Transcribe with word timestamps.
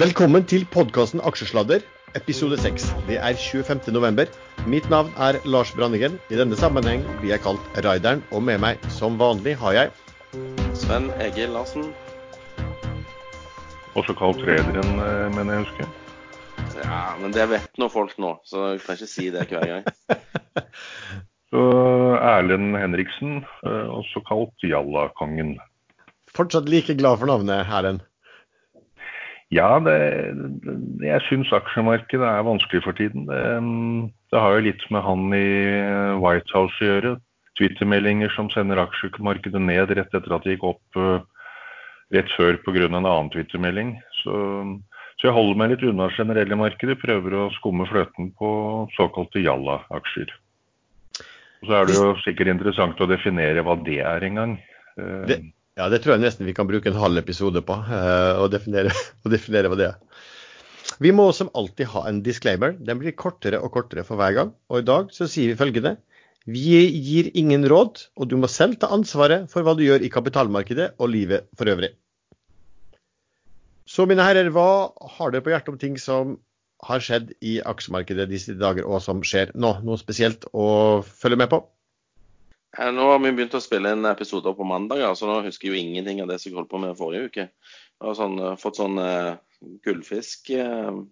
Velkommen 0.00 0.46
til 0.48 0.62
podkasten 0.72 1.20
Aksjesladder, 1.28 1.82
episode 2.16 2.56
6. 2.56 2.86
Det 3.04 3.18
er 3.20 3.34
25. 3.36 3.92
november. 3.92 4.30
Mitt 4.64 4.86
navn 4.88 5.10
er 5.20 5.36
Lars 5.44 5.74
Brandingen. 5.76 6.14
I 6.32 6.38
denne 6.40 6.56
sammenheng 6.56 7.02
blir 7.18 7.34
jeg 7.34 7.42
kalt 7.44 7.60
Raideren, 7.84 8.22
og 8.32 8.40
med 8.46 8.62
meg 8.64 8.80
som 8.94 9.18
vanlig 9.20 9.58
har 9.60 9.76
jeg 9.76 9.92
Sven 10.80 11.10
Egil 11.20 11.52
Larsen. 11.52 11.90
Også 13.92 14.16
kalt 14.16 14.40
Rederen, 14.48 14.96
eh, 15.04 15.28
mener 15.36 15.58
jeg 15.58 15.66
husker. 15.68 15.92
Ja, 16.80 17.04
men 17.20 17.36
det 17.36 17.50
vet 17.52 17.76
nå 17.76 17.92
folk 17.92 18.16
nå, 18.16 18.38
så 18.48 18.70
jeg 18.72 18.84
kan 18.86 18.96
ikke 18.96 19.14
si 19.18 19.28
det 19.36 19.50
hver 19.52 19.68
gang. 19.74 19.90
Så 21.50 21.62
Erlend 22.24 22.72
Henriksen, 22.78 23.42
eh, 23.68 23.88
også 24.00 24.24
kalt 24.24 24.64
Jallakongen. 24.64 25.58
Fortsatt 26.32 26.72
like 26.72 26.96
glad 26.96 27.20
for 27.20 27.28
navnet, 27.28 27.66
Erlend. 27.68 28.06
Ja, 29.50 29.80
det, 29.82 29.96
jeg 31.02 31.22
syns 31.26 31.50
aksjemarkedet 31.54 32.22
er 32.22 32.46
vanskelig 32.46 32.84
for 32.84 32.94
tiden. 32.94 33.26
Det, 33.26 33.40
det, 34.30 34.38
har 34.38 34.54
jo 34.54 34.66
litt 34.68 34.84
med 34.94 35.02
han 35.02 35.34
i 35.34 35.48
White 36.22 36.54
House 36.54 36.78
å 36.78 36.86
gjøre. 36.86 37.16
Twitter-meldinger 37.58 38.30
som 38.36 38.46
sender 38.54 38.78
aksjemarkedet 38.84 39.60
ned 39.60 39.90
rett 39.98 40.14
etter 40.14 40.36
at 40.36 40.46
det 40.46 40.54
gikk 40.54 40.68
opp 40.70 41.00
uh, 41.00 41.18
rett 42.14 42.30
før 42.38 42.60
pga. 42.62 42.86
en 42.86 43.00
annen 43.02 43.32
Twitter-melding. 43.34 43.96
Så, 44.22 44.36
så, 45.18 45.26
jeg 45.26 45.34
holder 45.34 45.58
meg 45.58 45.74
litt 45.74 45.86
unna 45.90 46.06
generelle 46.14 46.56
markedet. 46.56 47.00
Prøver 47.02 47.34
å 47.34 47.50
skumme 47.58 47.90
fløten 47.90 48.30
på 48.38 48.50
såkalte 48.94 49.42
jalla-aksjer. 49.42 50.30
Så 51.66 51.74
er 51.74 51.90
det 51.90 51.98
jo 51.98 52.14
sikkert 52.22 52.54
interessant 52.54 53.02
å 53.02 53.10
definere 53.10 53.66
hva 53.66 53.74
det 53.82 53.98
er 53.98 54.30
en 54.30 54.44
gang. 54.44 54.60
Uh, 54.94 55.26
det 55.26 55.42
ja, 55.78 55.86
det 55.92 56.02
tror 56.02 56.16
jeg 56.16 56.24
nesten 56.24 56.48
vi 56.48 56.54
kan 56.56 56.68
bruke 56.68 56.90
en 56.90 56.98
halv 56.98 57.20
episode 57.20 57.62
på, 57.66 57.76
uh, 57.86 58.40
å, 58.42 58.48
definere, 58.52 58.92
å, 59.24 59.32
definere, 59.32 59.70
hva 59.70 59.78
det 59.78 59.88
er. 59.92 60.26
Vi 61.00 61.12
må 61.14 61.28
som 61.36 61.52
alltid 61.56 61.92
ha 61.92 62.04
en 62.08 62.20
disclaimer. 62.24 62.74
Den 62.76 62.98
blir 63.00 63.14
kortere 63.16 63.60
og 63.62 63.72
kortere 63.76 64.04
for 64.04 64.20
hver 64.20 64.34
gang. 64.36 64.54
Og 64.72 64.82
i 64.82 64.88
dag 64.88 65.12
så 65.14 65.28
sier 65.30 65.52
vi 65.52 65.60
følgende. 65.60 65.94
Vi 66.50 66.80
gir 66.90 67.30
ingen 67.38 67.64
råd, 67.68 68.02
og 68.16 68.28
du 68.28 68.36
må 68.40 68.48
selv 68.50 68.80
ta 68.80 68.90
ansvaret 68.92 69.46
for 69.52 69.64
hva 69.64 69.76
du 69.76 69.84
gjør 69.84 70.02
i 70.02 70.10
kapitalmarkedet 70.12 70.94
og 70.98 71.12
livet 71.12 71.46
for 71.56 71.70
øvrig. 71.70 71.92
Så 73.90 74.06
mine 74.08 74.24
herrer, 74.24 74.50
hva 74.54 74.90
har 75.16 75.32
dere 75.32 75.44
på 75.44 75.52
hjertet 75.52 75.72
om 75.72 75.78
ting 75.80 75.98
som 76.00 76.38
har 76.86 77.02
skjedd 77.04 77.34
i 77.44 77.58
aksjemarkedet 77.66 78.28
disse 78.30 78.54
dager, 78.58 78.86
og 78.88 79.02
som 79.04 79.22
skjer 79.26 79.52
nå? 79.54 79.76
Noe 79.86 80.00
spesielt 80.00 80.46
å 80.52 81.02
følge 81.04 81.40
med 81.40 81.52
på? 81.52 81.64
Nå 82.78 83.06
har 83.10 83.18
vi 83.18 83.32
begynt 83.34 83.54
å 83.58 83.60
spille 83.62 83.90
inn 83.96 84.06
episoder 84.06 84.54
på 84.54 84.66
mandager, 84.68 85.14
så 85.18 85.26
nå 85.26 85.40
husker 85.46 85.68
jeg 85.68 85.74
jo 85.74 85.80
ingenting 85.80 86.20
av 86.22 86.28
det 86.30 86.38
som 86.38 86.50
jeg 86.50 86.58
holdt 86.60 86.70
på 86.70 86.78
med 86.82 86.98
forrige 86.98 87.26
uke. 87.26 87.46
Jeg 87.50 88.06
har 88.06 88.14
sånn, 88.18 88.38
eh, 88.38 88.58
fått 88.60 88.78
sånn 88.78 89.00
uh, 89.02 89.34
gullfisk 89.84 90.52
uh, 90.54 91.02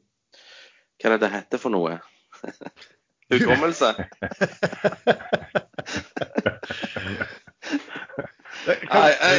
Hva 0.98 1.10
er 1.10 1.16
det 1.16 1.22
det 1.24 1.32
heter 1.34 1.58
for 1.60 1.74
noe? 1.74 1.98
Hukommelse. 3.34 3.90
Vi 8.68 8.74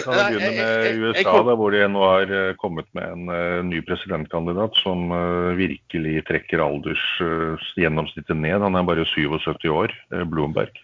kan 0.03 0.19
begynne 0.33 0.51
med 0.57 0.99
USA, 0.99 1.33
da, 1.45 1.55
hvor 1.57 1.73
de 1.73 1.81
nå 1.91 2.03
har 2.03 2.31
kommet 2.61 2.87
med 2.97 3.05
en 3.07 3.31
uh, 3.31 3.63
ny 3.65 3.81
presidentkandidat 3.85 4.77
som 4.81 5.09
uh, 5.13 5.55
virkelig 5.59 6.23
trekker 6.29 6.63
aldersgjennomsnittet 6.63 8.35
uh, 8.35 8.41
ned. 8.43 8.59
Han 8.65 8.77
er 8.79 8.87
bare 8.87 9.07
77 9.09 9.67
år, 9.73 9.95
Bloomberg. 10.29 10.77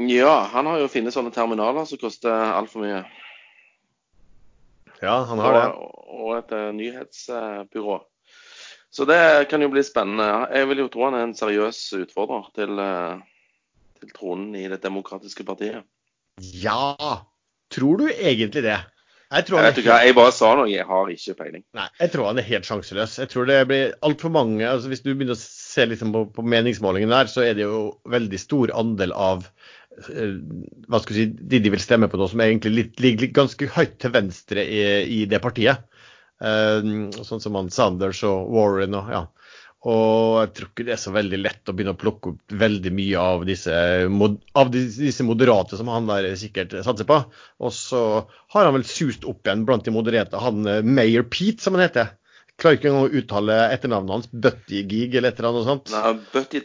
Ja, 0.00 0.48
han 0.52 0.66
har 0.66 0.80
jo 0.80 0.88
funnet 0.88 1.12
sånne 1.12 1.32
terminaler 1.34 1.84
som 1.88 2.00
koster 2.00 2.32
altfor 2.32 2.86
mye. 2.86 3.02
Ja, 5.02 5.18
han 5.28 5.42
har 5.42 5.56
det. 5.58 5.66
Og, 5.76 6.06
og 6.22 6.36
et 6.38 6.54
uh, 6.54 6.70
nyhetsbyrå. 6.76 7.98
Så 8.92 9.06
det 9.08 9.48
kan 9.50 9.64
jo 9.64 9.70
bli 9.72 9.82
spennende. 9.84 10.46
Jeg 10.52 10.68
vil 10.70 10.84
jo 10.84 10.88
tro 10.92 11.06
han 11.08 11.18
er 11.18 11.26
en 11.26 11.36
seriøs 11.36 11.80
utfordrer 12.02 12.48
til, 12.56 12.78
uh, 12.78 13.20
til 14.00 14.14
tronen 14.16 14.54
i 14.56 14.68
Det 14.70 14.80
demokratiske 14.84 15.44
partiet. 15.48 15.84
Ja! 16.40 16.94
Tror 17.72 18.00
du 18.00 18.08
egentlig 18.12 18.64
det? 18.64 18.78
Jeg, 19.32 19.46
tror 19.48 19.62
jeg, 19.62 19.72
helt... 19.72 19.86
jeg 19.88 20.14
bare 20.16 20.32
sa 20.36 20.50
noe, 20.58 20.68
jeg 20.68 20.84
har 20.84 21.08
ikke 21.08 21.34
peiling. 21.38 21.62
Nei, 21.76 21.86
jeg 22.02 22.12
tror 22.12 22.28
han 22.28 22.40
er 22.40 22.44
helt 22.44 22.68
sjanseløs. 22.68 23.14
Jeg 23.22 23.30
tror 23.32 23.48
det 23.48 23.60
blir 23.70 23.94
altfor 24.04 24.32
mange 24.34 24.66
altså 24.68 24.90
Hvis 24.92 25.00
du 25.00 25.14
begynner 25.14 25.38
å 25.38 25.40
se 25.40 25.86
liksom 25.88 26.12
på, 26.12 26.26
på 26.36 26.44
meningsmålingene 26.44 27.16
der, 27.16 27.30
så 27.32 27.46
er 27.46 27.56
det 27.56 27.64
jo 27.64 27.94
veldig 28.12 28.40
stor 28.40 28.74
andel 28.76 29.14
av 29.16 29.46
eh, 29.46 29.62
hva 30.00 31.00
skal 31.02 31.16
si, 31.16 31.26
de 31.32 31.60
de 31.62 31.72
vil 31.72 31.82
stemme 31.82 32.08
på 32.10 32.18
nå, 32.20 32.28
som 32.30 32.42
egentlig 32.44 32.88
ligger 33.02 33.32
ganske 33.36 33.68
høyt 33.74 33.98
til 34.02 34.14
venstre 34.14 34.64
i, 34.64 34.82
i 35.20 35.24
det 35.30 35.42
partiet. 35.44 35.84
Uh, 36.42 37.12
sånn 37.22 37.42
som 37.42 37.54
han 37.58 37.70
Sanders 37.70 38.24
og 38.26 38.50
Warren 38.50 38.98
og 38.98 39.12
ja. 39.12 39.26
Og 39.82 40.36
jeg 40.38 40.50
tror 40.54 40.68
ikke 40.68 40.84
det 40.86 40.92
er 40.94 41.00
så 41.02 41.10
veldig 41.14 41.38
lett 41.40 41.70
å 41.70 41.72
begynne 41.74 41.96
å 41.96 41.98
plukke 41.98 42.30
opp 42.30 42.52
veldig 42.54 42.92
mye 42.94 43.18
av 43.18 43.40
disse, 43.48 43.74
av 43.74 44.70
disse 44.70 45.26
moderate 45.26 45.78
som 45.78 45.90
han 45.90 46.06
der 46.06 46.28
sikkert 46.38 46.76
satser 46.86 47.08
på. 47.08 47.16
Og 47.58 47.74
så 47.74 48.02
har 48.54 48.68
han 48.68 48.76
vel 48.76 48.86
sust 48.86 49.26
opp 49.26 49.42
igjen 49.42 49.64
blant 49.66 49.82
de 49.86 49.94
moderate. 49.94 50.38
Han 50.38 50.62
eh, 50.70 50.84
Mayor 50.86 51.26
Pete, 51.26 51.64
som 51.64 51.74
han 51.74 51.88
heter. 51.88 52.14
Klarer 52.62 52.78
ikke 52.78 52.92
engang 52.92 53.08
å 53.08 53.22
uttale 53.22 53.58
etternavnet 53.74 54.14
hans. 54.14 54.30
Butty 54.30 54.84
eller 54.84 55.32
et 55.32 55.42
eller 55.42 55.50
annet 55.50 55.70
sånt. 55.72 55.94
Nei, 55.96 56.14
Butty 56.30 56.62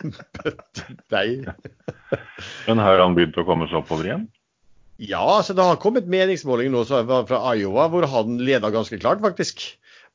Day. 1.12 1.44
Men 2.66 2.82
har 2.82 3.02
han 3.02 3.16
begynt 3.16 3.38
å 3.40 3.46
komme 3.48 3.68
seg 3.70 3.80
oppover 3.82 4.10
igjen? 4.10 4.26
Ja, 4.96 5.42
så 5.44 5.52
det 5.56 5.64
har 5.64 5.80
kommet 5.80 6.08
meningsmålinger 6.08 6.72
nå 6.72 6.84
fra 7.28 7.40
Iowa 7.52 7.88
hvor 7.92 8.06
han 8.08 8.38
leder 8.40 8.72
ganske 8.72 8.98
klart, 9.00 9.20
faktisk. 9.24 9.64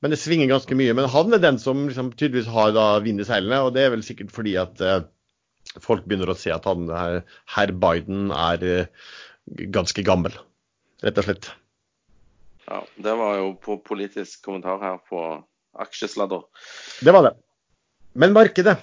Men 0.02 0.14
det 0.14 0.18
svinger 0.22 0.50
ganske 0.50 0.76
mye. 0.78 0.96
Men 0.98 1.10
han 1.14 1.34
er 1.36 1.42
den 1.44 1.60
som 1.62 1.86
liksom, 1.86 2.10
tydeligvis 2.18 2.50
har 2.50 2.74
da 2.74 2.86
vind 3.06 3.22
i 3.22 3.28
seilene, 3.28 3.62
og 3.62 3.76
det 3.76 3.86
er 3.86 3.94
vel 3.94 4.06
sikkert 4.06 4.34
fordi 4.34 4.56
at 4.58 4.82
eh, 4.82 5.04
folk 5.82 6.08
begynner 6.08 6.34
å 6.34 6.38
se 6.38 6.54
at 6.54 6.66
han, 6.66 6.90
herr 6.90 7.74
Biden 7.84 8.34
er 8.34 8.66
eh, 8.66 9.12
ganske 9.74 10.06
gammel, 10.06 10.34
rett 11.06 11.22
og 11.22 11.30
slett. 11.30 11.52
Ja, 12.66 12.82
det 13.04 13.14
var 13.20 13.38
jo 13.38 13.54
på 13.62 13.78
politisk 13.86 14.42
kommentar 14.48 14.82
her 14.82 14.98
på 15.10 15.22
aksjesladder. 15.82 16.48
Det 17.06 17.14
var 17.14 17.30
det. 17.30 17.36
Men 18.18 18.34
markedet? 18.36 18.80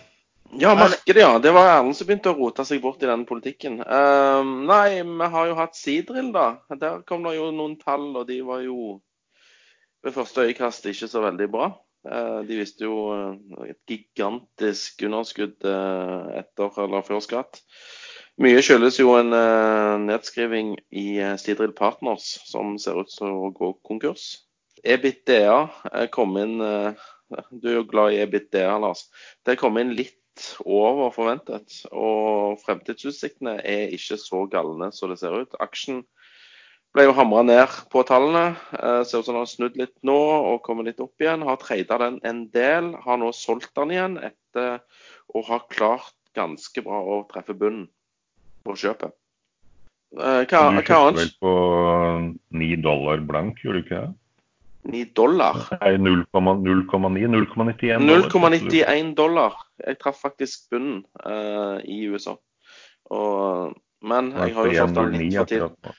Ja, 0.57 0.73
markedet, 0.75 1.21
ja. 1.23 1.39
Det 1.39 1.53
var 1.53 1.69
Erlend 1.75 1.97
som 1.99 2.09
begynte 2.09 2.33
å 2.33 2.39
rote 2.39 2.65
seg 2.65 2.81
bort 2.83 3.03
i 3.05 3.11
den 3.11 3.27
politikken. 3.29 3.83
Um, 3.85 4.65
nei, 4.71 5.03
vi 5.05 5.29
har 5.35 5.51
jo 5.51 5.59
hatt 5.59 5.77
Sidril, 5.77 6.33
da. 6.33 6.63
Der 6.81 7.03
kom 7.09 7.27
det 7.29 7.37
jo 7.37 7.51
noen 7.53 7.77
tall, 7.83 8.09
og 8.17 8.25
de 8.31 8.41
var 8.47 8.65
jo 8.65 8.97
ved 10.07 10.15
første 10.15 10.47
øyekast 10.47 10.87
ikke 10.89 11.11
så 11.11 11.23
veldig 11.27 11.51
bra. 11.53 11.69
Eh, 12.07 12.41
de 12.47 12.59
viste 12.61 12.87
jo 12.87 12.99
eh, 13.13 13.73
et 13.73 13.79
gigantisk 13.91 15.03
underskudd 15.09 15.67
eh, 15.67 16.29
etter 16.41 16.83
eller 16.85 17.07
før 17.07 17.23
skatt. 17.25 17.61
Mye 18.39 18.61
skyldes 18.63 19.01
jo 19.01 19.17
en 19.19 19.35
nedskriving 20.05 20.77
i 20.95 21.09
Sidril 21.43 21.73
Partners, 21.75 22.37
som 22.47 22.77
ser 22.79 23.01
ut 23.03 23.11
til 23.11 23.33
å 23.35 23.49
gå 23.51 23.73
konkurs. 23.89 24.29
EBITDA 24.87 26.07
kom 26.15 26.37
inn 26.39 26.61
Du 26.63 27.67
er 27.67 27.81
jo 27.81 27.89
glad 27.91 28.15
i 28.15 28.21
EBITDA, 28.23 28.77
Lars. 28.79 29.09
Det 29.43 29.59
kom 29.59 29.81
inn 29.83 29.91
litt 29.99 30.18
over 30.65 31.13
forventet. 31.15 31.81
Og 31.93 32.59
fremtidsutsiktene 32.65 33.59
er 33.63 33.95
ikke 33.95 34.19
så 34.21 34.45
galne 34.51 34.91
som 34.95 35.13
det 35.13 35.21
ser 35.21 35.37
ut. 35.37 35.59
Aksjen 35.63 36.05
ble 36.97 37.05
jo 37.09 37.15
hamra 37.17 37.45
ned 37.47 37.77
på 37.93 38.03
tallene. 38.09 38.57
Eh, 38.79 39.03
ser 39.05 39.23
ut 39.23 39.29
som 39.29 39.37
den 39.37 39.43
har 39.45 39.51
snudd 39.51 39.79
litt 39.81 39.97
nå 40.07 40.19
og 40.53 40.63
kommer 40.67 40.89
litt 40.89 41.03
opp 41.05 41.21
igjen. 41.23 41.45
Har 41.47 41.61
trada 41.63 42.01
den 42.05 42.21
en 42.29 42.47
del. 42.55 42.95
Har 43.05 43.21
nå 43.21 43.33
solgt 43.37 43.75
den 43.79 43.95
igjen 43.95 44.19
etter 44.31 44.81
å 45.35 45.45
ha 45.49 45.61
klart 45.71 46.15
ganske 46.39 46.85
bra 46.85 47.01
å 47.03 47.23
treffe 47.31 47.57
bunnen 47.59 47.89
på 48.65 48.77
kjøpet. 48.79 49.15
Eh, 50.17 50.45
hva, 50.49 50.63
du 50.73 50.81
kjøpte 50.81 51.19
vel 51.21 51.35
på 51.43 51.53
9 52.57 52.81
dollar 52.85 53.21
blank, 53.29 53.61
gjorde 53.65 53.83
du 53.83 53.85
ikke 53.85 54.01
det? 54.07 54.15
9 54.89 55.13
dollar? 55.17 55.61
Nei, 55.83 55.95
0,9? 56.01 57.27
0,91 57.35 57.99
dollar. 57.99 58.29
0,91 58.31 59.15
dollar. 59.19 59.59
Jeg 59.85 59.99
traff 60.01 60.23
faktisk 60.25 60.71
bunnen 60.73 61.03
uh, 61.25 61.77
i 61.85 62.01
USA. 62.09 62.39
Og, 63.13 63.77
men 64.05 64.33
jeg 64.33 64.57
har 64.57 64.69
jo 64.69 64.79
solgt 64.81 64.99
den 64.99 65.19
litt 65.21 65.37
for 65.37 65.53
tidlig. 65.53 65.95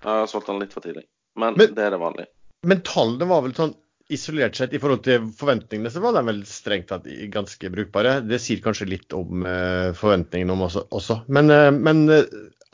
Jeg 0.00 0.08
har 0.08 0.30
solgt 0.32 0.50
den 0.50 0.60
litt 0.62 0.74
for 0.76 0.84
tidlig, 0.84 1.06
men, 1.36 1.56
men 1.60 1.76
det 1.76 1.86
er 1.86 1.94
det 1.96 2.00
vanlige. 2.00 2.32
Men 2.68 2.82
tallene 2.84 3.28
var 3.28 3.44
vel 3.44 3.56
sånn 3.56 3.76
isolert 4.10 4.56
sett 4.58 4.72
i 4.74 4.80
forhold 4.82 5.04
til 5.06 5.28
forventningene, 5.38 5.92
så 5.92 6.02
var 6.02 6.16
de 6.16 6.24
vel 6.26 6.40
strengt 6.48 6.88
tatt 6.90 7.06
ganske 7.32 7.70
brukbare. 7.72 8.18
Det 8.26 8.40
sier 8.42 8.62
kanskje 8.64 8.88
litt 8.90 9.14
om 9.16 9.44
uh, 9.46 9.92
forventningene 9.96 10.56
om 10.56 10.64
også. 10.66 10.86
også. 10.90 11.20
Men, 11.30 11.52
uh, 11.52 11.68
men 11.76 12.02
uh, 12.10 12.24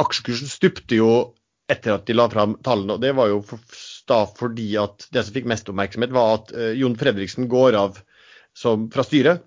aksjekursen 0.02 0.50
stupte 0.50 0.98
jo 0.98 1.10
etter 1.70 1.96
at 1.96 2.06
de 2.08 2.16
la 2.16 2.28
fram 2.32 2.56
tallene, 2.64 2.96
og 2.96 3.02
det 3.02 3.12
var 3.18 3.30
jo 3.32 3.42
for, 3.44 3.60
da 4.08 4.22
fordi 4.38 4.70
at 4.80 5.08
det 5.14 5.24
som 5.26 5.34
fikk 5.36 5.48
mest 5.50 5.68
oppmerksomhet, 5.70 6.14
var 6.14 6.40
at 6.40 6.54
Jon 6.78 6.96
Fredriksen 6.98 7.48
går 7.50 7.78
av 7.78 8.00
som, 8.56 8.88
fra 8.92 9.04
styret. 9.06 9.44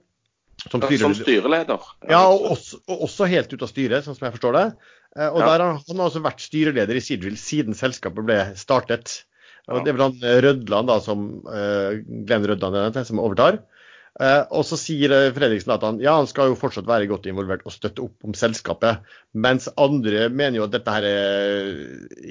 Som, 0.66 0.82
styreleder. 0.84 1.04
som 1.06 1.16
styreleder. 1.16 1.90
Ja, 2.12 2.26
og 2.28 2.50
også, 2.54 2.82
og 2.92 3.06
også, 3.08 3.28
helt 3.32 3.54
ut 3.54 3.64
av 3.64 3.72
styret, 3.72 4.04
sånn 4.04 4.18
som 4.18 4.28
jeg 4.28 4.36
forstår 4.36 4.58
det. 4.58 4.66
Og 5.30 5.40
ja. 5.40 5.46
der 5.46 5.64
har 5.64 5.80
Han 5.80 6.02
har 6.02 6.10
altså 6.10 6.22
vært 6.22 6.44
styreleder 6.44 7.00
i 7.00 7.02
Seadrill 7.02 7.40
siden 7.40 7.78
selskapet 7.78 8.28
ble 8.28 8.40
startet. 8.60 9.22
Og 9.70 9.86
Det 9.86 9.92
er 9.92 9.98
vel 9.98 10.06
han 10.08 10.44
Rødland, 10.46 10.90
da, 10.90 10.98
som 11.04 11.26
uh, 11.48 11.96
Glenn 12.28 12.48
Rødland 12.52 12.98
som 13.06 13.22
overtar. 13.22 13.62
Uh, 14.20 14.44
og 14.52 14.66
så 14.68 14.76
sier 14.76 15.14
Fredriksen 15.32 15.72
at 15.72 15.84
han, 15.88 16.02
ja, 16.04 16.18
han 16.18 16.28
skal 16.28 16.50
jo 16.52 16.58
fortsatt 16.60 16.88
være 16.90 17.08
godt 17.08 17.30
involvert 17.32 17.62
og 17.64 17.72
støtte 17.72 18.04
opp 18.04 18.28
om 18.28 18.36
selskapet. 18.36 19.06
Mens 19.32 19.70
andre 19.80 20.28
mener 20.28 20.60
jo 20.60 20.66
at 20.66 20.74
dette 20.74 20.96
her 20.96 21.08
er, 21.08 21.70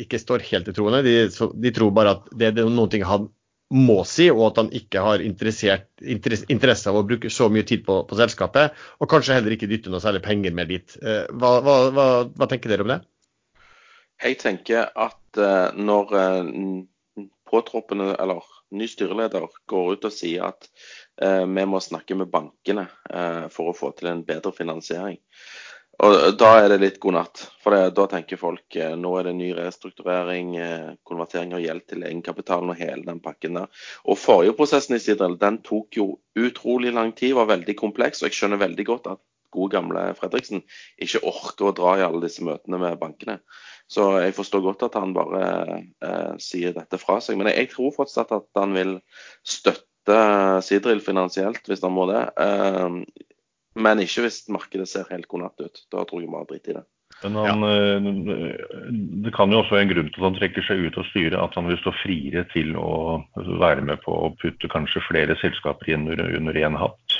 ikke 0.04 0.20
står 0.20 0.44
helt 0.50 0.68
til 0.68 0.76
troende. 0.76 1.00
De, 1.06 1.14
de, 1.32 1.72
tror 1.72 1.94
bare 1.96 2.18
at 2.18 2.28
det, 2.34 2.52
det 2.58 2.64
er 2.64 2.68
noen 2.68 2.92
ting 2.92 3.06
han 3.08 3.30
må 3.72 4.02
si, 4.08 4.28
og 4.32 4.46
at 4.50 4.60
han 4.62 4.68
ikke 4.76 5.00
har 5.04 5.24
interesse 5.24 6.88
av 6.88 6.96
å 6.96 7.04
bruke 7.08 7.32
så 7.32 7.48
mye 7.52 7.64
tid 7.68 7.86
på, 7.88 8.02
på, 8.08 8.20
selskapet. 8.20 8.76
Og 9.00 9.08
kanskje 9.08 9.36
heller 9.36 9.56
ikke 9.56 9.68
dytte 9.68 9.92
noe 9.92 10.00
særlig 10.04 10.22
penger 10.24 10.54
med 10.56 10.72
dit. 10.72 10.94
Hva, 11.00 11.50
hva, 11.64 11.74
hva, 11.92 12.06
hva 12.32 12.48
tenker 12.48 12.72
dere 12.72 12.84
om 12.86 12.92
det? 12.94 13.02
Jeg 14.24 14.38
tenker 14.40 14.88
at 14.92 15.40
når 15.76 16.16
påtroppende 17.48 18.14
eller 18.16 18.44
ny 18.70 18.88
styreleder 18.88 19.46
går 19.70 19.94
ut 19.94 20.08
og 20.08 20.14
sier 20.14 20.48
at 20.50 20.68
uh, 21.22 21.44
vi 21.44 21.64
må 21.68 21.80
snakke 21.82 22.16
med 22.18 22.30
bankene 22.32 22.88
uh, 22.88 23.46
for 23.52 23.70
å 23.70 23.76
få 23.76 23.92
til 23.96 24.10
en 24.12 24.24
bedre 24.26 24.52
finansiering. 24.56 25.18
Og 25.98 26.36
Da 26.38 26.48
er 26.60 26.68
det 26.70 26.78
litt 26.78 26.98
god 27.02 27.16
natt. 27.16 27.40
For 27.58 27.74
det, 27.74 27.94
da 27.98 28.04
tenker 28.06 28.38
folk 28.38 28.76
nå 29.00 29.14
er 29.18 29.26
det 29.26 29.32
ny 29.34 29.48
restrukturering, 29.56 30.52
konvertering 31.02 31.56
av 31.56 31.64
gjeld 31.64 31.88
til 31.90 32.04
egenkapitalen 32.06 32.70
og 32.70 32.78
hele 32.78 33.02
den 33.08 33.18
pakken 33.24 33.58
der. 33.58 33.66
Og 34.06 34.20
Forrige 34.22 34.54
prosessen 34.60 34.94
i 34.94 35.00
Sidrel 35.02 35.34
den 35.40 35.58
tok 35.66 35.98
jo 35.98 36.06
utrolig 36.38 36.94
lang 36.94 37.10
tid, 37.18 37.34
var 37.34 37.50
veldig 37.50 37.74
kompleks. 37.80 38.22
og 38.22 38.30
Jeg 38.30 38.38
skjønner 38.38 38.62
veldig 38.62 38.86
godt 38.86 39.10
at 39.16 39.24
gode 39.54 39.76
gamle 39.76 40.04
Fredriksen 40.18 40.62
ikke 41.02 41.22
orker 41.28 41.70
å 41.70 41.74
dra 41.76 41.96
i 41.98 42.04
alle 42.06 42.22
disse 42.24 42.44
møtene 42.46 42.80
med 42.82 42.98
bankene. 43.00 43.38
Så 43.88 44.10
jeg 44.20 44.36
forstår 44.36 44.64
godt 44.66 44.84
at 44.88 44.98
han 45.00 45.14
bare 45.16 45.44
eh, 46.04 46.34
sier 46.42 46.74
dette 46.76 47.00
fra 47.00 47.18
seg. 47.24 47.38
Men 47.40 47.50
jeg, 47.52 47.70
tror 47.72 47.94
fortsatt 47.96 48.34
at 48.36 48.48
han 48.58 48.76
vil 48.76 48.98
støtte 49.46 50.18
Sidril 50.64 51.00
finansielt, 51.04 51.64
hvis 51.68 51.84
han 51.84 51.96
må 51.96 52.04
det. 52.10 52.26
Eh, 52.40 53.00
men 53.78 54.04
ikke 54.04 54.26
hvis 54.26 54.44
markedet 54.52 54.88
ser 54.90 55.08
helt 55.12 55.28
konatt 55.30 55.60
ut. 55.62 55.84
Da 55.92 56.04
tror 56.04 56.24
jeg 56.24 56.32
bare 56.32 56.48
driter 56.50 56.74
i 56.74 56.78
det. 56.80 56.86
Men 57.22 57.38
han, 57.40 57.64
ja. 57.64 57.70
Eh, 57.74 58.90
det 59.24 59.32
kan 59.34 59.50
jo 59.50 59.62
også 59.62 59.74
være 59.74 59.86
en 59.86 59.94
grunn 59.94 60.10
til 60.12 60.20
at 60.20 60.28
han 60.28 60.36
trekker 60.38 60.66
seg 60.68 60.84
ut 60.84 60.98
av 61.00 61.08
styret, 61.08 61.38
at 61.40 61.56
han 61.58 61.70
vil 61.70 61.80
stå 61.80 61.94
friere 62.02 62.44
til 62.52 62.76
å 62.78 62.90
være 63.62 63.86
med 63.88 64.04
på 64.04 64.14
å 64.14 64.34
putte 64.42 64.70
kanskje 64.70 65.02
flere 65.08 65.38
selskaper 65.40 65.94
inn 65.94 66.06
under 66.12 66.60
én 66.60 66.78
hatt. 66.78 67.18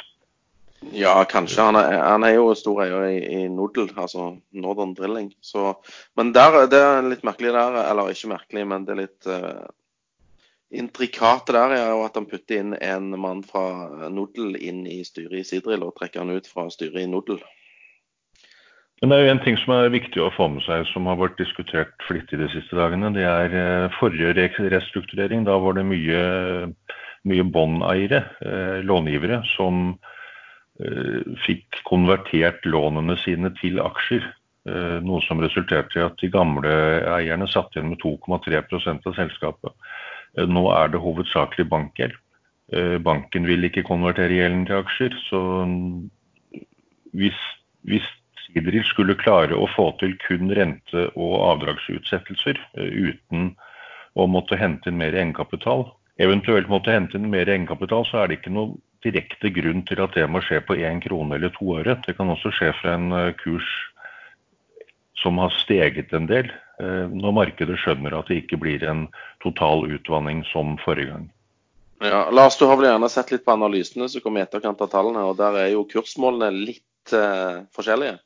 Ja, 0.81 1.25
kanskje. 1.25 1.63
Han 1.63 1.77
er, 1.77 1.97
han 1.99 2.25
er 2.25 2.37
jo 2.37 2.53
stor 2.55 2.85
eier 2.85 3.09
i, 3.11 3.19
i 3.19 3.41
Nodel, 3.51 3.91
altså 3.99 4.31
Northern 4.55 4.95
Drilling. 4.95 5.33
Så, 5.43 5.73
men 6.17 6.31
der, 6.37 6.61
det 6.71 6.79
er 6.79 7.09
litt 7.09 7.27
merkelig 7.27 7.53
der, 7.57 7.81
eller 7.89 8.13
ikke 8.13 8.31
merkelig, 8.31 8.65
men 8.71 8.87
det 8.87 8.95
er 8.95 9.01
litt 9.01 9.29
uh, 9.29 9.67
intrikate 10.71 11.55
der 11.57 11.75
er 11.75 11.87
jo 11.91 12.03
at 12.05 12.19
han 12.19 12.29
putter 12.29 12.61
inn 12.61 12.75
en 12.79 13.11
mann 13.19 13.41
fra 13.47 14.09
Nodel 14.13 14.59
inn 14.61 14.85
i 14.87 15.01
styret 15.07 15.41
i 15.41 15.47
Sidril, 15.47 15.83
og 15.83 15.97
trekker 15.99 16.23
han 16.23 16.37
ut 16.37 16.51
fra 16.51 16.69
styret 16.71 17.03
i 17.03 17.11
Nodel. 17.11 17.41
Men 19.01 19.11
det 19.11 19.19
er 19.19 19.27
jo 19.27 19.33
en 19.33 19.43
ting 19.45 19.59
som 19.63 19.75
er 19.77 19.93
viktig 19.95 20.23
å 20.23 20.33
få 20.35 20.49
med 20.51 20.63
seg, 20.67 20.85
som 20.93 21.07
har 21.11 21.19
vært 21.19 21.39
diskutert 21.39 21.95
flittig 22.07 22.39
de 22.39 22.49
siste 22.55 22.79
dagene. 22.79 23.11
Det 23.19 23.27
er 23.27 23.55
uh, 23.55 23.97
forrige 23.99 24.71
restrukturering. 24.71 25.43
Da 25.47 25.59
var 25.63 25.75
det 25.79 25.87
mye, 25.91 26.23
mye 27.27 27.47
båndeiere, 27.51 28.23
uh, 28.47 28.79
långivere, 28.87 29.43
som 29.57 29.99
Eh, 29.99 30.18
fikk 31.43 31.81
konvertert 31.89 32.67
lånene 32.69 33.17
sine 33.19 33.51
til 33.59 33.81
aksjer. 33.83 34.27
Eh, 34.69 34.99
noe 35.05 35.23
som 35.25 35.41
resulterte 35.41 36.01
i 36.01 36.05
at 36.05 36.19
de 36.21 36.31
gamle 36.33 36.71
eierne 37.15 37.47
satt 37.49 37.77
igjen 37.77 37.93
med 37.93 38.01
2,3% 38.03 39.07
av 39.07 39.17
selskapet. 39.17 39.93
Eh, 40.37 40.49
nå 40.51 40.67
er 40.75 40.91
det 40.93 41.03
hovedsakelig 41.05 41.69
bankgjeld. 41.71 42.17
Banken 43.01 43.47
vil 43.49 43.65
ikke 43.65 43.81
konvertere 43.89 44.35
gjelden 44.37 44.67
til 44.69 44.77
aksjer. 44.83 45.15
Så 45.31 45.39
hvis, 47.17 47.39
hvis 47.89 48.05
Sidril 48.43 48.85
skulle 48.85 49.17
klare 49.17 49.57
å 49.57 49.65
få 49.73 49.87
til 50.03 50.13
kun 50.21 50.53
rente- 50.53 51.07
og 51.15 51.33
avdragsutsettelser 51.47 52.61
uten 52.77 53.55
å 54.13 54.27
måtte 54.29 54.59
hente 54.61 54.93
inn 54.93 55.01
mer 55.01 55.17
egenkapital, 55.17 55.87
eventuelt 56.21 56.69
måtte 56.69 56.93
hente 56.93 57.17
inn 57.17 57.31
mer 57.33 57.49
egenkapital, 57.49 58.05
så 58.05 58.21
er 58.21 58.29
det 58.29 58.43
ikke 58.43 58.53
noe 58.53 58.77
direkte 59.07 59.51
grunn 59.55 59.85
til 59.87 60.03
at 60.03 60.17
det 60.17 60.27
må 60.31 60.43
skje 60.45 60.61
på 60.67 60.77
én 60.79 61.01
krone 61.03 61.39
eller 61.39 61.53
to 61.55 61.79
øre. 61.79 61.99
Det 62.07 62.17
kan 62.19 62.31
også 62.33 62.53
skje 62.55 62.73
fra 62.81 62.97
en 62.99 63.13
eh, 63.15 63.35
kurs 63.39 63.67
som 65.19 65.39
har 65.43 65.55
steget 65.55 66.13
en 66.15 66.29
del, 66.31 66.51
eh, 66.83 67.07
når 67.11 67.35
markedet 67.41 67.79
skjønner 67.83 68.19
at 68.19 68.31
det 68.31 68.43
ikke 68.43 68.61
blir 68.63 68.85
en 68.87 69.07
total 69.45 69.87
utvanning 69.91 70.45
som 70.53 70.77
forrige 70.85 71.13
gang. 71.13 71.27
Ja, 72.03 72.29
Lars, 72.31 72.59
du 72.59 72.67
har 72.71 72.79
vel 72.79 72.87
gjerne 72.87 73.11
sett 73.11 73.33
litt 73.35 73.45
på 73.47 73.57
analysene 73.57 74.07
som 74.11 74.23
kom 74.23 74.39
i 74.39 74.45
etterkant 74.45 74.81
av 74.85 74.91
tallene. 74.93 75.25
og 75.27 75.39
Der 75.41 75.57
er 75.65 75.73
jo 75.73 75.83
kursmålene 75.91 76.53
litt 76.55 77.11
uh, 77.11 77.67
forskjellige? 77.75 78.21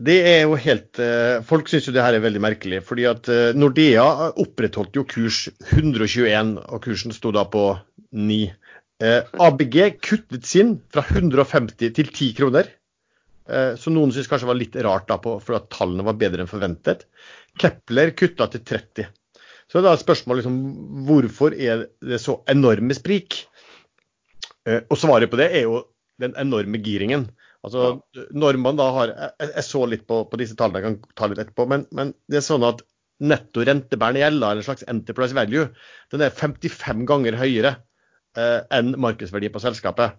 Det 0.00 0.14
er 0.24 0.38
jo 0.48 0.56
helt 0.56 0.96
Folk 1.44 1.68
syns 1.68 1.84
jo 1.84 1.92
det 1.92 2.00
her 2.00 2.16
er 2.16 2.24
veldig 2.24 2.40
merkelig. 2.40 2.78
fordi 2.88 3.04
at 3.04 3.28
Nordea 3.52 4.32
opprettholdt 4.40 4.96
jo 4.96 5.04
kurs 5.04 5.42
121, 5.68 6.56
og 6.64 6.80
kursen 6.80 7.12
sto 7.12 7.30
da 7.36 7.44
på 7.44 7.66
9. 8.16 8.40
Eh, 9.02 9.24
ABG 9.42 9.76
kuttet 10.00 10.46
sin 10.46 10.76
fra 10.94 11.02
150 11.02 11.90
til 11.96 12.10
10 12.12 12.36
kroner. 12.38 12.68
Eh, 13.50 13.74
som 13.80 13.96
noen 13.96 14.12
syns 14.14 14.28
kanskje 14.30 14.46
var 14.46 14.58
litt 14.58 14.76
rart, 14.86 15.08
da, 15.08 15.18
på, 15.22 15.34
for 15.42 15.58
at 15.58 15.66
tallene 15.74 16.06
var 16.06 16.18
bedre 16.20 16.44
enn 16.44 16.50
forventet. 16.50 17.08
Kepler 17.58 18.14
kutta 18.14 18.46
til 18.52 18.62
30. 18.68 19.10
Så 19.72 19.82
da 19.82 19.94
er 19.94 20.02
spørsmålet 20.02 20.42
liksom, 20.42 20.60
hvorfor 21.08 21.56
er 21.56 21.86
det 22.04 22.20
så 22.22 22.38
enorme 22.52 22.94
sprik? 22.94 23.42
Eh, 24.68 24.84
og 24.86 25.00
svaret 25.00 25.32
på 25.32 25.40
det 25.40 25.50
er 25.50 25.66
jo 25.66 25.82
den 26.22 26.36
enorme 26.38 26.78
giringen. 26.84 27.26
Altså, 27.66 27.96
når 28.34 28.58
man 28.58 28.78
da 28.78 28.88
har, 28.94 29.10
Jeg, 29.38 29.50
jeg 29.56 29.64
så 29.66 29.84
litt 29.86 30.02
på, 30.06 30.24
på, 30.30 30.38
disse 30.38 30.54
tallene, 30.58 30.82
jeg 30.82 30.86
kan 30.88 31.14
ta 31.18 31.28
litt 31.30 31.42
etterpå, 31.42 31.66
men, 31.70 31.86
men 31.94 32.10
det 32.30 32.40
er 32.40 32.46
sånn 32.46 32.66
at 32.66 32.82
netto 33.22 33.62
rentebærende 33.66 34.22
gjeld, 34.22 34.42
eller 34.42 34.62
en 34.62 34.66
slags 34.66 34.86
enterprise 34.90 35.34
value, 35.34 35.68
den 36.10 36.24
er 36.26 36.34
55 36.34 37.06
ganger 37.06 37.38
høyere 37.38 37.76
enn 38.38 38.94
markedsverdi 39.00 39.50
på 39.52 39.60
selskapet. 39.62 40.16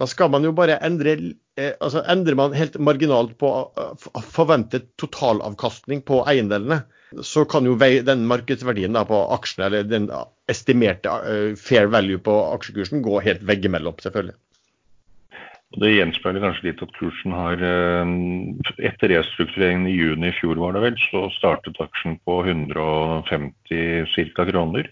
Da 0.00 0.08
skal 0.08 0.30
man 0.32 0.44
jo 0.46 0.52
bare 0.56 0.78
endre 0.84 1.14
eh, 1.60 1.74
altså 1.80 2.02
Endrer 2.10 2.36
man 2.38 2.56
helt 2.56 2.78
marginalt 2.80 3.34
på 3.40 3.50
eh, 3.78 4.06
forventet 4.34 4.88
totalavkastning 5.00 6.02
på 6.08 6.22
eiendelene, 6.28 6.82
så 7.20 7.44
kan 7.44 7.66
jo 7.68 7.76
den 7.76 8.24
markedsverdien 8.28 8.96
på 9.08 9.18
aksjene, 9.34 9.66
eller 9.68 9.84
den 9.84 10.08
estimerte 10.48 11.12
fair 11.60 11.90
value 11.92 12.16
på 12.18 12.32
aksjekursen, 12.54 13.04
gå 13.04 13.20
helt 13.20 13.44
veggimellom, 13.44 13.98
selvfølgelig. 14.00 14.38
Det 15.76 15.90
gjenspeiler 15.92 16.40
kanskje 16.44 16.66
litt 16.66 16.82
at 16.84 16.90
kursen 16.98 17.32
har 17.32 17.62
Etter 18.76 19.12
restruktureringen 19.12 19.86
i 19.88 19.94
juni 19.96 20.28
i 20.28 20.34
fjor, 20.36 20.56
var 20.60 20.74
det 20.76 20.82
vel, 20.86 20.98
så 21.10 21.26
startet 21.36 21.80
aksjen 21.84 22.18
på 22.28 22.40
150 22.44 24.08
ca. 24.36 24.48
kroner 24.48 24.88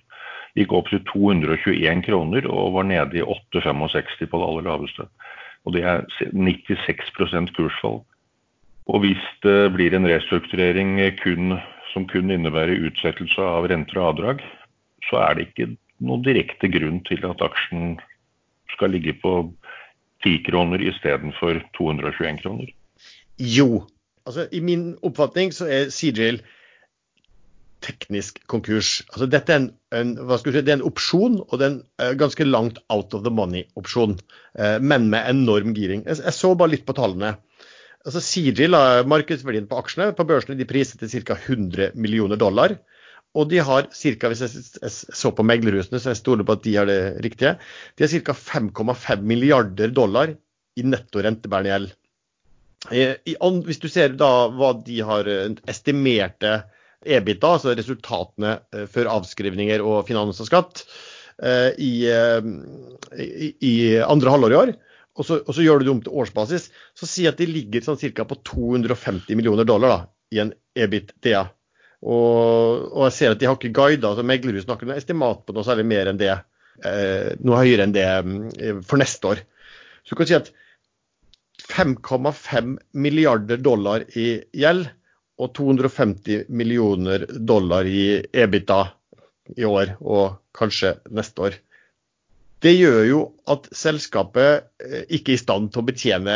gikk 0.59 0.73
opp 0.75 0.90
til 0.90 1.02
221 1.11 2.04
kroner 2.07 2.47
og 2.50 2.76
var 2.78 2.88
nede 2.88 3.21
i 3.21 3.25
8,65 3.25 4.26
på 4.30 4.40
det 4.40 4.49
aller 4.49 4.66
laveste. 4.66 5.07
Og 5.64 5.76
det 5.76 5.85
er 5.85 6.07
96% 6.33 7.52
kursfall. 7.57 8.00
Og 8.90 9.04
hvis 9.04 9.26
det 9.45 9.73
blir 9.75 9.95
en 9.95 10.09
restrukturering 10.09 10.97
kun, 11.21 11.59
som 11.92 12.07
kun 12.11 12.30
innebærer 12.33 12.88
utsettelse 12.88 13.42
av 13.45 13.69
renter 13.71 14.00
og 14.00 14.14
avdrag, 14.14 14.42
så 15.09 15.21
er 15.26 15.37
det 15.37 15.49
ikke 15.49 15.69
noen 16.00 16.25
direkte 16.25 16.71
grunn 16.73 17.00
til 17.07 17.23
at 17.28 17.42
aksjen 17.45 17.99
skal 18.75 18.95
ligge 18.95 19.14
på 19.23 19.35
10 20.25 20.42
kroner 20.49 20.83
istedenfor 20.83 21.61
221 21.76 22.40
kroner. 22.42 22.71
Jo. 23.38 23.85
Altså, 24.26 24.47
I 24.52 24.61
min 24.61 24.95
oppfatning 25.07 25.52
så 25.54 25.69
er 25.71 25.92
CJL 25.92 26.40
teknisk 27.84 28.40
konkurs. 28.50 29.00
Altså 29.10 29.28
dette 29.30 29.54
er 29.54 29.62
en, 29.62 29.68
en, 29.96 30.14
si, 30.40 30.52
det 30.52 30.68
er 30.68 30.78
en 30.78 30.87
opsjon, 30.88 31.38
og 31.46 31.54
det 31.56 31.66
er 31.66 31.72
en 31.72 31.80
uh, 32.02 32.12
ganske 32.20 32.46
langt 32.46 32.80
out 32.92 33.14
of 33.16 33.25
the 33.26 33.32
money-opsjon, 33.34 34.18
uh, 34.60 34.76
men 34.82 35.08
med 35.12 35.30
enorm 35.32 35.75
giring. 35.76 36.04
Jeg, 36.08 36.22
jeg, 36.25 36.37
så 36.37 36.52
bare 36.58 36.75
litt 36.75 36.87
på 36.88 36.96
tallene. 36.99 37.37
Altså 38.00 38.22
Sigil, 38.25 38.72
markedsverdien 39.12 39.68
på 39.68 39.76
aksjene 39.80 40.14
på 40.16 40.25
børsene, 40.28 40.56
de 40.56 40.68
priser 40.68 41.00
til 41.00 41.25
ca. 41.26 41.37
100 41.37 41.92
millioner 42.00 42.40
dollar. 42.40 42.78
Og 43.37 43.46
de 43.50 43.60
har 43.62 43.90
ca. 43.92 44.30
Hvis 44.32 44.42
jeg, 44.46 44.64
jeg, 44.80 44.90
så 44.90 45.32
på 45.37 45.44
meglerhusene, 45.46 46.00
så 46.00 46.14
jeg 46.14 46.20
stoler 46.22 46.46
på 46.46 46.56
at 46.56 46.64
de 46.64 46.76
har 46.78 46.88
det 46.88 47.00
riktige, 47.26 47.56
de 47.96 48.06
har 48.06 48.25
ca. 48.25 48.34
5,5 48.34 49.26
milliarder 49.28 49.92
dollar 49.94 50.32
i 50.80 50.87
netto 50.87 51.22
rentebærende 51.22 51.75
gjeld. 51.75 51.92
Hvis 52.88 53.82
du 53.82 53.88
ser 53.92 54.16
da 54.18 54.49
hva 54.49 54.72
de 54.87 55.00
har 55.04 55.28
eh, 55.28 55.52
estimerte 55.68 56.62
EBITDA, 57.00 57.54
altså 57.57 57.75
resultatene 57.76 58.59
eh, 58.75 58.87
før 58.90 59.11
avskrivninger 59.16 59.83
og 59.85 60.04
finans 60.09 60.40
og 60.42 60.49
skatt, 60.49 60.83
eh, 61.40 61.73
eh, 61.73 62.50
i, 63.16 63.50
i, 63.57 63.75
andre 64.04 64.35
halvår 64.35 64.54
i 64.54 64.59
år, 64.59 64.75
og 65.21 65.26
så, 65.26 65.40
og 65.40 65.57
så, 65.57 65.64
gjør 65.64 65.80
du 65.80 65.87
det 65.87 65.95
om 65.95 66.02
til 66.04 66.19
årsbasis, 66.23 66.69
så 66.97 67.09
si 67.09 67.26
at 67.28 67.40
de 67.40 67.49
ligger 67.49 67.85
sånn 67.85 67.99
ca. 68.00 68.26
på 68.28 68.38
250 68.47 69.38
millioner 69.38 69.69
dollar 69.69 69.95
da, 69.95 69.99
i 70.33 70.42
en 70.45 70.52
EBITDA. 70.76 71.47
Og, 72.00 72.87
og, 72.95 73.02
jeg 73.09 73.16
ser 73.16 73.35
at 73.35 73.40
de 73.40 73.49
har 73.49 73.59
ikke 73.59 73.75
guida, 73.76 74.12
altså 74.12 74.25
Meglerhus 74.25 74.64
snakker 74.69 74.88
noe 74.88 75.00
estimat 75.00 75.42
på 75.45 75.57
noe 75.57 75.66
særlig 75.66 75.88
mer 75.90 76.12
enn 76.12 76.21
det, 76.21 76.33
eh, 76.85 77.33
noe 77.45 77.61
høyere 77.61 77.88
enn 77.88 77.97
det 77.97 78.07
for 78.88 79.00
neste 79.00 79.35
år. 79.35 79.42
Så 80.04 80.14
du 80.14 80.21
kan 80.21 80.30
si 80.30 80.38
at 80.38 80.52
5,5 81.71 82.78
milliarder 82.97 83.61
dollar 83.61 84.07
i 84.16 84.40
gjeld 84.57 84.88
og 85.40 85.52
250 85.56 86.50
millioner 86.52 87.25
dollar 87.30 87.88
i 87.88 88.20
EBITDA 88.20 88.80
i 89.56 89.66
år 89.66 89.97
og 90.00 90.40
kanskje 90.56 90.94
neste 91.16 91.47
år. 91.49 91.59
Det 92.61 92.75
gjør 92.76 93.02
jo 93.09 93.20
at 93.49 93.70
selskapet 93.73 94.66
eh, 94.85 95.04
ikke 95.09 95.32
er 95.32 95.38
i 95.38 95.40
stand 95.40 95.70
til 95.73 95.80
å 95.80 95.87
betjene 95.88 96.35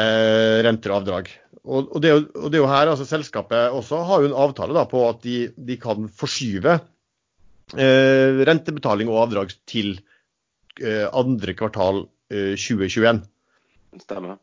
renter 0.64 0.94
og 0.94 1.02
avdrag. 1.02 1.28
Og, 1.64 1.94
det, 2.04 2.12
og 2.12 2.50
det 2.52 2.58
er 2.58 2.60
jo 2.60 2.68
her 2.68 2.90
altså 2.92 3.06
Selskapet 3.08 3.72
også 3.72 4.02
har 4.04 4.20
jo 4.20 4.28
en 4.28 4.36
avtale 4.36 4.74
da, 4.76 4.84
på 4.88 5.00
at 5.08 5.22
de, 5.24 5.36
de 5.56 5.78
kan 5.80 6.10
forskyve 6.12 6.74
eh, 6.76 8.42
rentebetaling 8.44 9.08
og 9.12 9.22
avdrag 9.22 9.54
til 9.68 9.94
eh, 10.80 11.06
andre 11.08 11.56
kvartal 11.56 12.04
eh, 12.32 12.52
2021. 12.60 13.22
Stemmer. 14.04 14.36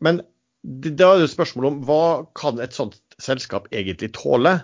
Men 0.00 0.22
da 0.66 1.12
er 1.12 1.22
det 1.22 1.32
spørsmål 1.32 1.68
om 1.68 1.82
hva 1.86 2.04
kan 2.36 2.60
et 2.64 2.76
sånt 2.76 2.96
selskap 3.22 3.68
egentlig 3.72 4.12
tåle 4.16 4.58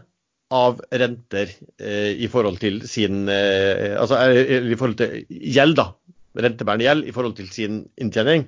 av 0.52 0.82
renter 0.92 1.49
eh, 1.80 2.12
i 2.21 2.28
forhold 2.28 2.59
til 2.61 2.82
sin 2.88 3.25
eh, 3.32 3.94
Altså 3.97 4.18
eh, 4.28 4.68
i 4.68 4.76
forhold 4.76 4.99
til 5.00 5.23
gjeld, 5.28 5.78
da. 5.78 5.88
Rentebærende 6.37 6.87
gjeld 6.87 7.09
i 7.09 7.14
forhold 7.16 7.37
til 7.38 7.49
sin 7.52 7.82
inntjening. 8.00 8.47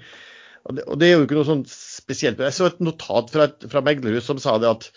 Og 0.64 0.76
det, 0.76 0.84
og 0.88 1.00
det, 1.00 1.08
er 1.08 1.18
jo 1.18 1.24
ikke 1.26 1.38
noe 1.38 1.48
sånn 1.48 1.64
spesielt. 1.68 2.40
Jeg 2.40 2.56
så 2.56 2.68
et 2.70 2.80
notat 2.84 3.32
fra, 3.32 3.48
fra 3.72 3.82
meglerhus 3.84 4.28
som 4.28 4.40
sa 4.40 4.56
det 4.60 4.70
at 4.70 4.88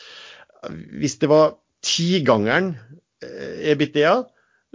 hvis 0.67 1.17
det 1.21 1.29
var 1.31 1.57
tigangeren 1.85 2.73
eh, 3.23 3.73
EBITDA, 3.73 4.21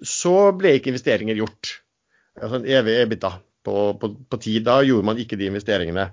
så 0.02 0.36
ble 0.56 0.76
ikke 0.76 0.92
investeringer 0.92 1.38
gjort. 1.40 1.78
Altså 2.40 2.60
en 2.60 2.68
evig 2.68 2.98
EBITDA 3.04 3.32
på, 3.66 3.74
på, 4.00 4.12
på 4.28 4.40
ti. 4.42 4.58
Da 4.64 4.80
gjorde 4.86 5.08
man 5.08 5.20
ikke 5.20 5.38
de 5.40 5.48
investeringene. 5.50 6.10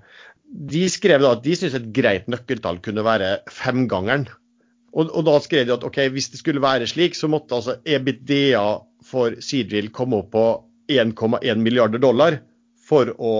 De 0.50 0.82
skrev 0.90 1.22
da 1.22 1.34
at 1.36 1.44
de 1.44 1.54
syntes 1.56 1.76
et 1.78 1.90
greit 1.94 2.26
nøkkeltall 2.30 2.80
kunne 2.84 3.04
være 3.06 3.40
femgangeren. 3.54 4.26
Og, 4.90 5.06
og, 5.06 5.22
da 5.28 5.36
skrev 5.42 5.68
de 5.68 5.76
at 5.76 5.86
ok, 5.86 6.00
hvis 6.10 6.32
det 6.32 6.40
skulle 6.40 6.62
være 6.62 6.88
slik, 6.90 7.14
så 7.14 7.30
måtte 7.30 7.60
altså 7.60 7.76
EBITDA 7.86 8.64
for 9.06 9.38
Seadrill 9.44 9.92
komme 9.94 10.18
opp 10.24 10.32
på 10.34 10.44
1,1 10.90 11.62
milliarder 11.62 12.02
dollar 12.02 12.40
for 12.90 13.12
å 13.14 13.34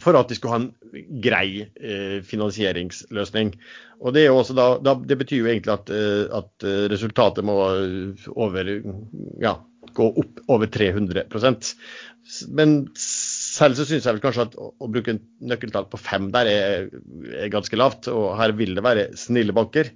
for 0.00 0.16
at 0.16 0.30
de 0.30 0.36
skulle 0.38 0.54
ha 0.54 0.60
en 0.62 1.18
grei 1.22 1.64
eh, 1.64 2.20
finansieringsløsning. 2.24 3.52
Og 4.00 4.14
Det, 4.16 4.24
da, 4.56 4.68
da, 4.80 4.94
det, 4.96 5.18
betyr 5.20 5.42
jo 5.42 5.50
egentlig 5.50 5.74
at, 5.74 5.90
eh, 5.92 6.24
at, 6.38 6.52
eh, 6.64 6.86
resultatet 6.92 7.44
må 7.44 7.56
over, 8.32 8.70
ja, 9.42 9.56
gå 9.92 10.06
opp 10.22 10.40
over 10.48 10.70
300 10.70 11.26
Men 12.54 12.76
selv 13.50 13.78
så 13.78 13.86
syns 13.88 14.06
jeg 14.06 14.16
vel 14.16 14.22
kanskje 14.22 14.46
at 14.48 14.56
å, 14.60 14.70
å 14.78 14.90
bruke 14.92 15.14
en 15.14 15.20
nøkkeltall 15.50 15.88
på 15.90 16.00
fem 16.00 16.28
der 16.34 16.50
er, 16.50 16.88
er, 17.32 17.48
ganske 17.52 17.78
lavt. 17.78 18.10
Og 18.12 18.32
her 18.38 18.54
vil 18.58 18.76
det 18.78 18.86
være 18.86 19.08
snille 19.18 19.56
banker. 19.56 19.92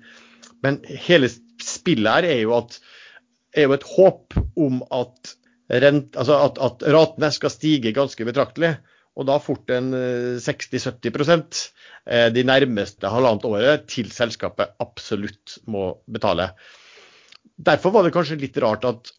Men 0.64 0.80
hele 0.88 1.30
spillet 1.30 2.11
her 2.11 2.28
er 2.28 2.42
jo, 2.42 2.56
at, 2.58 2.78
er 3.54 3.68
jo 3.68 3.76
et 3.76 3.87
håp 3.94 4.38
om 4.61 4.82
at, 4.94 5.37
rent, 5.84 6.18
altså 6.18 6.40
at, 6.49 6.61
at 6.66 6.84
ratene 6.94 7.30
skal 7.34 7.52
stige 7.52 7.94
ganske 7.96 8.26
betraktelig 8.26 8.75
og 9.14 9.28
da 9.28 9.37
fort 9.42 9.70
en 9.70 9.92
60-70 10.42 11.06
eh, 11.06 11.42
eh, 12.11 12.28
de 12.34 12.42
nærmeste 12.46 13.11
halvannet 13.11 13.46
året 13.46 13.84
til 13.90 14.11
selskapet 14.14 14.75
absolutt 14.82 15.58
må 15.70 15.92
betale. 16.11 16.50
Derfor 17.54 17.94
var 17.94 18.06
det 18.06 18.14
kanskje 18.16 18.40
litt 18.40 18.58
rart 18.62 18.87
at 18.88 19.12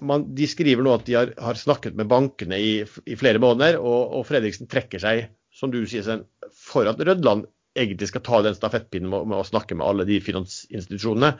man, 0.00 0.26
de 0.34 0.46
skriver 0.50 0.82
nå 0.84 0.94
at 0.96 1.06
de 1.06 1.16
har, 1.18 1.32
har 1.40 1.58
snakket 1.58 1.96
med 1.98 2.08
bankene 2.10 2.58
i, 2.58 2.72
i 3.06 3.16
flere 3.18 3.42
måneder, 3.42 3.78
og, 3.80 4.14
og, 4.18 4.26
Fredriksen 4.28 4.70
trekker 4.70 5.02
seg, 5.02 5.28
som 5.54 5.72
du 5.72 5.82
sier, 5.86 6.24
for 6.54 6.90
at 6.90 7.00
Rødland 7.00 7.46
egentlig 7.78 8.10
skal 8.10 8.24
ta 8.26 8.40
den 8.46 8.56
stafettpinnen 8.56 9.10
med, 9.10 9.28
med 9.30 9.40
å 9.40 9.46
snakke 9.46 9.76
med 9.78 9.86
alle 9.86 10.06
de 10.08 10.20
finansinstitusjonene. 10.22 11.34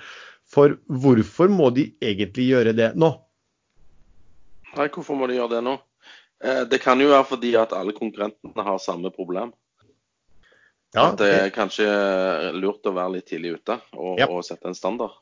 For 0.50 0.76
hvorfor 0.86 1.50
må 1.50 1.70
de 1.74 1.88
egentlig 2.02 2.50
gjøre 2.50 2.74
det 2.76 2.92
nå? 3.00 3.10
Nei, 4.74 4.88
hvorfor 4.90 5.18
må 5.18 5.28
de 5.30 5.38
gjøre 5.38 5.56
det 5.56 5.64
nå? 5.66 5.76
Eh, 6.44 6.62
det 6.70 6.80
kan 6.82 7.00
jo 7.00 7.12
være 7.12 7.26
fordi 7.28 7.54
at 7.58 7.74
alle 7.76 7.94
konkurrentene 7.96 8.66
har 8.66 8.82
samme 8.82 9.12
problem. 9.14 9.54
Ja, 10.94 11.08
at 11.08 11.18
det 11.18 11.30
er 11.34 11.48
kanskje 11.54 11.86
lurt 12.54 12.86
å 12.86 12.94
være 12.94 13.16
litt 13.16 13.26
tidlig 13.26 13.56
ute 13.56 13.80
og, 13.98 14.18
ja. 14.20 14.28
og 14.30 14.44
sette 14.46 14.70
en 14.70 14.78
standard. 14.78 15.16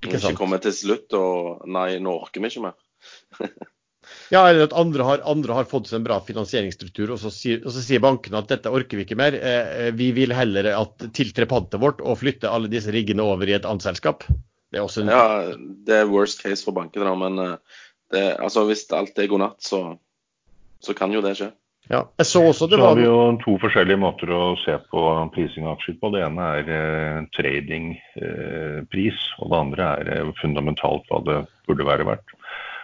Ikke, 0.00 0.16
ikke 0.16 0.38
komme 0.38 0.58
til 0.62 0.72
slutt 0.72 1.12
og 1.18 1.66
Nei, 1.68 1.98
nå 2.00 2.14
orker 2.22 2.42
vi 2.42 2.50
ikke 2.50 2.64
mer. 2.64 2.76
ja, 4.34 4.42
eller 4.42 4.64
at 4.66 4.76
andre 4.76 5.06
har, 5.06 5.24
andre 5.28 5.58
har, 5.58 5.68
fått 5.68 5.90
seg 5.90 6.00
en 6.00 6.06
bra 6.08 6.18
finansieringsstruktur, 6.24 7.12
og 7.14 7.20
så, 7.20 7.32
sier, 7.34 7.60
og 7.64 7.74
så 7.74 7.84
sier 7.84 8.02
bankene 8.04 8.40
at 8.40 8.48
dette 8.52 8.72
orker 8.72 9.00
vi 9.00 9.06
ikke 9.06 9.18
mer. 9.20 9.36
Eh, 9.36 9.72
eh 9.86 9.90
vi 9.96 10.10
vil 10.16 10.32
heller 10.36 10.72
at 10.76 11.10
tiltre 11.16 11.48
pantet 11.50 11.82
vårt 11.82 12.00
og 12.00 12.20
flytte 12.22 12.50
alle 12.50 12.72
disse 12.72 12.92
riggene 12.94 13.26
over 13.26 13.48
i 13.48 13.58
et 13.58 13.68
annet 13.68 13.84
selskap. 13.86 14.24
Det 14.70 14.78
er 14.80 14.86
også 14.86 15.04
en... 15.04 15.12
Ja, 15.12 15.56
det 15.86 16.02
er 16.02 16.12
worst 16.12 16.40
case 16.44 16.64
for 16.64 16.76
bankene, 16.76 17.12
men 17.20 17.42
eh, 17.44 17.82
det, 18.14 18.24
altså, 18.40 18.64
hvis 18.70 18.88
alt 18.96 19.18
er 19.18 19.28
god 19.30 19.44
natt, 19.44 19.60
så 19.66 19.84
så 20.80 20.94
kan 20.96 21.12
jo 21.12 21.22
det 21.24 21.36
skje. 21.38 21.50
Ja, 21.90 22.04
jeg 22.20 22.26
Så 22.26 22.42
også 22.46 22.68
det 22.70 22.78
var... 22.78 22.92
Har 22.92 23.00
vi 23.00 23.08
jo 23.08 23.22
to 23.42 23.56
forskjellige 23.58 23.98
måter 23.98 24.30
å 24.30 24.54
se 24.62 24.76
på 24.92 25.00
prising 25.34 25.66
av 25.66 25.74
aksjer 25.74 25.96
på. 25.98 26.12
Det 26.14 26.20
ene 26.22 26.50
er 26.60 26.68
eh, 26.76 27.16
tradingpris, 27.34 29.22
eh, 29.24 29.40
og 29.42 29.50
det 29.50 29.58
andre 29.58 29.88
er 29.98 30.10
eh, 30.14 30.30
fundamentalt 30.38 31.10
hva 31.10 31.18
det 31.26 31.40
burde 31.66 31.88
være 31.88 32.06
verdt. 32.06 32.36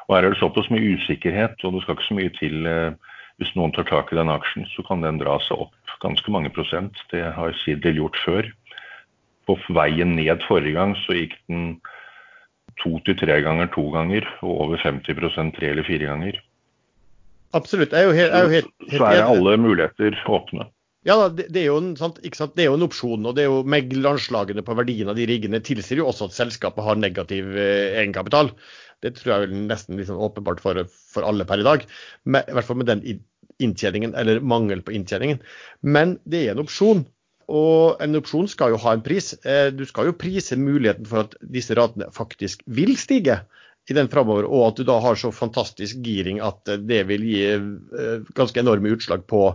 Og 0.09 0.17
Her 0.17 0.27
er 0.27 0.35
det 0.35 0.41
såpass 0.41 0.67
mye 0.75 0.97
usikkerhet, 0.99 1.55
og 1.63 1.77
det 1.77 1.85
skal 1.85 1.97
ikke 1.97 2.09
så 2.09 2.19
mye 2.19 2.35
til 2.35 2.67
hvis 3.37 3.53
noen 3.59 3.75
tar 3.77 3.87
tak 3.87 4.11
i 4.11 4.19
den 4.19 4.31
aksjen, 4.33 4.67
så 4.73 4.83
kan 4.87 5.03
den 5.05 5.19
dra 5.21 5.37
seg 5.45 5.67
opp 5.67 5.97
ganske 6.03 6.31
mange 6.33 6.51
prosent. 6.55 6.99
Det 7.13 7.23
har 7.37 7.57
Sidel 7.63 7.99
gjort 8.01 8.19
før. 8.25 8.51
På 9.47 9.59
veien 9.77 10.17
ned 10.19 10.43
forrige 10.49 10.79
gang 10.79 10.95
så 11.05 11.15
gikk 11.19 11.35
den 11.51 11.77
to 12.83 12.97
til 13.07 13.19
tre 13.19 13.39
ganger 13.45 13.71
to 13.75 13.87
ganger, 13.95 14.27
og 14.43 14.67
over 14.67 14.83
50% 14.83 15.55
tre 15.59 15.71
eller 15.75 15.87
fire 15.87 16.11
ganger. 16.11 16.41
Absolutt. 17.57 17.95
Jeg 17.95 18.05
er 18.05 18.11
jo 18.11 18.17
helt, 18.17 18.33
er 18.33 18.47
jo 18.47 18.55
helt, 18.55 18.73
helt 18.91 19.01
Så 19.01 19.13
er 19.13 19.23
alle 19.25 19.57
muligheter 19.61 20.19
åpne. 20.29 20.69
Ja, 21.07 21.29
det, 21.31 21.47
det, 21.55 21.63
er 21.63 21.77
en, 21.79 21.93
sant, 21.99 22.19
det, 22.19 22.65
er 22.65 22.67
jo 22.67 22.75
en, 22.75 22.85
opsjon. 22.89 23.29
og 23.29 23.37
det 23.37 23.45
er 23.45 23.53
jo 23.53 23.61
Megleranslagene 23.71 24.65
på 24.67 24.75
verdien 24.75 25.13
av 25.13 25.19
de 25.19 25.29
riggene 25.31 25.63
tilsier 25.63 26.01
jo 26.03 26.09
også 26.11 26.27
at 26.27 26.35
selskapet 26.35 26.83
har 26.83 26.99
negativ 26.99 27.53
eh, 27.55 28.01
egenkapital. 28.01 28.51
Det 29.05 29.13
tror 29.15 29.33
jeg 29.33 29.47
er 29.47 29.55
nesten 29.71 30.01
liksom 30.01 30.19
åpenbart 30.27 30.63
for, 30.65 30.83
for, 31.13 31.27
alle 31.29 31.47
per 31.47 31.63
i 31.63 31.67
dag. 31.67 31.85
Med, 32.25 32.49
I 32.51 32.57
hvert 32.57 32.67
fall 32.67 32.81
med 32.81 32.91
den 32.91 33.05
inntjeningen, 33.63 34.17
eller 34.19 34.43
mangel 34.43 34.83
på 34.83 34.97
inntjeningen. 34.97 35.39
Men 35.87 36.17
det 36.27 36.43
er 36.43 36.57
en 36.57 36.65
opsjon. 36.65 37.05
Og 37.47 38.03
en 38.03 38.19
opsjon 38.19 38.49
skal 38.51 38.75
jo 38.75 38.83
ha 38.83 38.97
en 38.97 39.05
pris. 39.07 39.31
Eh, 39.47 39.69
du 39.71 39.85
skal 39.87 40.11
jo 40.11 40.19
prise 40.19 40.59
muligheten 40.59 41.07
for 41.07 41.29
at 41.29 41.39
disse 41.55 41.77
ratene 41.79 42.11
faktisk 42.17 42.67
vil 42.67 42.97
stige 42.99 43.45
i 43.87 43.97
den 43.97 44.09
framover, 44.11 44.47
og 44.51 44.71
at 44.71 44.79
du 44.81 44.87
da 44.87 44.99
har 45.03 45.19
så 45.19 45.33
fantastisk 45.35 46.01
giring 46.05 46.41
at 46.45 46.69
eh, 46.73 46.81
det 46.83 47.03
vil 47.11 47.27
gi 47.27 47.43
eh, 47.55 48.31
ganske 48.37 48.63
enorme 48.63 48.95
utslag 48.97 49.27
på, 49.31 49.49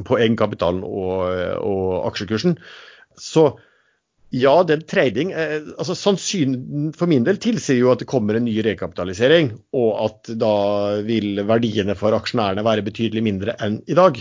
på 0.00 0.18
egenkapitalen 0.20 0.84
og, 0.84 1.22
og, 1.60 1.86
aksjekursen. 2.10 2.58
Så 3.20 3.48
ja, 4.34 4.54
er 4.66 4.84
trading. 4.90 5.32
Eh, 5.32 5.70
altså 5.78 5.96
Sannsyn 5.96 6.92
for 6.96 7.10
min 7.10 7.24
del 7.26 7.40
tilsier 7.42 7.80
jo 7.80 7.92
at 7.94 8.02
det 8.02 8.10
kommer 8.10 8.36
en 8.36 8.48
ny 8.48 8.58
rekapitalisering, 8.66 9.54
og 9.76 9.90
at 10.08 10.34
da 10.40 10.54
vil 11.06 11.44
verdiene 11.48 11.96
for 11.98 12.16
aksjonærene 12.16 12.66
være 12.66 12.86
betydelig 12.86 13.24
mindre 13.24 13.56
enn 13.64 13.80
i 13.88 13.96
dag. 13.96 14.20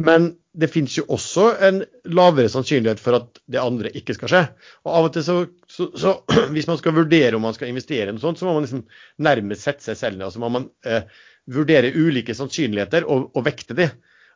Men 0.00 0.32
det 0.52 0.68
finnes 0.68 0.94
jo 0.98 1.04
også 1.12 1.46
en 1.64 1.82
lavere 2.12 2.50
sannsynlighet 2.52 3.00
for 3.00 3.16
at 3.16 3.40
det 3.50 3.60
andre 3.60 3.92
ikke 3.96 4.16
skal 4.16 4.30
skje. 4.30 4.42
Og 4.84 4.94
av 4.98 5.08
og 5.08 5.12
til 5.14 5.24
så, 5.26 5.36
så, 5.70 5.88
så 5.96 6.14
Hvis 6.54 6.68
man 6.68 6.80
skal 6.80 6.96
vurdere 6.96 7.36
om 7.36 7.44
man 7.44 7.56
skal 7.56 7.72
investere 7.72 8.08
i 8.08 8.14
noe 8.14 8.22
sånt, 8.22 8.40
så 8.40 8.48
må 8.48 8.56
man 8.56 8.66
liksom 8.66 8.84
nærmest 9.24 9.64
sette 9.64 9.86
seg 9.86 10.00
selv 10.00 10.18
ned. 10.18 10.28
Og 10.28 10.34
så 10.34 10.42
må 10.42 10.50
man 10.52 10.68
eh, 10.88 11.06
vurdere 11.52 11.92
ulike 11.96 12.36
sannsynligheter 12.36 13.08
og, 13.08 13.30
og 13.36 13.46
vekte 13.46 13.76
de. 13.78 13.88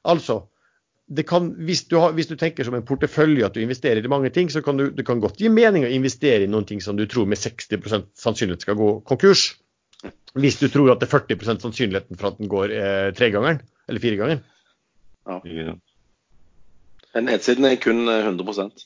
Altså, 0.06 0.42
kan, 1.28 1.52
hvis, 1.68 1.84
du 1.90 1.98
har, 2.02 2.16
hvis, 2.16 2.30
du 2.30 2.34
tenker 2.38 2.66
som 2.66 2.74
en 2.74 2.86
portefølje 2.86 3.46
at 3.46 3.54
du 3.54 3.60
investerer 3.62 4.02
i 4.02 4.10
mange 4.10 4.32
ting, 4.34 4.50
så 4.50 4.62
kan 4.64 4.80
du, 4.80 4.88
det 4.90 5.06
kan 5.06 5.20
godt 5.22 5.38
gi 5.40 5.52
mening 5.52 5.86
å 5.86 5.92
investere 5.92 6.46
i 6.46 6.50
noen 6.50 6.66
ting 6.66 6.82
som 6.82 6.98
du 6.98 7.06
tror 7.10 7.28
med 7.30 7.38
60% 7.38 8.10
sannsynlighet 8.18 8.66
skal 8.66 8.78
gå 8.80 8.90
konkurs. 9.06 9.52
Hvis 10.36 10.58
du 10.60 10.68
tror 10.68 10.92
at 10.92 11.00
det 11.00 11.08
er 11.08 11.18
40% 11.18 11.62
sannsynligheten 11.62 12.18
for 12.18 12.32
at 12.32 12.40
den 12.40 12.50
går 12.50 12.74
eh, 12.74 13.08
tregangeren 13.16 13.62
eller 13.86 14.02
firegangeren. 14.02 14.44
Ja. 15.26 15.74
Nedsiden 17.16 17.66
er 17.66 17.78
kun 17.80 18.04
100 18.08 18.66
eh, 18.66 18.84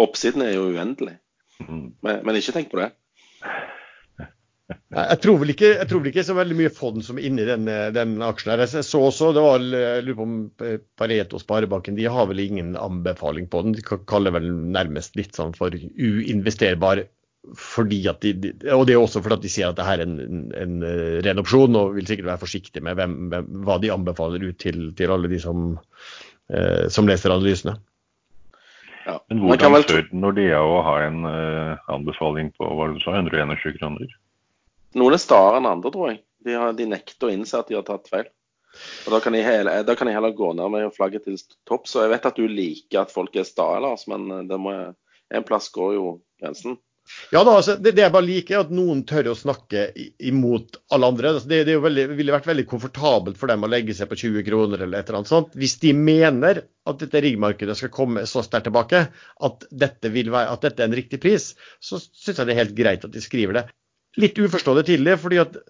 Oppsiden 0.00 0.42
er 0.42 0.54
jo 0.54 0.70
uendelig. 0.70 1.18
Mm. 1.60 1.92
Men, 2.00 2.24
men, 2.24 2.38
ikke 2.38 2.56
tenk 2.56 2.70
på 2.72 2.80
det. 2.80 2.90
Jeg 4.70 5.18
tror, 5.22 5.36
vel 5.40 5.50
ikke, 5.52 5.68
jeg 5.80 5.88
tror 5.90 6.00
vel 6.00 6.10
ikke 6.12 6.24
så 6.26 6.34
veldig 6.38 6.56
mye 6.56 6.70
fond 6.72 7.02
som 7.04 7.18
er 7.18 7.26
inni 7.26 7.44
den, 7.46 7.68
eh, 7.68 7.90
den 7.94 8.16
aksjen. 8.24 8.54
her. 8.54 8.64
Jeg 8.64 8.86
så 8.86 9.02
også, 9.10 9.32
det 9.36 9.44
var, 9.44 9.62
jeg 9.62 10.04
lurer 10.06 10.18
på 10.18 10.26
om 10.26 10.36
Pareto 10.98 11.40
Sparebanken 11.42 11.98
de 11.98 12.08
har 12.10 12.30
vel 12.30 12.42
ingen 12.42 12.76
anbefaling 12.78 13.50
på 13.50 13.64
den. 13.66 13.76
De 13.76 13.84
kaller 13.84 14.34
vel 14.38 14.48
nærmest 14.50 15.18
litt 15.20 15.36
sånn 15.36 15.54
for 15.58 15.74
uinvesterbar 15.74 17.04
fordi 17.56 18.02
at 18.10 18.20
de, 18.20 18.32
de, 18.36 18.50
Og 18.76 18.86
det 18.86 18.94
er 18.94 19.00
også 19.00 19.22
fordi 19.24 19.38
at 19.38 19.44
de 19.44 19.50
sier 19.52 19.70
at 19.70 19.78
det 19.78 19.86
her 19.86 20.02
er 20.02 20.04
en, 20.04 20.18
en, 20.20 20.40
en 20.60 20.82
eh, 20.86 21.20
ren 21.24 21.40
opsjon, 21.40 21.76
og 21.78 21.94
vil 21.96 22.08
sikkert 22.08 22.28
være 22.34 22.42
forsiktige 22.42 22.84
med 22.84 22.98
hvem, 22.98 23.14
hvem, 23.32 23.52
hva 23.64 23.78
de 23.80 23.92
anbefaler 23.94 24.44
ut 24.44 24.58
til, 24.60 24.90
til 24.96 25.14
alle 25.14 25.30
de 25.32 25.40
som, 25.40 25.70
eh, 26.52 26.88
som 26.92 27.08
leser 27.08 27.32
analysene. 27.32 27.78
Ja. 29.06 29.16
Men 29.32 29.40
hvordan 29.46 29.74
vel... 29.74 29.86
tør 29.88 30.10
Nordea 30.12 30.60
å 30.60 30.82
ha 30.84 30.98
en 31.06 31.24
eh, 31.28 31.86
anbefaling 31.92 32.52
på 32.58 32.68
hva 32.76 32.90
du 32.92 33.00
sa, 33.02 33.16
121 33.16 33.78
kroner? 33.78 34.12
Noen 35.00 35.16
er 35.16 35.22
staere 35.22 35.62
enn 35.62 35.70
andre, 35.70 35.94
tror 35.94 36.12
jeg. 36.12 36.20
De, 36.44 36.54
har, 36.56 36.76
de 36.76 36.88
nekter 36.90 37.28
å 37.28 37.32
innse 37.32 37.56
at 37.56 37.70
de 37.70 37.78
har 37.78 37.86
tatt 37.88 38.10
feil. 38.10 38.28
Og 39.06 39.14
Da 39.16 39.18
kan 39.24 39.34
jeg, 39.34 39.46
hele, 39.48 39.80
da 39.86 39.96
kan 39.98 40.08
jeg 40.08 40.18
heller 40.18 40.36
gå 40.36 40.52
ned 40.54 40.70
med 40.76 40.92
flagget 40.94 41.24
til 41.26 41.40
topp. 41.68 41.88
Så 41.90 42.04
jeg 42.04 42.12
vet 42.12 42.28
at 42.28 42.38
du 42.38 42.46
liker 42.46 43.02
at 43.02 43.14
folk 43.14 43.34
er 43.40 43.48
sta, 43.48 43.72
Lars, 43.82 44.06
men 44.10 44.28
eh, 44.28 44.46
det 44.50 44.60
må, 44.60 44.76
en 45.32 45.48
plass 45.48 45.72
går 45.72 45.96
jo 45.96 46.06
grensen. 46.42 46.76
Ja 47.30 47.44
da, 47.46 47.52
altså, 47.60 47.76
det, 47.78 47.92
det, 47.94 48.02
jeg 48.02 48.12
bare 48.14 48.26
liker, 48.26 48.56
er 48.56 48.64
at 48.64 48.72
noen 48.74 49.02
tør 49.06 49.30
å 49.30 49.36
snakke 49.38 49.84
imot 50.26 50.80
alle 50.94 51.10
andre. 51.12 51.32
Altså, 51.34 51.50
det, 51.50 51.60
det 51.68 51.76
veldig, 51.82 52.06
ville 52.18 52.34
vært 52.34 52.48
veldig 52.50 52.66
komfortabelt 52.70 53.38
for 53.38 53.52
dem 53.52 53.66
å 53.66 53.70
legge 53.70 53.94
seg 53.96 54.10
på 54.10 54.18
20 54.18 54.46
kroner 54.46 54.84
eller 54.84 54.98
et 54.98 55.10
eller 55.10 55.20
annet 55.20 55.32
sånt. 55.32 55.54
Hvis 55.58 55.76
de 55.82 55.92
mener 55.96 56.64
at 56.90 57.02
dette 57.02 57.22
riggmarkedet 57.22 57.76
skal 57.78 57.92
komme 57.94 58.24
så 58.30 58.42
sterkt 58.46 58.66
tilbake 58.70 59.04
at 59.46 59.68
dette, 59.70 60.10
være, 60.10 60.46
at 60.48 60.64
dette, 60.66 60.82
er 60.82 60.90
en 60.90 60.98
riktig 60.98 61.20
pris, 61.22 61.52
så 61.78 62.00
syns 62.02 62.40
jeg 62.40 62.48
det 62.48 62.56
er 62.56 62.62
helt 62.64 62.78
greit 62.78 63.06
at 63.06 63.14
de 63.14 63.22
skriver 63.22 63.60
det. 63.60 63.66
Litt 64.18 64.40
uforståelig 64.42 64.88
tidlig, 64.88 65.20
fordi 65.22 65.38
at 65.44 65.60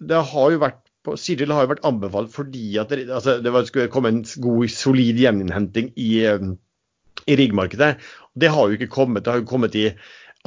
det 0.00 0.22
har 0.30 0.54
jo 0.54 0.62
vært 0.62 0.80
på 1.04 1.16
Siril 1.16 1.52
har 1.54 1.64
jo 1.64 1.70
vært 1.70 1.86
anbefalt 1.88 2.32
fordi 2.34 2.74
at 2.80 2.90
det, 2.92 3.06
altså, 3.08 3.38
det 3.40 3.52
skulle 3.68 3.92
komme 3.92 4.12
en 4.12 4.24
god, 4.44 4.66
solid 4.72 5.20
gjeninnhenting 5.20 5.94
i, 5.96 6.10
i 6.28 7.36
riggmarkedet. 7.40 7.94
Det 8.36 8.50
har 8.52 8.68
jo 8.68 8.76
ikke 8.76 8.92
kommet. 8.92 9.24
Det 9.24 9.32
har 9.32 9.40
jo 9.40 9.48
kommet 9.48 9.78
i 9.80 9.86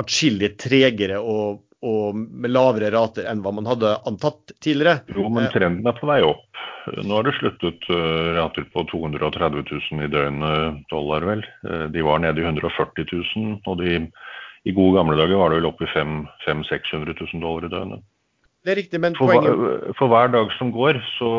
atskillig 0.01 0.53
tregere 0.62 1.19
og, 1.19 1.63
og, 1.85 2.17
med 2.17 2.53
lavere 2.53 2.91
rater 2.93 3.27
enn 3.29 3.43
hva 3.43 3.53
man 3.55 3.67
hadde 3.69 3.95
antatt 4.09 4.55
tidligere. 4.63 5.03
Jo, 5.13 5.27
men 5.33 5.51
trenden 5.53 5.89
er 5.89 5.97
på 6.00 6.09
vei 6.09 6.21
opp. 6.25 6.47
Nå 7.00 7.15
har 7.15 7.27
det 7.27 7.35
sluttet 7.38 7.85
uh, 7.91 8.33
rater 8.35 8.65
på 8.73 8.83
230 8.91 9.67
000 9.69 10.03
i 10.03 10.12
døgnet 10.12 10.81
dollar, 10.91 11.23
vel. 11.27 11.43
Uh, 11.63 11.85
de 11.93 12.03
var 12.03 12.23
nede 12.23 12.41
i 12.41 12.47
140 12.47 13.07
000, 13.07 13.59
og 13.69 13.77
de, 13.79 14.01
i 14.67 14.75
gode 14.75 14.97
gamle 14.97 15.19
dager 15.19 15.39
var 15.39 15.53
det 15.53 15.62
vel 15.62 15.69
oppe 15.71 15.88
i 15.88 15.93
500 15.93 16.67
600 16.71 17.15
000 17.21 17.45
dollar 17.45 17.69
i 17.69 17.71
døgnet. 17.71 18.09
Det 18.63 18.71
er 18.71 18.79
riktig, 18.79 19.00
men 19.03 19.15
for, 19.19 19.27
poenget... 19.27 19.95
for 20.00 20.12
hver 20.12 20.29
dag 20.31 20.51
som 20.55 20.69
går, 20.71 21.01
så, 21.17 21.31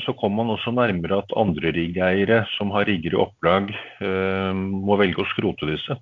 så 0.00 0.14
kommer 0.16 0.40
man 0.40 0.54
også 0.54 0.72
nærmere 0.72 1.18
at 1.20 1.34
andre 1.36 1.72
riggeiere 1.76 2.38
som 2.54 2.72
har 2.72 2.88
rigger 2.88 3.12
i 3.12 3.20
opplag, 3.20 3.68
eh, 4.00 4.52
må 4.56 4.96
velge 4.96 5.20
å 5.20 5.28
skrote 5.34 5.68
disse. 5.68 5.98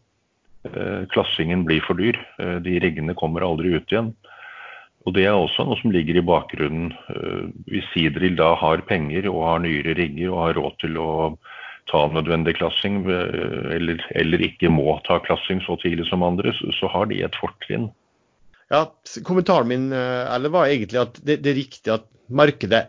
Eh, 0.65 1.07
klassingen 1.09 1.65
blir 1.65 1.81
for 1.81 1.97
dyr. 1.97 2.19
Eh, 2.39 2.57
de 2.61 2.81
riggene 2.81 3.15
kommer 3.17 3.45
aldri 3.47 3.73
ut 3.77 3.93
igjen. 3.93 4.13
Og 5.09 5.15
Det 5.17 5.25
er 5.25 5.33
også 5.33 5.65
noe 5.65 5.79
som 5.81 5.93
ligger 5.95 6.19
i 6.21 6.25
bakgrunnen. 6.27 6.93
Eh, 7.09 7.49
hvis 7.73 7.87
Sidril 7.95 8.37
da 8.37 8.53
har 8.61 8.85
penger 8.85 9.31
og 9.31 9.41
har 9.47 9.63
nyere 9.65 9.97
rigger 9.97 10.29
og 10.29 10.43
har 10.45 10.59
råd 10.61 10.77
til 10.85 10.99
å 11.01 11.39
ta 11.91 12.05
nødvendig 12.13 12.55
klassing, 12.61 13.03
eller, 13.09 13.99
eller 14.15 14.43
ikke 14.47 14.69
må 14.71 15.01
ta 15.09 15.17
klassing 15.25 15.59
så 15.65 15.75
tidlig 15.81 16.07
som 16.07 16.23
andre, 16.23 16.53
så 16.77 16.87
har 16.93 17.09
de 17.11 17.23
et 17.25 17.35
fortrinn. 17.41 17.89
Ja, 18.71 18.85
Kommentaren 19.27 19.67
min 19.67 19.89
eller 19.91 20.53
var 20.55 20.69
egentlig 20.69 21.01
at 21.01 21.19
det, 21.25 21.41
det 21.43 21.51
er 21.51 21.59
riktig 21.59 21.91
at 21.91 22.07
markedet 22.31 22.85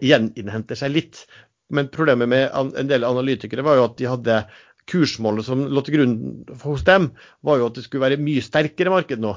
gjeninnhenter 0.00 0.78
seg 0.78 0.94
litt. 0.94 1.26
Men 1.68 1.90
problemet 1.92 2.30
med 2.32 2.48
en 2.56 2.88
del 2.88 3.04
analytikere 3.04 3.66
var 3.66 3.76
jo 3.76 3.84
at 3.90 3.98
de 3.98 4.08
hadde 4.08 4.38
kursmålet 4.88 5.46
som 5.46 5.66
lå 5.68 5.82
til 5.84 5.98
grunn 5.98 6.14
hos 6.62 6.84
dem, 6.86 7.10
var 7.44 7.60
jo 7.60 7.68
at 7.68 7.78
det 7.78 7.84
skulle 7.84 8.04
være 8.06 8.20
mye 8.22 8.44
sterkere 8.44 8.92
marked 8.92 9.22
nå. 9.22 9.34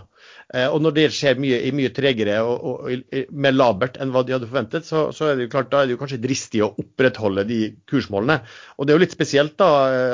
Eh, 0.54 0.68
og 0.68 0.80
når 0.86 0.96
det 0.98 1.06
skjer 1.16 1.40
mye, 1.42 1.60
mye 1.76 1.92
tregere 1.96 2.40
og, 2.48 2.66
og, 2.72 3.22
mer 3.32 3.56
labert 3.56 4.00
enn 4.02 4.14
hva 4.16 4.24
de 4.26 4.36
hadde 4.36 4.50
forventet, 4.50 4.88
så, 4.88 5.10
så, 5.16 5.30
er 5.30 5.38
det 5.38 5.48
jo 5.48 5.54
klart, 5.56 5.72
da 5.74 5.84
er 5.84 5.90
det 5.90 5.98
jo 5.98 6.02
kanskje 6.02 6.22
dristig 6.24 6.64
å 6.66 6.74
opprettholde 6.82 7.46
de 7.50 7.62
kursmålene. 7.92 8.42
Og 8.78 8.88
det 8.88 8.94
er 8.94 9.00
jo 9.00 9.06
litt 9.06 9.16
spesielt 9.18 9.58
da 9.62 9.72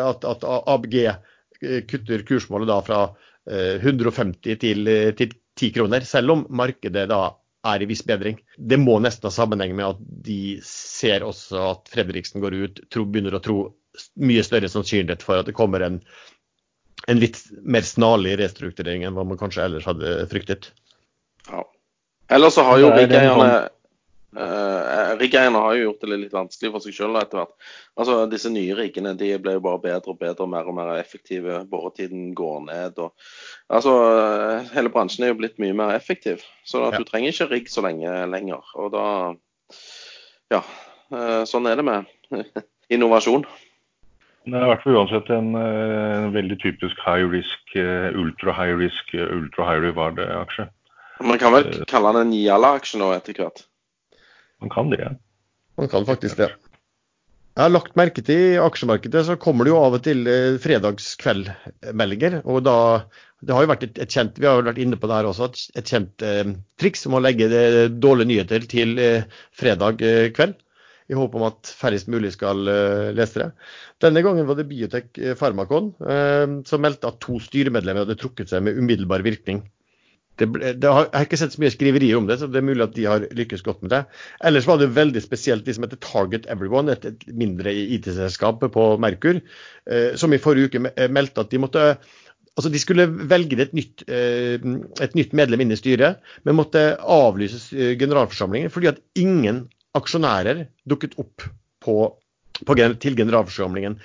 at, 0.09 0.27
at 0.27 0.45
ABG 0.75 0.99
eh, 1.05 1.81
kutter 1.89 2.25
kursmålet 2.27 2.71
da 2.71 2.81
fra 2.85 3.01
150 3.47 4.51
eh, 4.51 4.57
til, 4.59 4.95
til 5.17 5.35
10 5.57 5.75
kroner, 5.77 6.05
selv 6.05 6.35
om 6.35 6.47
markedet 6.53 7.07
da 7.09 7.21
er 7.67 7.83
i 7.83 7.87
viss 7.89 8.03
bedring. 8.05 8.37
Det 8.57 8.77
må 8.79 8.97
nesten 9.03 9.27
ha 9.27 9.33
sammenheng 9.33 9.75
med 9.77 9.87
at 9.89 10.01
de 10.27 10.57
ser 10.65 11.25
også 11.25 11.63
at 11.71 11.91
Fredriksen 11.91 12.43
går 12.43 12.57
ut, 12.61 12.81
tro, 12.93 13.05
begynner 13.07 13.37
å 13.37 13.43
tro 13.43 13.57
mye 14.19 14.43
større 14.45 14.69
sannsynlighet 14.71 15.23
for 15.25 15.41
at 15.41 15.49
det 15.49 15.55
kommer 15.57 15.83
en, 15.85 16.01
en 17.07 17.21
litt 17.21 17.39
mer 17.63 17.85
snarlig 17.87 18.37
restrukturering 18.41 19.05
enn 19.07 19.17
hva 19.17 19.25
man 19.27 19.39
kanskje 19.39 19.65
ellers 19.67 19.87
hadde 19.87 20.19
fryktet. 20.31 20.71
Ja. 21.49 21.63
Ellers 22.29 22.57
så 22.57 22.65
har 22.67 22.79
jo 22.81 22.91
riggeierne 22.91 23.49
uh, 24.37 25.15
Riggeierne 25.17 25.61
har 25.63 25.75
jo 25.75 25.85
gjort 25.85 26.03
det 26.03 26.17
litt 26.19 26.33
vanskelig 26.35 26.71
for 26.73 26.83
seg 26.83 26.95
selv 26.97 27.19
etter 27.19 27.41
hvert. 27.41 27.69
Altså 27.97 28.17
Disse 28.29 28.51
nye 28.53 28.75
riggene 28.77 29.15
de 29.17 29.31
ble 29.41 29.55
jo 29.55 29.63
bare 29.63 29.81
bedre 29.85 30.13
og 30.13 30.19
bedre 30.19 30.45
og 30.45 30.51
mer 30.51 30.67
og 30.69 30.75
mer 30.77 30.91
effektive. 30.99 31.61
Boretiden 31.71 32.33
går 32.37 32.59
ned. 32.67 32.99
og 33.01 33.15
altså 33.73 33.95
Hele 34.73 34.91
bransjen 34.93 35.25
er 35.25 35.33
jo 35.33 35.39
blitt 35.39 35.57
mye 35.63 35.75
mer 35.77 35.95
effektiv. 35.95 36.43
Så 36.67 36.83
at 36.85 36.97
ja. 36.97 37.01
du 37.01 37.07
trenger 37.07 37.33
ikke 37.33 37.49
rigg 37.53 37.71
så 37.71 37.85
lenge 37.85 38.13
lenger. 38.33 38.75
Og 38.75 38.91
da 38.95 39.07
Ja. 40.53 40.61
Uh, 41.07 41.47
sånn 41.47 41.67
er 41.71 41.79
det 41.79 41.87
med 41.87 42.07
innovasjon. 42.93 43.47
Det 44.47 44.55
er 44.55 44.63
i 44.63 44.69
hvert 44.71 44.83
fall 44.85 44.95
uansett 44.95 45.29
en, 45.35 45.49
eh, 45.59 46.11
en 46.23 46.29
veldig 46.31 46.55
typisk 46.63 46.99
high 47.03 47.25
risk, 47.27 47.73
eh, 47.75 48.13
ultra 48.15 48.53
high 48.55 48.77
risk, 48.79 49.09
eh, 49.13 49.27
ultra 49.27 49.65
high 49.67 49.81
reward-aksje. 49.83 50.69
Man 51.19 51.39
kan 51.41 51.51
vel 51.51 51.83
kalle 51.89 52.13
den 52.15 52.29
en 52.29 52.37
Jala-aksje 52.37 53.01
nå 53.01 53.11
etter 53.15 53.33
hvert? 53.41 53.65
Man 54.61 54.71
kan 54.71 54.89
det, 54.89 55.01
ja. 55.01 55.11
Man 55.77 55.89
kan 55.91 56.05
faktisk 56.05 56.37
det. 56.37 56.53
Jeg 57.57 57.63
har 57.65 57.73
lagt 57.73 57.97
merke 57.97 58.21
til 58.23 58.53
i 58.53 58.61
aksjemarkedet 58.61 59.25
så 59.25 59.35
kommer 59.35 59.65
det 59.65 59.71
jo 59.73 59.81
av 59.81 59.97
og 59.97 60.03
til 60.05 60.29
fredagskveldmeldinger. 60.61 62.43
og 62.45 62.63
da, 62.63 62.77
det 63.41 63.53
har 63.53 63.65
jo 63.65 63.71
vært 63.71 63.83
et, 63.83 63.97
et, 63.97 64.13
kjent, 64.13 64.37
Vi 64.37 64.45
har 64.45 64.61
jo 64.61 64.67
vært 64.69 64.81
inne 64.81 64.95
på 64.95 65.09
det 65.09 65.17
her 65.17 65.29
også, 65.29 65.49
et, 65.49 65.63
et 65.81 65.91
kjent 65.91 66.25
eh, 66.25 66.53
triks 66.79 67.05
om 67.09 67.17
å 67.17 67.21
legge 67.21 67.49
dårlige 67.89 68.29
nyheter 68.29 68.69
til 68.69 68.97
eh, 69.01 69.25
fredag 69.57 70.01
eh, 70.05 70.29
kveld 70.37 70.55
i 71.07 71.15
håp 71.15 71.37
om 71.37 71.45
at 71.47 71.71
færrest 71.79 72.09
mulig 72.11 72.33
skal 72.35 72.67
uh, 72.67 73.13
lese 73.15 73.39
det. 73.39 73.47
Denne 74.03 74.23
gangen 74.25 74.47
var 74.49 74.59
det 74.59 74.67
Biotek 74.69 75.17
eh, 75.21 75.37
Pharmacon 75.39 75.93
uh, 76.03 76.59
som 76.67 76.83
meldte 76.83 77.09
at 77.09 77.21
to 77.23 77.39
styremedlemmer 77.43 78.05
hadde 78.05 78.19
trukket 78.19 78.51
seg 78.51 78.65
med 78.65 78.79
umiddelbar 78.79 79.23
virkning. 79.25 79.63
Det 80.37 80.45
ble, 80.53 80.75
det 80.77 80.89
har, 80.91 81.07
jeg 81.07 81.15
har 81.15 81.25
ikke 81.25 81.39
sett 81.41 81.55
så 81.55 81.61
mye 81.63 81.73
skriverier 81.73 82.19
om 82.19 82.27
det, 82.29 82.37
så 82.37 82.49
det 82.51 82.59
er 82.59 82.67
mulig 82.67 82.83
at 82.85 82.93
de 82.93 83.07
har 83.09 83.25
lykkes 83.39 83.63
godt 83.65 83.81
med 83.85 83.95
det. 83.95 84.03
Ellers 84.45 84.67
var 84.69 84.77
det 84.77 84.91
veldig 84.93 85.23
spesielt 85.23 85.65
de 85.65 85.73
som 85.73 85.87
heter 85.87 86.01
Target 86.03 86.45
Everyone, 86.53 86.93
et, 86.93 87.07
et 87.09 87.25
mindre 87.33 87.73
IT-selskap 87.73 88.61
på 88.75 88.85
Merkur, 89.01 89.39
uh, 89.41 90.11
som 90.19 90.35
i 90.35 90.41
forrige 90.43 90.69
uke 90.69 91.09
meldte 91.09 91.45
at 91.45 91.53
de 91.53 91.63
måtte 91.63 91.89
Altså 92.57 92.71
De 92.73 92.79
skulle 92.81 93.03
velge 93.29 93.53
et 93.61 93.73
nytt, 93.77 94.01
et 94.09 95.11
nytt 95.13 95.33
medlem 95.37 95.61
inn 95.61 95.73
i 95.75 95.75
styret, 95.77 96.23
men 96.41 96.55
måtte 96.57 96.95
avlyse 96.97 97.91
generalforsamlingen 98.01 98.73
fordi 98.73 98.89
at 98.89 98.97
ingen 99.13 99.59
aksjonærer 99.97 100.65
dukket 100.89 101.17
opp 101.21 101.45
på, 101.83 101.97
på, 102.63 102.77
til 103.03 103.17
generalforsamlingen. 103.19 103.99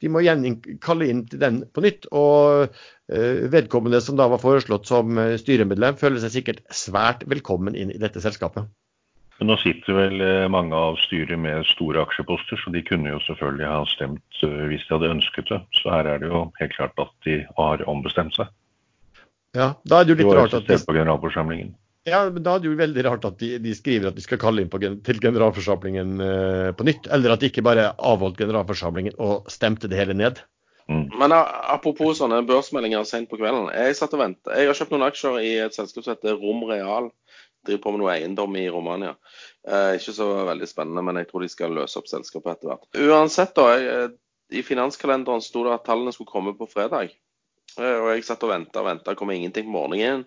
De 0.00 0.08
må 0.08 0.22
igjen 0.24 0.60
kalle 0.80 1.10
inn 1.12 1.24
til 1.28 1.42
den 1.42 1.62
på 1.74 1.84
nytt. 1.84 2.08
og 2.16 2.70
uh, 2.72 3.40
Vedkommende 3.52 4.00
som 4.04 4.16
da 4.16 4.30
var 4.32 4.40
foreslått 4.40 4.88
som 4.88 5.18
eh, 5.20 5.36
styremedlem, 5.40 5.98
føler 6.00 6.22
seg 6.22 6.38
sikkert 6.38 6.62
svært 6.72 7.26
velkommen 7.28 7.76
inn 7.76 7.92
i 7.92 8.00
dette 8.00 8.22
selskapet. 8.24 8.70
Men 9.40 9.52
nå 9.52 9.56
sitter 9.60 9.96
vel 9.96 10.22
eh, 10.24 10.46
mange 10.52 10.76
av 10.76 10.98
styret 11.00 11.40
med 11.40 11.64
store 11.68 12.02
aksjeposter, 12.04 12.60
så 12.60 12.72
de 12.72 12.84
kunne 12.84 13.12
jo 13.12 13.20
selvfølgelig 13.24 13.68
ha 13.68 13.82
stemt 13.88 14.40
hvis 14.40 14.86
de 14.86 14.94
hadde 14.94 15.12
ønsket 15.16 15.52
det. 15.52 15.60
Så 15.80 15.92
her 15.92 16.08
er 16.08 16.20
det 16.22 16.28
jo 16.32 16.46
helt 16.60 16.74
klart 16.76 17.00
at 17.00 17.12
de 17.26 17.38
har 17.56 17.84
ombestemt 17.88 18.36
seg. 18.36 18.52
Ja, 19.56 19.72
da 19.88 20.00
er 20.00 20.06
det 20.06 20.14
jo 20.14 20.20
litt 20.20 20.36
rart 20.36 20.56
at 20.56 20.68
de... 20.68 20.76
på 20.84 20.94
generalforsamlingen. 20.94 21.72
Ja, 22.10 22.22
men 22.28 22.44
Da 22.44 22.56
er 22.56 22.62
det 22.62 22.70
jo 22.70 22.78
veldig 22.78 23.04
rart 23.06 23.26
at 23.28 23.40
de, 23.40 23.54
de 23.62 23.74
skriver 23.76 24.10
at 24.10 24.18
de 24.18 24.24
skal 24.24 24.40
kalle 24.42 24.64
inn 24.64 24.70
på, 24.72 24.80
til 24.80 25.20
generalforsamlingen 25.22 26.16
uh, 26.20 26.70
på 26.76 26.86
nytt. 26.88 27.08
Eller 27.14 27.34
at 27.34 27.42
de 27.42 27.50
ikke 27.50 27.64
bare 27.66 27.92
avholdt 27.96 28.40
generalforsamlingen 28.40 29.18
og 29.22 29.50
stemte 29.52 29.90
det 29.90 30.00
hele 30.00 30.16
ned. 30.18 30.42
Mm. 30.90 31.06
Men 31.20 31.34
apropos 31.36 32.18
sånne 32.18 32.40
børsmeldinger 32.48 33.06
sent 33.06 33.30
på 33.30 33.38
kvelden. 33.38 33.70
Jeg 33.76 33.94
satt 33.98 34.16
og 34.16 34.24
ventet. 34.24 34.50
Jeg 34.58 34.66
har 34.66 34.78
kjøpt 34.78 34.94
noen 34.96 35.06
aksjer 35.06 35.38
i 35.38 35.52
et 35.62 35.76
selskap 35.76 36.02
som 36.06 36.16
heter 36.16 36.40
Rom 36.40 36.64
Real. 36.66 37.12
Driver 37.66 37.82
på 37.84 37.92
med 37.94 38.02
noe 38.02 38.14
eiendom 38.14 38.56
i 38.58 38.66
Romania. 38.72 39.14
Uh, 39.68 39.94
ikke 39.94 40.16
så 40.16 40.28
veldig 40.48 40.66
spennende, 40.66 41.04
men 41.06 41.20
jeg 41.20 41.30
tror 41.30 41.44
de 41.44 41.52
skal 41.52 41.76
løse 41.76 42.00
opp 42.00 42.10
selskapet 42.10 42.56
etter 42.56 42.72
hvert. 42.72 42.88
Uansett, 43.06 43.54
da. 43.58 43.66
Jeg, 43.76 44.12
I 44.50 44.64
finanskalenderen 44.66 45.44
sto 45.44 45.62
det 45.66 45.76
at 45.76 45.84
tallene 45.86 46.14
skulle 46.16 46.32
komme 46.32 46.56
på 46.58 46.66
fredag. 46.72 47.12
Og 47.80 48.10
jeg 48.12 48.24
satt 48.26 48.42
og 48.44 48.52
venta 48.52 48.82
og 48.82 48.88
venta, 48.88 49.14
kom 49.16 49.32
ingenting 49.32 49.68
på 49.68 49.74
morgenen. 49.74 50.26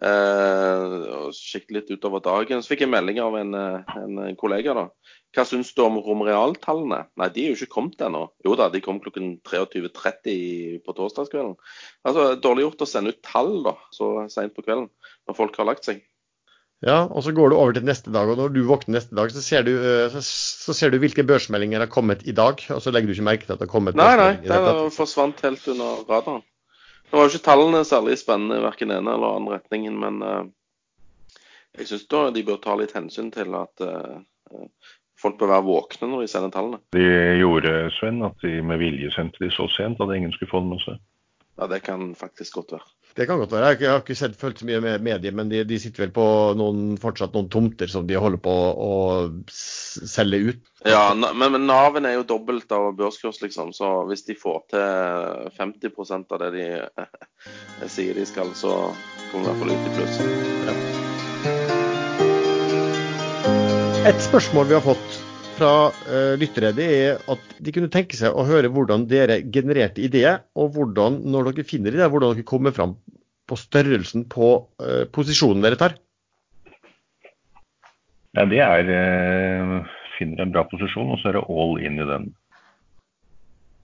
Eh, 0.00 0.94
og 1.16 1.32
Kikket 1.36 1.74
litt 1.76 1.92
utover 1.92 2.22
dagen. 2.24 2.62
Så 2.62 2.72
fikk 2.72 2.84
jeg 2.84 2.92
melding 2.92 3.20
av 3.24 3.36
en, 3.40 3.54
eh, 3.54 3.96
en 4.00 4.36
kollega 4.40 4.76
da, 4.76 4.88
Hva 5.30 5.44
syns 5.46 5.70
du 5.76 5.84
om 5.84 6.00
romerealtallene? 6.02 7.04
Nei, 7.20 7.28
de 7.30 7.44
er 7.44 7.52
jo 7.52 7.58
ikke 7.60 7.74
kommet 7.76 8.00
ennå. 8.02 8.24
Jo 8.44 8.56
da, 8.58 8.68
de 8.68 8.80
kom 8.82 8.98
klokken 8.98 9.36
23.30 9.46 10.80
på 10.82 10.94
torsdagskvelden. 10.96 11.54
Altså, 12.02 12.34
Dårlig 12.42 12.66
gjort 12.66 12.82
å 12.82 12.90
sende 12.90 13.14
ut 13.14 13.22
tall 13.22 13.62
da, 13.62 13.76
så 13.94 14.26
seint 14.32 14.56
på 14.56 14.64
kvelden, 14.66 14.90
når 15.28 15.38
folk 15.38 15.60
har 15.60 15.70
lagt 15.70 15.86
seg. 15.86 16.02
Ja, 16.80 17.04
og 17.04 17.22
så 17.22 17.32
går 17.36 17.52
du 17.52 17.58
over 17.60 17.76
til 17.76 17.84
neste 17.84 18.10
dag, 18.10 18.30
og 18.32 18.38
når 18.40 18.54
du 18.54 18.62
våkner 18.64 18.96
neste 18.96 19.14
dag, 19.14 19.30
så 19.30 19.42
ser 19.44 19.66
du, 19.68 19.74
eh, 19.76 20.08
så, 20.14 20.22
så 20.24 20.74
ser 20.74 20.90
du 20.90 20.98
hvilke 20.98 21.26
børsmeldinger 21.28 21.84
har 21.84 21.92
kommet 21.92 22.24
i 22.24 22.32
dag, 22.32 22.62
og 22.72 22.80
så 22.80 22.90
legger 22.90 23.10
du 23.10 23.18
ikke 23.18 23.26
merke 23.28 23.44
til 23.44 23.54
at 23.54 23.60
det 23.60 23.68
har 23.68 23.74
kommet 23.74 23.98
Nei, 24.00 24.14
nei, 24.16 24.30
det 24.48 24.78
forsvant 24.96 25.44
helt 25.44 25.66
under 25.74 26.00
radaren. 26.08 26.40
Nå 27.10 27.18
var 27.18 27.26
jo 27.26 27.32
ikke 27.32 27.46
tallene 27.48 27.82
særlig 27.86 28.16
spennende 28.20 28.60
i 28.60 28.64
verken 28.64 28.92
ene 28.94 29.14
eller 29.16 29.36
andre 29.40 29.58
retningen, 29.58 29.96
men 29.98 30.22
uh, 30.22 30.44
jeg 31.78 31.88
syns 31.90 32.06
de 32.34 32.46
bør 32.46 32.60
ta 32.62 32.76
litt 32.78 32.94
hensyn 32.94 33.30
til 33.34 33.54
at 33.54 33.82
eh, 33.84 34.16
folk 35.20 35.36
bør 35.38 35.52
være 35.52 35.66
våkne 35.68 36.08
når 36.10 36.24
de 36.24 36.30
sender 36.32 36.52
tallene. 36.54 36.80
De 36.96 37.04
gjorde, 37.38 37.74
Sven, 37.98 38.22
at 38.26 38.42
de 38.42 38.56
med 38.66 38.80
vilje 38.82 39.12
sendte 39.14 39.42
de 39.44 39.50
så 39.54 39.68
sent 39.76 40.02
at 40.02 40.14
ingen 40.16 40.34
skulle 40.34 40.50
få 40.50 40.62
det 40.64 40.72
med 40.72 40.82
seg. 40.82 40.98
Ja, 41.60 41.68
det 41.70 41.82
kan 41.86 42.10
faktisk 42.18 42.58
godt 42.58 42.74
være. 42.74 42.88
Det 43.16 43.26
kan 43.26 43.40
godt 43.40 43.52
være. 43.52 43.74
Jeg 43.80 43.90
har 43.90 44.02
ikke, 44.02 44.14
sett, 44.18 44.36
fulgt 44.38 44.62
så 44.62 44.66
mye 44.68 44.80
med 44.84 45.02
medier, 45.04 45.34
men 45.36 45.50
de, 45.50 45.64
de 45.66 45.78
sitter 45.82 46.06
vel 46.06 46.12
på 46.14 46.24
noen, 46.58 46.94
fortsatt 47.00 47.34
noen 47.34 47.50
tomter 47.52 47.90
som 47.90 48.06
de 48.06 48.18
holder 48.20 48.40
på 48.42 48.54
å 48.54 48.90
å 48.90 49.28
selge 49.52 50.38
ut. 50.50 50.60
Ja, 50.88 51.14
men, 51.14 51.52
men 51.52 51.66
Naven 51.68 52.06
er 52.08 52.14
jo 52.16 52.24
dobbelt 52.28 52.72
av 52.72 52.94
børskurs, 52.98 53.40
liksom. 53.42 53.72
Så 53.76 54.04
hvis 54.08 54.24
de 54.28 54.34
får 54.38 54.60
til 54.72 55.50
50% 55.58 56.32
av 56.34 56.38
det 56.44 56.50
de 56.56 56.66
sier 57.94 58.14
de 58.16 58.26
skal, 58.28 58.54
så 58.56 58.94
kommer 59.30 59.44
det 59.44 59.50
i 59.50 59.50
hvert 59.50 59.60
fall 59.60 59.72
ut 59.74 59.86
i 59.86 59.94
pluss. 59.98 60.16
Et 64.10 64.22
spørsmål 64.24 64.70
vi 64.70 64.78
har 64.78 64.84
fått 64.86 65.19
fra 65.60 65.90
uh, 65.92 66.34
lyttere, 66.40 66.72
det 66.76 66.88
er 66.96 67.24
at 67.30 67.54
de 67.60 67.74
kunne 67.76 67.92
tenke 67.92 68.16
seg 68.16 68.32
å 68.32 68.46
høre 68.48 68.70
hvordan 68.72 69.06
dere 69.10 69.40
genererte 69.52 70.02
ideer, 70.04 70.42
og 70.56 70.72
hvordan, 70.76 71.20
når 71.28 71.50
dere 71.50 71.68
finner 71.68 71.92
ideer, 71.92 72.10
hvordan 72.12 72.34
dere 72.34 72.48
kommer 72.48 72.74
fram 72.76 72.96
på 73.50 73.58
størrelsen 73.60 74.24
på 74.32 74.52
uh, 74.80 75.04
posisjonen 75.12 75.64
dere 75.64 75.78
tar. 75.80 75.96
Ja, 78.38 78.46
det 78.48 78.60
er 78.62 78.92
uh, 78.94 79.96
finner 80.16 80.44
en 80.44 80.52
bra 80.54 80.64
posisjon, 80.70 81.12
og 81.12 81.20
så 81.20 81.30
er 81.30 81.38
det 81.38 81.46
all 81.48 81.80
in 81.82 82.00
i 82.00 82.08
den. 82.08 82.28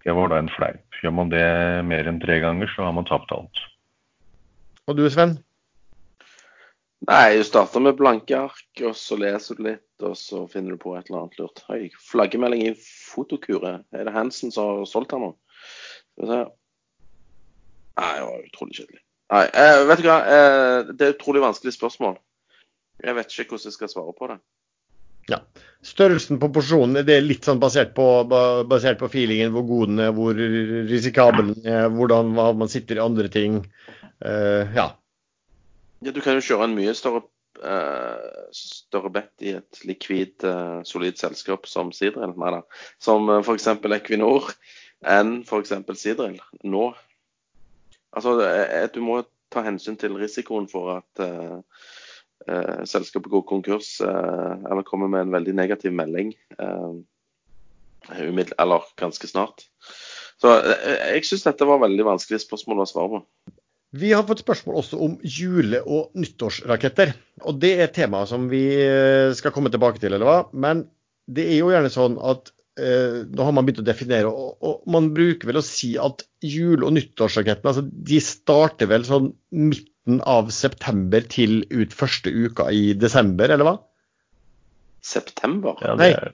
Det 0.06 0.14
var 0.14 0.30
da 0.30 0.40
en 0.40 0.52
fleip. 0.54 0.84
Gjør 1.02 1.16
man 1.18 1.32
det 1.32 1.46
mer 1.88 2.08
enn 2.08 2.22
tre 2.22 2.38
ganger, 2.44 2.70
så 2.72 2.86
har 2.86 2.94
man 2.96 3.08
tapt 3.08 3.32
alt. 3.34 3.64
Og 4.86 4.96
du 4.98 5.08
Sven? 5.10 5.36
Nei, 7.04 7.36
du 7.36 7.44
starter 7.44 7.82
med 7.84 7.98
blanke 7.98 8.38
ark, 8.38 8.68
og 8.80 8.94
så 8.96 9.18
leser 9.20 9.58
du 9.58 9.66
litt, 9.66 9.84
og 10.00 10.16
så 10.16 10.46
finner 10.48 10.74
du 10.74 10.80
på 10.80 10.94
et 10.96 11.10
eller 11.10 11.26
annet 11.26 11.36
lurt. 11.38 11.60
Oi, 11.72 11.90
flaggermelding 12.08 12.62
i 12.70 12.76
fotokure. 12.80 13.74
Er 13.92 14.08
det 14.08 14.14
Hansen 14.14 14.54
som 14.54 14.70
har 14.70 14.88
solgt 14.88 15.12
den 15.12 15.26
nå? 15.26 15.34
Skal 16.16 16.24
vi 16.24 16.30
se. 16.32 16.40
Nei, 18.00 18.10
det 18.16 18.24
var 18.24 18.48
utrolig 18.48 18.78
kjedelig. 18.80 19.02
Nei, 19.34 19.44
eh, 19.60 19.84
vet 19.90 20.02
du 20.02 20.08
hva. 20.08 20.18
Eh, 20.24 20.90
det 20.92 21.04
er 21.04 21.12
et 21.12 21.20
utrolig 21.20 21.44
vanskelig 21.44 21.76
spørsmål. 21.76 22.18
Jeg 23.04 23.16
vet 23.18 23.32
ikke 23.32 23.56
hvordan 23.56 23.68
jeg 23.68 23.76
skal 23.76 23.92
svare 23.92 24.16
på 24.16 24.30
det. 24.32 24.40
Ja. 25.30 25.40
Størrelsen 25.86 26.38
på 26.42 26.48
porsjonen 26.54 27.02
det 27.06 27.16
er 27.16 27.24
litt 27.24 27.46
sånn 27.46 27.60
basert 27.62 27.92
på, 27.96 28.04
basert 28.70 29.00
på 29.00 29.10
feelingen, 29.10 29.52
hvor 29.54 29.66
god 29.68 29.90
den 29.90 30.04
er, 30.06 30.12
hvor 30.14 30.38
risikabel 30.88 31.50
den 31.52 31.66
er, 31.70 31.88
hvordan 31.92 32.32
man 32.36 32.70
sitter 32.72 32.98
i 32.98 33.04
andre 33.04 33.28
ting. 33.32 33.58
Eh, 34.24 34.76
ja. 34.76 34.92
Ja, 36.04 36.12
du 36.12 36.20
kan 36.20 36.36
jo 36.36 36.44
kjøre 36.44 36.68
en 36.68 36.76
mye 36.76 36.92
større, 36.96 37.22
uh, 37.62 38.48
større 38.54 39.12
bet 39.14 39.44
i 39.44 39.54
et 39.58 39.80
likvid, 39.88 40.36
uh, 40.44 40.82
solid 40.84 41.18
selskap 41.20 41.68
som 41.70 41.92
Sidril. 41.96 42.34
Som 43.02 43.30
uh, 43.32 43.40
f.eks. 43.40 43.70
Equinor 43.98 44.52
enn 45.06 45.40
f.eks. 45.46 45.76
Sidril 46.00 46.40
nå. 46.64 46.90
Altså, 48.16 48.36
du 48.94 49.00
må 49.04 49.22
ta 49.52 49.62
hensyn 49.66 49.96
til 50.00 50.16
risikoen 50.16 50.68
for 50.70 50.98
at 50.98 51.24
uh, 51.24 51.60
eh, 52.48 52.84
selskapet 52.84 53.30
går 53.30 53.42
konkurs 53.48 54.00
eh, 54.00 54.54
eller 54.70 54.82
kommer 54.86 55.08
med 55.08 55.26
en 55.26 55.32
veldig 55.32 55.54
negativ 55.54 55.92
melding. 55.92 56.34
eh, 56.58 56.94
eller 58.58 58.82
ganske 58.96 59.26
snart. 59.26 59.66
Så 60.38 60.52
eh, 60.60 61.14
jeg 61.14 61.24
syns 61.26 61.46
dette 61.46 61.66
var 61.66 61.82
veldig 61.82 62.04
vanskelig 62.06 62.40
spørsmål 62.44 62.84
å 62.84 62.90
svare 62.90 63.12
på. 63.14 63.22
Vi 63.96 64.10
har 64.12 64.26
fått 64.28 64.42
spørsmål 64.44 64.80
også 64.82 64.98
om 65.02 65.16
jule- 65.22 65.82
og 65.84 66.12
nyttårsraketter. 66.18 67.14
Og 67.46 67.60
det 67.62 67.72
er 67.76 67.86
et 67.86 67.96
tema 67.96 68.24
som 68.28 68.48
vi 68.50 68.64
eh, 68.82 69.32
skal 69.36 69.54
komme 69.54 69.72
tilbake 69.72 70.02
til, 70.02 70.16
eller 70.16 70.28
hva. 70.28 70.38
Men 70.52 70.86
det 71.26 71.48
er 71.50 71.60
jo 71.60 71.72
gjerne 71.72 71.92
sånn 71.92 72.16
at 72.22 72.52
eh, 72.80 73.24
nå 73.26 73.46
har 73.48 73.54
man 73.56 73.66
begynt 73.66 73.82
å 73.82 73.86
definere, 73.86 74.30
og, 74.30 74.56
og 74.60 74.88
man 74.92 75.10
bruker 75.16 75.50
vel 75.50 75.60
å 75.60 75.64
si 75.64 75.94
at 76.00 76.24
jule- 76.44 76.86
og 76.86 76.96
nyttårsrakettene 76.96 77.72
altså, 77.72 77.86
de 77.86 78.22
starter 78.22 78.90
vel 78.90 79.06
sånn 79.08 79.32
midten 79.50 80.20
av 80.22 80.52
september 80.54 81.24
til 81.32 81.62
ut 81.72 81.94
første 81.96 82.30
uka 82.30 82.68
i 82.70 82.92
desember, 82.98 83.50
eller 83.50 83.66
hva? 83.68 83.76
September? 85.06 85.78
Ja, 85.82 85.94
det 85.98 86.12
er, 86.14 86.32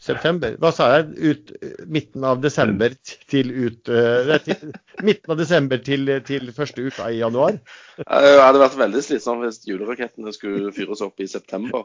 September. 0.00 0.54
Hva 0.60 0.70
sa 0.72 0.86
jeg? 0.94 1.10
Ut, 1.20 1.50
midten 1.92 2.24
av 2.24 2.40
desember 2.40 2.94
til 3.28 3.50
ut 3.52 3.90
uh, 3.92 4.32
til, 4.46 4.72
Midten 5.04 5.34
av 5.34 5.38
desember 5.40 5.80
til, 5.84 6.08
til 6.24 6.48
første 6.56 6.86
uka 6.88 7.10
i 7.12 7.20
januar? 7.20 7.58
Det 8.00 8.32
hadde 8.40 8.62
vært 8.62 8.78
veldig 8.80 9.02
slitsomt 9.04 9.44
hvis 9.44 9.60
julerakettene 9.68 10.32
skulle 10.32 10.72
fyres 10.76 11.04
opp 11.04 11.20
i 11.20 11.28
september. 11.28 11.84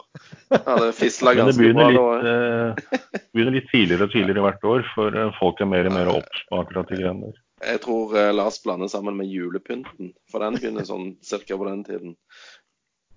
Det 0.52 0.64
hadde 0.64 0.92
fisla 0.96 1.34
det 1.36 1.44
ganske 1.44 1.72
bra. 1.76 1.90
da. 1.92 2.06
litt, 2.16 2.30
eh, 2.32 3.24
begynner 3.36 3.58
litt 3.58 3.72
tidligere 3.74 4.08
og 4.08 4.16
tidligere 4.16 4.46
hvert 4.48 4.70
år, 4.72 4.86
for 4.96 5.20
eh, 5.20 5.34
folk 5.40 5.60
er 5.60 5.72
mer 5.72 5.90
og 5.92 5.98
mer 5.98 6.12
obs 6.16 6.46
på 6.48 6.62
akkurat 6.64 6.92
de 6.92 7.02
greiene 7.02 7.32
der. 7.32 7.42
Jeg 7.66 7.80
tror 7.86 8.12
Lars 8.36 8.58
blander 8.62 8.90
sammen 8.92 9.16
med 9.18 9.32
julepynten, 9.32 10.12
for 10.30 10.44
den 10.44 10.58
begynner 10.60 10.86
sånn 10.86 11.16
cirka 11.24 11.56
på 11.58 11.68
den 11.68 11.86
tiden. 11.88 12.18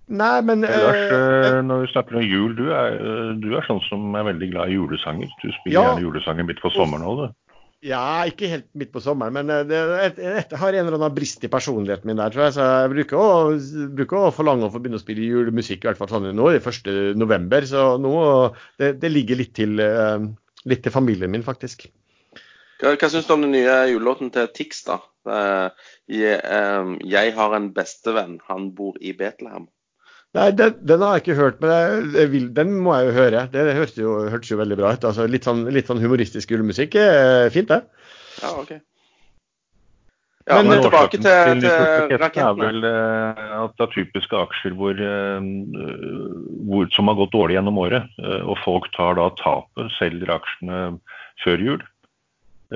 Nei, 0.09 0.39
men 0.41 0.63
Lars, 0.65 1.03
eh, 1.13 1.43
eh, 1.51 1.59
når 1.61 1.83
vi 1.83 1.91
snakker 1.91 2.17
om 2.17 2.23
jul, 2.25 2.55
du 2.57 2.71
er, 2.73 2.95
du 3.37 3.51
er 3.53 3.67
sånn 3.67 3.81
som 3.85 4.15
er 4.17 4.25
veldig 4.31 4.47
glad 4.55 4.71
i 4.71 4.79
julesanger. 4.79 5.29
Du 5.43 5.51
spiller 5.59 5.75
Ja. 5.75 5.83
gjerne 5.91 6.07
julesanger 6.07 6.47
midt 6.47 6.63
på 6.63 6.71
sommeren 6.73 7.05
òg, 7.05 7.21
du. 7.27 7.35
Ja, 7.85 8.25
ikke 8.27 8.49
helt 8.51 8.65
midt 8.75 8.89
på 8.91 8.99
sommeren, 8.99 9.31
men 9.37 9.47
jeg 9.53 9.67
det, 9.69 9.77
det, 10.17 10.31
det 10.49 10.57
har 10.59 10.73
en 10.75 10.81
eller 10.89 10.97
annen 10.97 11.13
brist 11.15 11.45
i 11.47 11.51
personligheten 11.53 12.09
min 12.09 12.17
der, 12.19 12.33
tror 12.33 12.47
jeg. 12.47 12.55
Så 12.57 12.65
jeg 12.65 12.91
bruker 12.95 13.21
å, 13.21 13.29
bruker 13.95 14.17
å 14.19 14.33
forlange 14.35 14.67
å 14.67 14.73
få 14.73 14.81
begynne 14.81 14.99
å 14.99 15.03
spille 15.05 15.29
julemusikk, 15.29 15.85
i 15.85 15.91
hvert 15.91 16.01
fall 16.01 16.11
sånn 16.11 16.27
nå 16.35 16.49
i 16.51 16.59
1. 16.59 16.91
november. 17.15 17.69
Så 17.69 17.85
nå, 18.01 18.11
det, 18.81 18.95
det 18.99 19.13
ligger 19.13 19.39
litt 19.39 19.53
til, 19.55 19.79
litt 20.65 20.83
til 20.83 20.91
familien 20.91 21.31
min, 21.31 21.45
faktisk. 21.45 21.87
Hva, 22.81 22.97
hva 22.97 23.09
syns 23.11 23.27
du 23.29 23.33
om 23.37 23.45
den 23.45 23.55
nye 23.55 23.77
julelåten 23.93 24.33
til 24.35 24.51
Tix, 24.55 24.83
da? 24.89 24.99
Eh, 25.29 25.89
jeg, 26.19 26.39
jeg 27.05 27.33
har 27.37 27.55
en 27.55 27.71
bestevenn, 27.75 28.39
han 28.49 28.71
bor 28.75 28.97
i 28.99 29.13
Betlehem. 29.15 29.69
Nei, 30.37 30.51
den, 30.53 30.75
den 30.85 31.01
har 31.01 31.15
jeg 31.17 31.23
ikke 31.23 31.39
hørt, 31.39 31.55
men 31.63 31.71
jeg, 31.73 32.01
jeg 32.19 32.29
vil, 32.35 32.43
den 32.53 32.75
må 32.85 32.93
jeg 32.99 33.07
jo 33.07 33.13
høre. 33.15 33.47
Det 33.49 33.63
hørtes 33.73 33.95
jo, 33.97 34.11
hørtes 34.29 34.51
jo 34.51 34.59
veldig 34.59 34.77
bra 34.77 34.91
ut. 34.93 35.07
Altså, 35.09 35.25
litt, 35.25 35.47
sånn, 35.47 35.63
litt 35.73 35.89
sånn 35.89 36.01
humoristisk 36.03 36.51
julemusikk 36.53 36.99
er 37.01 37.49
fint, 37.55 37.71
det. 37.71 37.79
Ja, 38.43 38.51
OK. 38.61 38.75
Ja, 40.49 40.59
Men, 40.61 40.69
men, 40.69 40.79
eh, 40.79 40.85
tilbake 40.85 41.17
til, 41.17 41.25
til 41.25 41.59
nyttårsraketten 41.61 42.41
er 42.45 42.55
vel 42.57 42.85
eh, 42.89 43.51
at 43.59 43.73
det 43.77 43.85
er 43.85 43.91
typiske 43.93 44.37
aksjer 44.39 44.73
hvor, 44.77 44.97
eh, 44.97 45.49
hvor, 46.69 46.87
som 46.95 47.09
har 47.11 47.17
gått 47.19 47.33
dårlig 47.35 47.57
gjennom 47.57 47.77
året. 47.83 48.07
eh, 48.21 48.41
Og 48.49 48.57
folk 48.63 48.87
tar 48.95 49.17
da 49.19 49.27
tapet, 49.41 49.91
selger 49.99 50.31
aksjene 50.37 50.79
før 51.43 51.65
jul. 51.67 51.83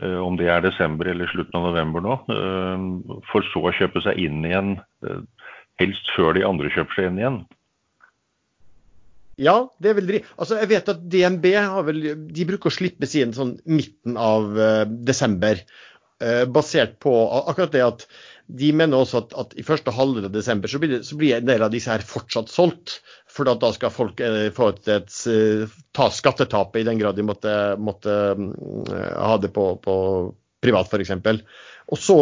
eh, 0.01 0.17
Om 0.21 0.37
det 0.41 0.49
er 0.53 0.61
desember 0.65 1.09
eller 1.09 1.29
slutten 1.33 1.57
av 1.61 1.69
november 1.71 2.05
nå. 2.05 2.19
eh, 2.33 3.21
For 3.31 3.45
så 3.53 3.65
å 3.69 3.73
kjøpe 3.77 4.01
seg 4.05 4.21
inn 4.21 4.41
igjen, 4.45 4.75
eh, 5.09 5.21
helst 5.81 6.09
før 6.15 6.36
de 6.38 6.45
andre 6.47 6.71
kjøper 6.73 6.97
seg 6.97 7.09
inn 7.09 7.21
igjen. 7.21 7.43
Ja, 9.41 9.55
det 9.81 9.89
er 9.89 9.97
vel 9.97 10.09
dri- 10.09 10.25
Altså, 10.38 10.59
jeg 10.62 10.69
vet 10.69 10.91
at 10.91 11.07
DNB 11.09 11.47
har 11.57 11.88
vel 11.88 12.03
De 12.29 12.45
bruker 12.45 12.69
å 12.69 12.73
slippe 12.73 13.09
sin 13.09 13.33
sånn 13.33 13.57
midten 13.65 14.19
av 14.19 14.53
uh, 14.57 14.83
desember. 14.86 15.63
Uh, 16.21 16.45
basert 16.45 16.99
på 17.03 17.12
akkurat 17.41 17.73
det 17.73 17.81
at 17.83 18.05
de 18.53 18.69
mener 18.75 18.99
også 18.99 19.23
at, 19.23 19.33
at 19.39 19.53
i 19.57 19.63
første 19.65 19.91
halvdel 19.95 20.27
av 20.27 20.33
desember 20.36 20.69
så 20.69 20.77
blir, 20.77 20.97
det, 20.97 21.05
så 21.07 21.15
blir 21.17 21.38
en 21.38 21.47
del 21.47 21.63
av 21.63 21.71
disse 21.73 21.89
her 21.89 22.03
fortsatt 22.05 22.51
solgt. 22.51 22.99
For 23.31 23.47
da 23.49 23.73
skal 23.73 23.93
folk 23.93 24.21
uh, 24.21 24.51
få 24.53 24.69
et, 24.75 24.88
et, 24.99 25.17
ta 25.97 26.09
skattetapet 26.13 26.83
i 26.83 26.88
den 26.91 27.01
grad 27.01 27.17
de 27.17 27.25
måtte, 27.25 27.57
måtte 27.81 28.17
mm, 28.38 28.93
ha 29.17 29.38
det 29.41 29.49
på, 29.55 29.71
på 29.81 29.95
privat, 30.63 30.93
f.eks. 30.93 31.15
Og, 31.89 31.97
så, 31.99 32.17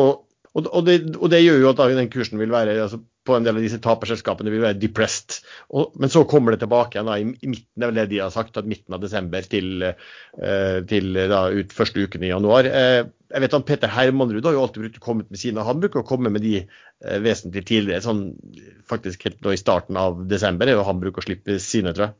og, 0.51 0.67
og, 0.67 0.83
det, 0.87 0.97
og 1.15 1.31
det 1.31 1.43
gjør 1.45 1.61
jo 1.63 1.71
at 1.71 1.81
den 1.95 2.09
kursen 2.11 2.39
vil 2.41 2.51
være 2.51 2.75
altså, 2.83 2.99
på 3.27 3.35
en 3.37 3.45
del 3.45 3.55
av 3.55 3.63
disse 3.63 3.79
taperselskapene 3.83 4.51
vil 4.51 4.63
være 4.65 4.79
depressed. 4.81 5.37
Og, 5.77 5.93
men 6.01 6.11
så 6.11 6.25
kommer 6.27 6.51
det 6.51 6.63
tilbake 6.63 6.97
igjen 6.97 7.07
da, 7.07 7.15
i, 7.21 7.27
i 7.29 7.51
midten, 7.53 7.85
vel 7.85 7.99
det 7.99 8.07
de 8.11 8.19
har 8.23 8.33
sagt, 8.33 8.57
at 8.59 8.67
midten 8.67 8.97
av 8.97 9.03
desember 9.03 9.45
til, 9.47 9.85
eh, 9.85 10.77
til 10.89 11.19
da, 11.31 11.45
ut 11.53 11.75
første 11.75 12.03
uken 12.03 12.25
i 12.25 12.33
januar. 12.33 12.67
Eh, 12.67 13.03
jeg 13.31 13.45
vet 13.45 13.55
at 13.55 13.67
Peter 13.69 13.93
Hermanrud 13.93 14.49
har 14.49 14.57
jo 14.57 14.65
alltid 14.65 14.85
brukt 14.85 14.99
å 14.99 15.05
komme 15.05 15.27
med 15.29 15.39
sine. 15.39 15.63
Han 15.63 15.79
bruker 15.83 16.01
å 16.01 16.07
komme 16.07 16.33
med 16.33 16.43
de 16.43 16.57
eh, 16.59 17.21
vesentlig 17.23 17.63
tidligere, 17.69 18.03
sånn 18.03 18.25
faktisk 18.91 19.23
helt 19.29 19.39
nå 19.45 19.55
i 19.55 19.61
starten 19.61 19.99
av 20.01 20.25
desember. 20.27 20.67
er 20.67 20.79
jo 20.79 20.87
Han 20.89 20.99
bruker 21.03 21.23
å 21.23 21.29
slippe 21.29 21.61
sine, 21.63 21.95
tror 21.95 22.09
jeg. 22.09 22.17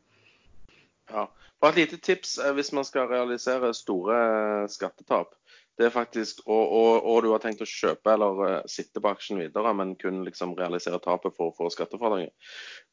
Ja. 1.12 1.28
Bare 1.62 1.76
et 1.76 1.84
lite 1.84 2.00
tips 2.02 2.38
eh, 2.39 2.54
hvis 2.58 2.72
man 2.74 2.88
skal 2.88 3.10
realisere 3.12 3.74
store 3.78 4.22
eh, 4.22 4.70
skattetap. 4.72 5.36
Det 5.82 5.88
er 5.88 5.94
faktisk, 5.94 6.44
og, 6.46 6.62
og, 6.78 7.06
og 7.10 7.24
du 7.26 7.32
har 7.32 7.41
tenkt 7.41 7.63
å 7.65 7.65
kjøpe 7.65 8.13
eller 8.13 8.41
eh, 8.46 8.58
sitte 8.70 9.02
på 9.02 9.10
aksjen 9.10 9.39
videre, 9.41 9.72
men 9.74 9.96
kun 9.98 10.20
liksom 10.28 10.54
realisere 10.60 11.00
tapet 11.02 11.34
for 11.34 11.50
å 11.50 11.56
få 11.58 11.72
skattefradraget. 11.74 12.36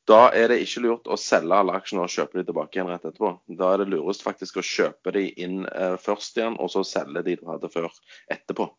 Da 0.09 0.31
er 0.33 0.49
det 0.49 0.63
ikke 0.65 0.87
lurt 0.87 1.11
å 1.13 1.19
selge 1.21 1.53
alle 1.53 1.75
aksjene 1.77 2.07
og 2.07 2.15
kjøpe 2.15 2.39
de 2.39 2.47
tilbake 2.49 2.79
igjen 2.79 2.89
rett 2.89 3.05
etterpå. 3.05 3.35
Da 3.61 3.75
er 3.75 3.83
det 3.83 3.91
lurest 3.93 4.25
faktisk 4.25 4.57
å 4.57 4.65
kjøpe 4.65 5.13
de 5.19 5.27
inn 5.37 5.67
eh, 5.69 5.99
først 6.01 6.41
igjen, 6.41 6.57
og 6.57 6.73
så 6.73 6.87
selge 6.89 7.27
de 7.27 7.37
du 7.43 7.45
hadde 7.51 7.69
før 7.75 7.91
etterpå. 8.33 8.71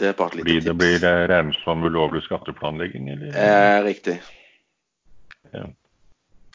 Det 0.00 0.08
er 0.08 0.16
bare 0.16 0.32
et 0.32 0.40
lite 0.40 0.54
tips. 0.54 0.68
det 0.70 0.76
blir 0.80 1.04
eh, 1.10 1.26
regnet 1.28 1.60
som 1.60 1.84
ulovlig 1.84 2.24
skatteplanlegging, 2.24 3.12
eller? 3.12 3.36
Eh, 3.36 3.82
riktig. 3.84 4.16
Ja. 5.52 5.66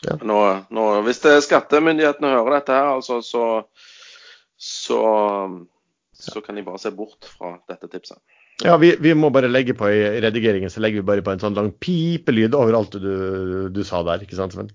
Ja. 0.01 0.17
Nå, 0.21 0.39
nå, 0.73 0.87
hvis 1.05 1.21
det 1.21 1.37
skattemyndighetene 1.45 2.33
hører 2.33 2.57
dette 2.57 2.73
her, 2.73 2.89
altså, 2.97 3.21
så, 3.25 3.45
så, 4.57 5.03
så 6.19 6.41
kan 6.41 6.55
de 6.57 6.63
bare 6.65 6.81
se 6.81 6.91
bort 6.95 7.27
fra 7.27 7.55
dette 7.69 7.89
tipset. 7.91 8.19
Ja, 8.63 8.77
vi, 8.79 8.93
vi 9.03 9.11
må 9.17 9.29
bare 9.35 9.51
legge 9.51 9.75
på 9.75 9.89
i 9.91 10.21
redigeringen, 10.23 10.71
så 10.71 10.79
legger 10.79 11.01
vi 11.01 11.09
bare 11.09 11.23
på 11.25 11.33
en 11.33 11.41
sånn 11.43 11.57
lang 11.57 11.73
pipelyd 11.83 12.55
over 12.55 12.77
alt 12.77 12.95
du, 13.03 13.67
du 13.75 13.81
sa 13.83 13.99
der, 14.07 14.23
ikke 14.23 14.37
sant 14.37 14.55
Sven? 14.55 14.71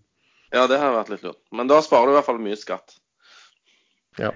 Ja, 0.52 0.66
det 0.68 0.80
har 0.82 0.92
vært 0.92 1.12
litt 1.14 1.24
lurt. 1.24 1.40
Men 1.54 1.70
da 1.70 1.78
sparer 1.84 2.10
du 2.10 2.12
i 2.12 2.18
hvert 2.18 2.28
fall 2.28 2.42
mye 2.42 2.58
skatt. 2.60 2.98
Ja. 4.20 4.34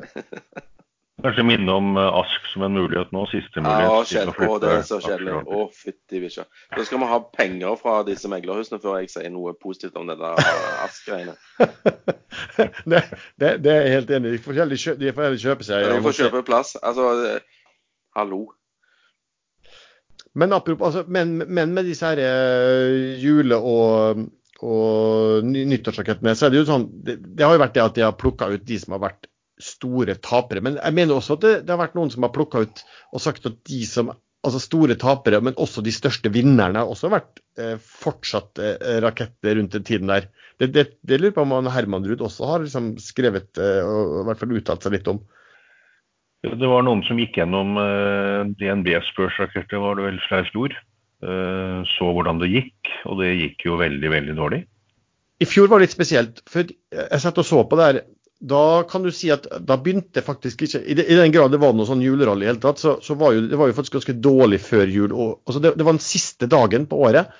Kanskje 1.24 1.44
minne 1.46 1.74
om 1.74 1.96
eh, 2.00 2.18
Ask 2.20 2.46
som 2.52 2.64
en 2.66 2.74
mulighet 2.76 3.10
nå, 3.14 3.24
siste 3.30 3.62
mulighet. 3.62 3.88
Ja, 3.88 4.04
kjell 4.08 4.32
å 4.32 4.58
det 4.62 4.70
er 4.72 4.84
så 4.88 5.00
kjedelig. 5.04 5.36
Å, 5.44 5.64
fytti 5.74 6.22
bikkja. 6.22 6.46
Da 6.76 6.86
skal 6.86 7.02
vi 7.02 7.08
ha 7.10 7.18
penger 7.36 7.76
fra 7.80 7.96
disse 8.06 8.30
meglerhusene 8.32 8.80
før 8.82 9.00
jeg 9.00 9.12
sier 9.12 9.32
noe 9.34 9.54
positivt 9.58 9.98
om 10.00 10.08
det 10.10 10.18
der 10.20 10.40
Ask-greiene. 10.86 11.36
det, 12.90 13.02
det, 13.40 13.52
det 13.64 13.74
er 13.74 13.84
jeg 13.84 13.96
helt 13.98 14.14
enig 14.18 14.32
i. 14.32 14.36
De 14.38 14.44
får 14.44 14.62
heller 14.62 14.82
kjø- 14.84 14.96
de 15.00 15.12
får 15.16 15.28
heller 15.28 15.44
kjøpe 15.44 15.68
seg 15.68 15.88
De 15.90 16.00
får 16.08 16.18
kjøpe 16.22 16.44
plass. 16.48 16.74
Altså, 16.80 17.10
eh, 17.34 17.62
hallo. 18.18 18.42
Men, 20.34 20.52
apropos, 20.54 20.92
altså, 20.92 21.04
men, 21.10 21.40
men 21.48 21.74
med 21.74 21.88
disse 21.90 22.06
her 22.06 22.20
eh, 22.22 23.18
jule- 23.22 23.58
og, 23.58 24.22
og 24.62 25.44
nyttårsrakettene, 25.46 26.36
så 26.38 26.46
er 26.46 26.54
det 26.54 26.62
jo 26.62 26.68
sånn 26.68 26.86
det, 27.06 27.18
det 27.34 27.46
har 27.46 27.56
jo 27.56 27.62
vært 27.64 27.76
det 27.76 27.84
at 27.84 27.98
de 27.98 28.06
har 28.06 28.18
plukka 28.18 28.50
ut 28.52 28.66
de 28.66 28.78
som 28.78 28.94
har 28.96 29.02
vært 29.08 29.29
store 29.64 30.16
tapere. 30.22 30.62
Men 30.64 30.78
jeg 30.80 30.96
mener 30.96 31.16
også 31.16 31.38
at 31.38 31.44
det, 31.44 31.54
det 31.66 31.74
har 31.74 31.82
vært 31.82 31.96
noen 31.98 32.12
som 32.12 32.26
har 32.26 32.34
plukka 32.34 32.64
ut 32.66 32.82
og 33.12 33.22
sagt 33.22 33.48
at 33.50 33.62
de 33.68 33.84
som 33.88 34.12
Altså 34.40 34.56
store 34.56 34.94
tapere, 34.96 35.36
men 35.44 35.52
også 35.60 35.82
de 35.84 35.92
største 35.92 36.30
vinnerne 36.32 36.80
har 36.80 36.88
også 36.88 37.10
vært 37.12 37.42
eh, 37.60 37.74
fortsatt 37.76 38.56
eh, 38.64 38.94
raketter 39.04 39.58
rundt 39.58 39.74
den 39.76 39.84
tiden 39.84 40.08
der. 40.08 40.30
Det, 40.56 40.70
det, 40.72 40.84
det 41.04 41.18
lurer 41.20 41.34
på 41.36 41.44
om 41.44 41.52
han 41.58 41.68
Herman 41.68 42.06
Ruud 42.08 42.24
også 42.24 42.48
har 42.48 42.64
liksom 42.64 42.94
skrevet 43.04 43.60
eh, 43.60 43.84
og 43.84 44.22
i 44.22 44.24
hvert 44.30 44.40
fall 44.40 44.54
uttalt 44.56 44.86
seg 44.86 44.96
litt 44.96 45.10
om. 45.12 45.20
Det 46.40 46.70
var 46.72 46.86
noen 46.86 47.04
som 47.04 47.20
gikk 47.20 47.36
gjennom 47.36 47.76
eh, 47.82 48.48
DNBs 48.56 49.12
børsraketter, 49.18 49.82
var 49.82 49.98
det 49.98 50.06
vel 50.06 50.22
flere 50.24 50.48
stor. 50.48 50.76
Eh, 51.20 51.78
så 51.98 52.12
hvordan 52.16 52.40
det 52.40 52.48
gikk, 52.54 52.94
og 53.12 53.20
det 53.20 53.34
gikk 53.34 53.66
jo 53.68 53.76
veldig, 53.80 54.12
veldig 54.16 54.36
dårlig. 54.40 54.62
I 55.40 55.48
fjor 55.48 55.68
var 55.68 55.80
det 55.80 55.88
litt 55.88 55.96
spesielt, 55.96 56.40
for 56.48 56.68
jeg 56.68 57.20
satt 57.20 57.40
og 57.40 57.48
så 57.48 57.60
på 57.68 57.76
det 57.76 57.90
her. 57.90 58.00
Da 58.40 58.82
kan 58.88 59.04
du 59.04 59.10
si 59.12 59.28
at 59.32 59.44
da 59.68 59.76
begynte 59.76 60.22
faktisk 60.24 60.62
ikke 60.64 60.80
I, 60.80 60.94
den 60.96 61.32
grad 61.34 61.52
det 61.52 61.60
var 61.60 61.74
noe 61.76 61.84
sånn 61.84 62.00
julerally 62.00 62.46
i 62.46 62.48
hele 62.48 62.62
tatt, 62.62 62.80
så, 62.80 62.94
så 63.04 63.12
var 63.20 63.34
jo, 63.36 63.44
det 63.50 63.58
var 63.60 63.68
jo 63.68 63.76
faktisk 63.76 63.98
ganske 63.98 64.16
dårlig 64.24 64.62
før 64.64 64.88
jul. 64.88 65.12
Og, 65.12 65.34
altså 65.44 65.60
det, 65.60 65.74
det 65.76 65.84
var 65.84 65.96
den 65.98 66.04
siste 66.04 66.48
dagen 66.48 66.86
på 66.88 67.02
året. 67.04 67.34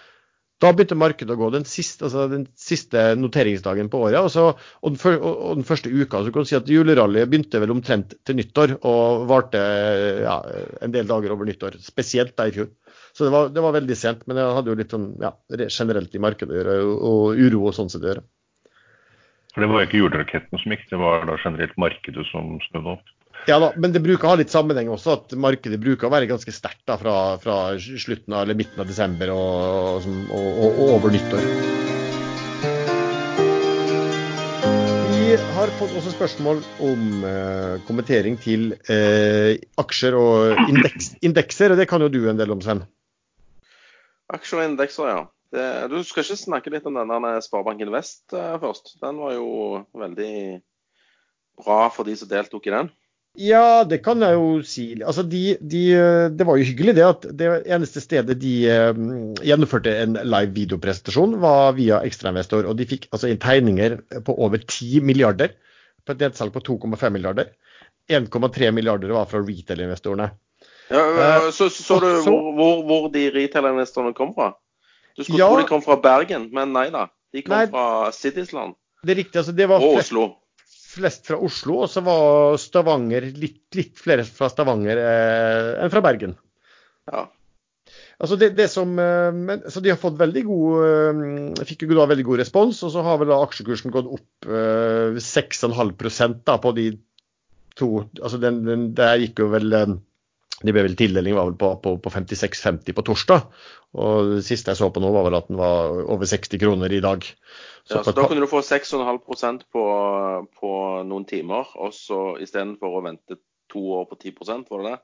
Da 0.61 0.75
begynte 0.77 0.99
markedet 1.01 1.33
å 1.33 1.39
gå. 1.41 1.47
Den 1.55 1.65
siste, 1.65 2.05
altså 2.05 2.27
den 2.29 2.43
siste 2.59 3.15
noteringsdagen 3.17 3.89
på 3.89 4.03
året. 4.05 4.19
Og, 4.21 4.29
så, 4.35 4.51
og, 4.53 4.91
den, 4.93 5.15
og, 5.17 5.31
og 5.31 5.55
den 5.63 5.65
første 5.65 5.89
uka. 5.89 6.21
Så 6.21 6.35
kan 6.35 6.45
du 6.45 6.51
si 6.51 6.59
at 6.59 6.69
julerallyet 6.69 7.31
begynte 7.33 7.63
vel 7.63 7.73
omtrent 7.73 8.13
til 8.29 8.37
nyttår 8.37 8.77
og 8.83 9.25
varte 9.31 9.63
ja, 10.21 10.37
en 10.85 10.93
del 10.93 11.09
dager 11.09 11.33
over 11.33 11.49
nyttår. 11.49 11.81
Spesielt 11.81 12.37
da 12.37 12.51
i 12.51 12.53
fjor. 12.59 12.69
Så 13.17 13.25
det 13.25 13.33
var, 13.33 13.49
det 13.57 13.65
var 13.65 13.79
veldig 13.79 13.97
sent. 13.97 14.29
Men 14.29 14.37
det 14.37 14.51
hadde 14.59 14.75
jo 14.75 14.77
litt 14.83 14.93
sånn 14.93 15.09
ja, 15.25 15.33
generelt 15.65 16.13
i 16.13 16.23
markedet 16.29 16.53
å 16.53 16.61
gjøre, 16.61 16.77
og 17.09 17.41
uro 17.41 17.65
og 17.71 17.77
sånn 17.81 17.89
sett 17.89 18.05
å 18.05 18.13
gjøre. 18.13 18.27
For 19.55 19.65
det 19.65 19.71
var 19.71 19.87
ikke 19.87 19.99
juleraketten 19.99 20.61
som 20.63 20.75
gikk, 20.75 20.85
det 20.93 21.01
var 21.01 21.25
da 21.27 21.39
generelt 21.43 21.75
markedet 21.81 22.27
som 22.31 22.55
snudde 22.69 22.95
opp. 22.95 23.17
Ja 23.49 23.57
da, 23.63 23.71
men 23.81 23.95
det 23.95 24.03
bruker 24.05 24.29
å 24.29 24.35
ha 24.35 24.39
litt 24.39 24.53
sammenheng 24.53 24.91
også, 24.93 25.17
at 25.17 25.35
markedet 25.41 25.81
bruker 25.81 26.07
å 26.07 26.13
være 26.13 26.29
ganske 26.31 26.53
sterkt 26.53 26.85
da, 26.87 26.99
fra, 27.01 27.15
fra 27.41 27.57
slutten 27.81 28.37
av, 28.37 28.45
eller 28.45 28.59
midten 28.59 28.83
av 28.83 28.91
desember 28.91 29.33
og, 29.33 30.05
og, 30.05 30.11
og, 30.29 30.51
og, 30.51 30.69
og 30.85 30.93
over 30.99 31.15
nyttår. 31.15 31.49
Vi 35.31 35.41
har 35.57 35.73
fått 35.79 35.93
også 35.95 36.13
spørsmål 36.13 36.63
om 36.85 37.27
eh, 37.27 37.75
kommentering 37.89 38.39
til 38.43 38.73
eh, 38.93 39.57
aksjer 39.81 40.17
og 40.19 40.63
indeks, 40.69 41.13
indekser, 41.27 41.73
og 41.73 41.81
det 41.81 41.87
kan 41.91 42.03
jo 42.03 42.11
du 42.13 42.25
en 42.29 42.39
del 42.39 42.51
om, 42.53 42.63
Sven. 42.65 42.83
Aksjer 44.35 44.63
og 44.63 44.73
indekser, 44.73 45.11
ja. 45.11 45.21
Det, 45.51 45.67
du 45.91 45.99
skal 46.07 46.25
ikke 46.25 46.39
snakke 46.39 46.73
litt 46.73 46.87
om 46.87 46.97
denne 46.99 47.35
Sparebanken 47.43 47.91
Vest 47.95 48.35
eh, 48.37 48.57
først? 48.63 48.97
Den 49.03 49.19
var 49.19 49.35
jo 49.35 49.51
veldig 49.99 50.33
bra 51.61 51.85
for 51.93 52.07
de 52.07 52.17
som 52.19 52.31
deltok 52.31 52.69
i 52.69 52.75
den. 52.77 52.91
Ja, 53.39 53.85
det 53.87 54.01
kan 54.03 54.23
jeg 54.25 54.35
jo 54.35 54.47
si. 54.67 54.85
Altså, 55.07 55.23
de, 55.23 55.55
de, 55.63 55.83
det 56.35 56.47
var 56.47 56.59
jo 56.59 56.67
hyggelig 56.67 56.97
det 56.99 57.05
at 57.07 57.27
det 57.39 57.51
eneste 57.71 58.03
stedet 58.03 58.39
de 58.43 58.55
eh, 58.71 59.03
gjennomførte 59.47 59.95
en 60.03 60.19
live 60.27 60.55
videopresentasjon, 60.57 61.39
var 61.43 61.77
via 61.79 62.01
ekstrainvestor. 62.07 62.67
Og 62.67 62.79
de 62.79 62.89
fikk 62.91 63.07
altså 63.15 63.31
inn 63.31 63.43
tegninger 63.43 63.99
på 64.27 64.35
over 64.35 64.63
10 64.63 65.07
milliarder 65.07 65.55
på 66.07 66.15
et 66.15 66.23
nedsalg 66.27 66.55
på 66.55 66.63
2,5 66.73 67.11
milliarder. 67.15 67.53
1,3 68.11 68.73
milliarder 68.75 69.15
var 69.15 69.31
fra 69.31 69.43
retail-investorene. 69.43 70.31
Ja, 70.31 70.47
Eh, 70.91 71.51
så, 71.51 71.71
så, 71.71 71.83
så 71.83 72.01
du 72.03 72.09
hvor, 72.27 72.83
hvor 72.83 73.05
de 73.15 73.29
retail-investorene 73.31 74.15
kom 74.17 74.35
fra? 74.35 74.57
Du 75.21 75.25
skulle 75.27 75.39
Ja. 75.43 75.49
tro 75.53 75.61
de 75.61 75.69
kom 75.69 75.83
fra 75.85 75.99
Bergen, 76.01 76.49
men 76.57 76.73
nei 76.77 76.89
da. 76.95 77.07
De 77.31 77.43
kom 77.47 77.53
Nei. 77.55 77.67
fra 77.71 78.11
Citiesland 78.17 78.75
Det 79.05 79.13
er 79.15 79.21
riktig, 79.23 79.39
altså 79.39 79.53
det 79.55 79.67
var 79.71 79.85
og 79.85 79.99
Oslo. 80.01 80.25
flest 80.91 81.29
fra 81.29 81.37
Oslo, 81.39 81.77
og 81.85 81.91
så 81.93 82.03
var 82.03 82.57
Stavanger 82.59 83.29
litt, 83.37 83.61
litt 83.79 84.01
flere 84.01 84.25
fra 84.27 84.49
Stavanger 84.51 84.99
eh, 84.99 85.85
enn 85.85 85.93
fra 85.93 86.03
Bergen. 86.03 86.35
Ja. 87.11 87.29
Altså 88.21 88.37
det, 88.37 88.51
det 88.59 88.67
som, 88.71 88.91
eh, 89.01 89.31
men, 89.33 89.63
så 89.71 89.81
de 89.81 89.93
har 89.95 90.01
fått 90.01 90.19
veldig 90.21 90.43
god 90.49 90.83
eh, 91.61 91.65
fikk 91.71 91.87
jo 91.87 91.97
da 91.97 92.09
veldig 92.11 92.27
god 92.27 92.43
respons, 92.43 92.83
og 92.85 92.93
så 92.93 93.05
har 93.07 93.21
vel 93.23 93.31
da 93.33 93.39
aksjekursen 93.47 93.95
gått 93.95 94.11
opp 94.19 94.51
eh, 94.51 95.17
6,5 95.23 96.41
da 96.45 96.59
på 96.61 96.75
de 96.77 96.91
to 97.79 97.89
altså 98.21 98.41
den, 98.43 98.65
den, 98.67 98.83
Der 98.99 99.17
gikk 99.23 99.39
jo 99.41 99.49
vel 99.55 99.73
eh, 99.73 99.95
de 100.69 100.75
ble 100.75 100.85
vel 100.85 100.97
Tildeling 100.99 101.37
var 101.37 101.49
vel 101.49 101.59
på, 101.61 101.71
på, 101.83 101.95
på 102.05 102.13
56,50 102.13 102.97
på 102.97 103.05
torsdag. 103.07 103.47
Og 104.01 104.35
det 104.37 104.45
siste 104.47 104.73
jeg 104.73 104.81
så 104.81 104.91
på 104.93 105.03
nå, 105.03 105.11
var 105.15 105.27
vel 105.27 105.39
at 105.39 105.49
den 105.49 105.59
var 105.61 106.03
over 106.05 106.29
60 106.29 106.61
kroner 106.61 106.93
i 106.93 107.03
dag. 107.05 107.25
Så, 107.25 107.97
ja, 107.97 108.03
så 108.05 108.15
da 108.15 108.27
kunne 108.29 108.45
du 108.45 108.51
få 108.51 108.61
6,5 108.67 109.63
på, 109.73 109.85
på 110.61 110.73
noen 111.09 111.27
timer, 111.29 111.73
og 111.81 111.95
så 111.97 112.37
istedenfor 112.45 112.99
å 112.99 113.05
vente 113.07 113.41
to 113.71 113.83
år 113.97 114.07
på 114.11 114.21
10 114.21 114.37
var 114.69 114.85
det 114.85 114.91
det? 114.91 114.99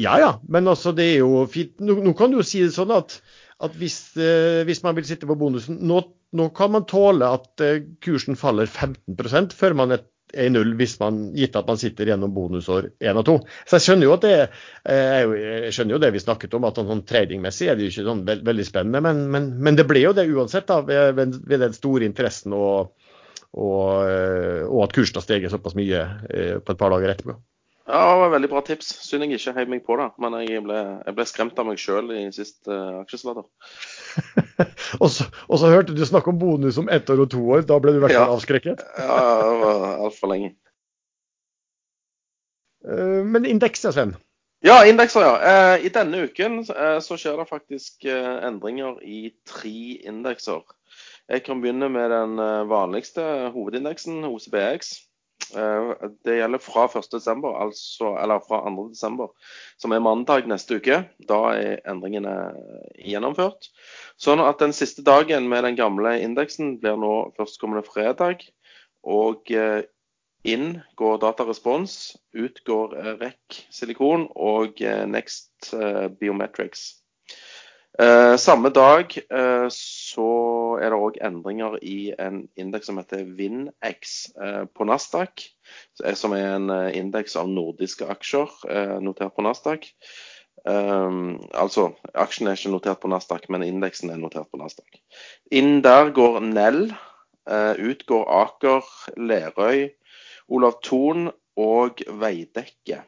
Ja 0.00 0.14
ja, 0.20 0.30
men 0.48 0.68
altså 0.70 0.92
det 0.96 1.06
er 1.14 1.18
jo 1.24 1.44
fint. 1.50 1.74
Nå, 1.82 1.98
nå 2.04 2.14
kan 2.16 2.30
du 2.30 2.38
jo 2.38 2.46
si 2.46 2.62
det 2.62 2.72
sånn 2.76 2.92
at, 2.94 3.18
at 3.60 3.74
hvis, 3.80 3.98
eh, 4.20 4.62
hvis, 4.68 4.84
man 4.86 4.96
vil 4.96 5.08
sitte 5.08 5.28
på 5.28 5.36
bonusen 5.38 5.80
nå, 5.88 6.00
nå 6.36 6.46
kan 6.56 6.72
man 6.76 6.86
tåle 6.88 7.28
at 7.40 7.64
eh, 7.64 7.82
kursen 8.04 8.38
faller 8.38 8.70
15 8.70 9.50
før 9.56 9.76
man 9.76 9.96
et 9.96 10.06
1-0 10.32 10.74
hvis 10.78 10.96
man 11.00 11.20
gitt 11.36 11.56
at 11.58 11.68
man 11.68 11.80
sitter 11.80 12.10
gjennom 12.10 12.32
bonusår 12.34 12.90
1 13.02 13.20
og 13.20 13.26
2. 13.28 13.36
Så 13.66 13.78
jeg 13.78 13.86
skjønner 13.86 14.08
jo 14.08 14.14
at 14.16 14.26
det 14.26 14.34
eh, 14.40 15.34
jeg 15.66 15.74
skjønner 15.76 15.96
jo 15.96 16.02
det 16.04 16.12
vi 16.14 16.22
snakket 16.22 16.56
om, 16.58 16.66
at 16.68 16.80
sånn, 16.80 16.90
sånn 16.90 17.04
tradingmessig 17.08 17.70
er 17.70 17.78
det 17.78 17.86
jo 17.86 17.94
ikke 17.94 18.08
sånn 18.08 18.24
veld, 18.28 18.46
veldig 18.46 18.66
spennende. 18.68 19.04
Men, 19.06 19.22
men, 19.34 19.52
men, 19.60 19.78
det 19.78 19.86
ble 19.90 20.04
jo 20.04 20.14
det 20.16 20.28
uansett, 20.30 20.68
da, 20.70 20.80
ved, 20.86 21.38
ved 21.50 21.64
den 21.64 21.76
store 21.76 22.08
interessen 22.08 22.56
og, 22.56 22.92
og, 23.52 23.86
eh, 24.06 24.64
og 24.66 24.84
at 24.86 24.96
kursen 24.96 25.20
har 25.20 25.26
steget 25.26 25.54
såpass 25.54 25.78
mye 25.78 26.04
eh, 26.30 26.58
på 26.58 26.74
et 26.74 26.80
par 26.80 26.94
dager 26.94 27.14
etterpå. 27.14 27.38
Ja, 27.90 28.00
det 28.12 28.18
var 28.20 28.28
et 28.28 28.34
veldig 28.36 28.48
bra 28.52 28.60
tips. 28.62 28.88
Synd 29.02 29.24
jeg 29.26 29.40
ikke 29.40 29.52
heiv 29.56 29.70
meg 29.72 29.82
på 29.86 29.96
det. 29.98 30.06
Men 30.22 30.36
jeg 30.44 30.62
ble, 30.62 30.78
jeg 31.06 31.16
ble 31.16 31.26
skremt 31.26 31.58
av 31.58 31.66
meg 31.66 31.80
sjøl 31.82 32.12
i 32.14 32.22
sist 32.34 32.68
uh, 32.70 33.00
aksjesladder. 33.02 33.46
og, 35.02 35.08
så, 35.10 35.26
og 35.48 35.58
så 35.58 35.72
hørte 35.72 35.96
du 35.96 36.04
snakk 36.06 36.28
om 36.30 36.38
bonus 36.38 36.78
om 36.78 36.90
ett 36.92 37.10
år 37.10 37.24
og 37.24 37.30
to 37.34 37.42
år. 37.56 37.64
Da 37.66 37.80
ble 37.82 37.96
du 37.96 37.98
i 37.98 38.04
hvert 38.04 38.14
fall 38.14 38.28
Ja. 38.30 38.36
avskrekket. 38.38 38.84
Ja, 39.00 39.18
det 39.42 39.58
var 39.64 39.86
altfor 40.06 40.32
lenge. 40.34 40.54
Uh, 42.86 43.26
Men 43.26 43.48
indeks, 43.48 43.84
ja, 43.84 43.92
Sven. 43.96 44.14
Ja, 44.64 44.82
indekser, 44.84 45.24
ja. 45.24 45.34
Eh, 45.40 45.86
I 45.88 45.90
denne 45.94 46.26
uken 46.28 46.58
eh, 46.68 46.98
så 47.00 47.16
skjer 47.16 47.38
det 47.40 47.46
faktisk 47.48 48.04
endringer 48.04 48.98
i 49.00 49.30
tre 49.48 49.72
indekser. 50.04 50.60
Jeg 51.32 51.46
kan 51.46 51.62
begynne 51.62 51.88
med 51.88 52.12
den 52.12 52.36
vanligste 52.68 53.24
hovedindeksen, 53.54 54.20
OCBX. 54.28 54.90
Eh, 55.56 55.92
det 56.24 56.36
gjelder 56.38 56.62
fra 56.62 56.86
1.12., 56.86 57.46
altså, 57.62 58.14
eller 58.22 58.42
fra 58.46 58.62
2.12., 58.66 59.28
som 59.80 59.94
er 59.94 60.04
mandag 60.04 60.48
neste 60.50 60.78
uke. 60.80 61.02
Da 61.28 61.40
er 61.56 61.80
endringene 61.90 62.34
gjennomført. 62.98 63.70
Sånn 64.20 64.42
at 64.44 64.62
den 64.62 64.74
siste 64.76 65.04
dagen 65.06 65.48
med 65.50 65.64
den 65.66 65.78
gamle 65.78 66.16
indeksen 66.22 66.76
blir 66.82 67.00
nå 67.00 67.14
førstkommende 67.38 67.86
fredag. 67.86 68.46
Og 69.02 69.50
eh, 69.54 69.82
inn 70.44 70.80
går 71.00 71.20
Datarespons, 71.24 72.16
ut 72.36 72.62
går 72.68 72.96
eh, 73.00 73.12
REC 73.20 73.60
Silikon 73.72 74.28
og 74.36 74.80
eh, 74.84 75.06
Next 75.08 75.72
eh, 75.76 76.06
Biometrics. 76.20 77.00
Eh, 78.00 78.36
samme 78.36 78.70
dag 78.72 79.12
eh, 79.18 79.66
så 80.10 80.26
er 80.82 80.90
det 80.92 80.98
òg 80.98 81.18
endringer 81.24 81.76
i 81.86 82.10
en 82.18 82.42
indeks 82.60 82.90
som 82.90 82.98
heter 83.00 83.24
VINX 83.38 84.14
eh, 84.40 84.64
på 84.74 84.86
Nasdaq. 84.88 85.44
eh, 86.04 86.16
Som 86.18 86.34
er 86.36 86.56
en 86.56 86.70
eh, 86.74 86.96
indeks 86.98 87.36
av 87.40 87.50
nordiske 87.50 88.08
aksjer 88.10 89.00
notert 89.04 89.36
på 89.36 89.46
Nasdaq. 89.46 89.90
Altså, 90.60 91.86
aksjen 92.20 92.50
er 92.50 92.58
ikke 92.58 92.72
notert 92.74 92.98
på 93.00 93.08
Nasdaq, 93.08 93.46
men 93.48 93.62
indeksen 93.64 94.10
er 94.12 94.18
notert 94.20 94.50
på 94.52 94.58
Nasdaq. 94.60 94.98
Inn 95.56 95.80
der 95.86 96.10
går 96.12 96.42
Nell. 96.44 96.90
ut 97.48 98.02
går 98.06 98.26
Aker, 98.28 98.84
Lerøy, 99.16 99.88
Olav 100.52 100.76
Thon 100.84 101.30
og 101.56 102.02
Veidekke. 102.20 103.00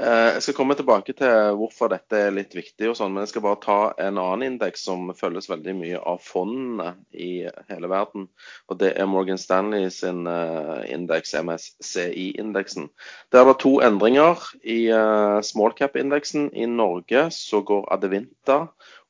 Eh, 0.00 0.28
jeg 0.32 0.42
skal 0.46 0.54
komme 0.56 0.72
tilbake 0.72 1.12
til 1.12 1.56
hvorfor 1.60 1.90
dette 1.92 2.16
er 2.16 2.30
litt 2.32 2.54
viktig, 2.56 2.86
og 2.88 2.94
sånn, 2.96 3.10
men 3.12 3.26
jeg 3.26 3.34
skal 3.34 3.42
bare 3.44 3.58
ta 3.60 3.74
en 4.00 4.16
annen 4.22 4.54
indeks 4.54 4.86
som 4.86 5.10
følges 5.12 5.50
veldig 5.50 5.74
mye 5.76 5.98
av 6.08 6.22
fondene 6.24 6.94
i 7.12 7.44
hele 7.68 7.90
verden. 7.92 8.24
og 8.72 8.78
Det 8.80 8.94
er 8.96 9.10
Morgan 9.10 9.40
Stanley 9.42 9.90
sin 9.92 10.24
eh, 10.26 10.86
indeks, 10.94 11.34
MSCI-indeksen. 11.36 12.88
Der 13.32 13.42
er 13.42 13.50
det 13.50 13.58
to 13.60 13.74
endringer. 13.84 14.40
I 14.64 14.88
uh, 14.96 15.42
small 15.44 15.76
cap-indeksen 15.76 16.48
i 16.56 16.64
Norge 16.64 17.26
så 17.36 17.60
går 17.60 17.84
Adevinta 17.92 18.58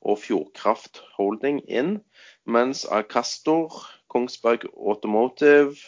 og 0.02 0.18
Fjordkraft 0.18 0.98
Holding 1.14 1.62
inn, 1.70 2.00
mens 2.42 2.82
Acastor, 2.90 3.84
Kongsberg 4.10 4.66
Automotive, 4.74 5.78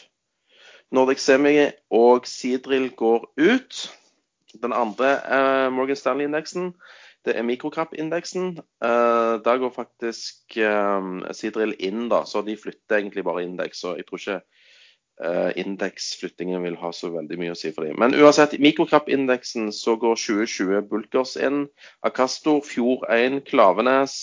Nordic 0.95 1.19
Semi 1.19 1.67
og 1.91 2.31
Sidril 2.31 2.93
går 2.95 3.27
ut. 3.35 3.83
Den 4.63 4.73
andre 4.73 5.15
eh, 5.23 5.67
Morgan 5.73 5.99
Stanley-indeksen 5.99 6.73
det 7.25 7.33
er 7.37 7.45
MikroKrapp-indeksen. 7.45 8.57
Eh, 8.83 9.33
der 9.45 9.57
går 9.57 9.71
faktisk 9.73 10.57
eh, 10.57 11.33
Sidril 11.33 11.73
inn, 11.79 12.09
da, 12.09 12.23
så 12.25 12.41
de 12.45 12.57
flytter 12.57 12.99
egentlig 12.99 13.23
bare 13.25 13.43
indeks. 13.43 13.81
Så 13.81 13.95
jeg 13.97 14.05
tror 14.05 14.21
ikke 14.21 14.37
eh, 15.25 15.51
indeksflyttingen 15.65 16.63
vil 16.63 16.77
ha 16.81 16.91
så 16.93 17.09
veldig 17.15 17.39
mye 17.41 17.55
å 17.55 17.57
si 17.57 17.73
for 17.73 17.87
dem. 17.87 17.97
Men 18.01 18.15
uansett, 18.19 18.53
i 18.53 18.61
mikrocap-indeksen 18.61 19.71
så 19.73 19.97
går 20.01 20.19
2020 20.21 20.85
Bulkers 20.91 21.35
inn. 21.41 21.65
Acastor, 22.05 22.61
Fjord 22.65 23.07
1, 23.09 23.41
Klavenes, 23.49 24.17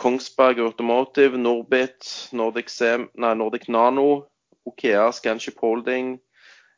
Kongsberg 0.00 0.62
Automotive, 0.64 1.38
Norbit, 1.38 2.08
Nordic, 2.32 2.72
Sem, 2.72 3.10
nei, 3.20 3.34
Nordic 3.36 3.68
Nano, 3.68 4.24
Okea, 4.64 5.10
Scanship 5.12 5.60
Holding, 5.60 6.16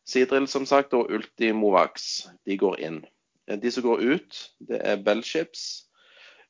Sidril 0.05 0.49
som 0.49 0.67
sagt, 0.69 0.95
og 0.95 1.11
Ultimovax. 1.13 2.27
De 2.47 2.57
går 2.61 2.81
inn. 2.85 3.05
Eh, 3.49 3.59
De 3.59 3.71
som 3.73 3.83
går 3.83 4.03
ut, 4.03 4.43
det 4.69 4.81
er 4.85 5.03
Bellships, 5.05 5.87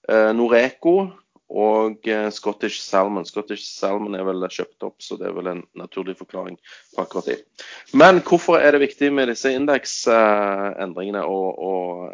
eh, 0.08 0.32
Noreco 0.34 1.10
og 1.54 2.08
eh, 2.08 2.30
Scottish 2.30 2.80
Salmon. 2.82 3.26
Scottish 3.26 3.62
Salmon 3.62 4.14
er 4.18 4.24
vel 4.26 4.46
kjøpt 4.48 4.82
opp, 4.86 5.00
så 5.02 5.18
det 5.20 5.28
er 5.28 5.36
vel 5.36 5.50
en 5.52 5.64
naturlig 5.78 6.16
forklaring 6.18 6.58
på 6.94 7.02
akkurat 7.02 7.30
det. 7.30 7.38
Men 7.92 8.22
hvorfor 8.24 8.58
er 8.58 8.74
det 8.74 8.84
viktig 8.88 9.12
med 9.12 9.30
disse 9.30 9.52
indeksendringene, 9.54 11.24
og, 11.24 11.58
og, 11.58 12.12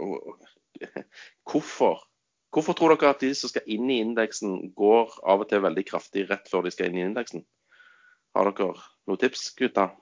og 0.00 0.86
hvorfor? 1.50 2.06
Hvorfor 2.50 2.74
tror 2.74 2.96
dere 2.96 3.12
at 3.14 3.20
de 3.22 3.30
som 3.38 3.50
skal 3.52 3.68
inn 3.70 3.86
i 3.94 4.00
indeksen, 4.02 4.72
går 4.74 5.20
av 5.22 5.44
og 5.44 5.50
til 5.52 5.62
veldig 5.62 5.84
kraftig 5.86 6.24
rett 6.26 6.50
før 6.50 6.66
de 6.66 6.72
skal 6.74 6.90
inn 6.90 6.98
i 6.98 7.04
indeksen? 7.06 7.44
Har 8.34 8.50
dere 8.50 8.72
noen 9.06 9.20
tips, 9.22 9.52
gutter? 9.58 9.92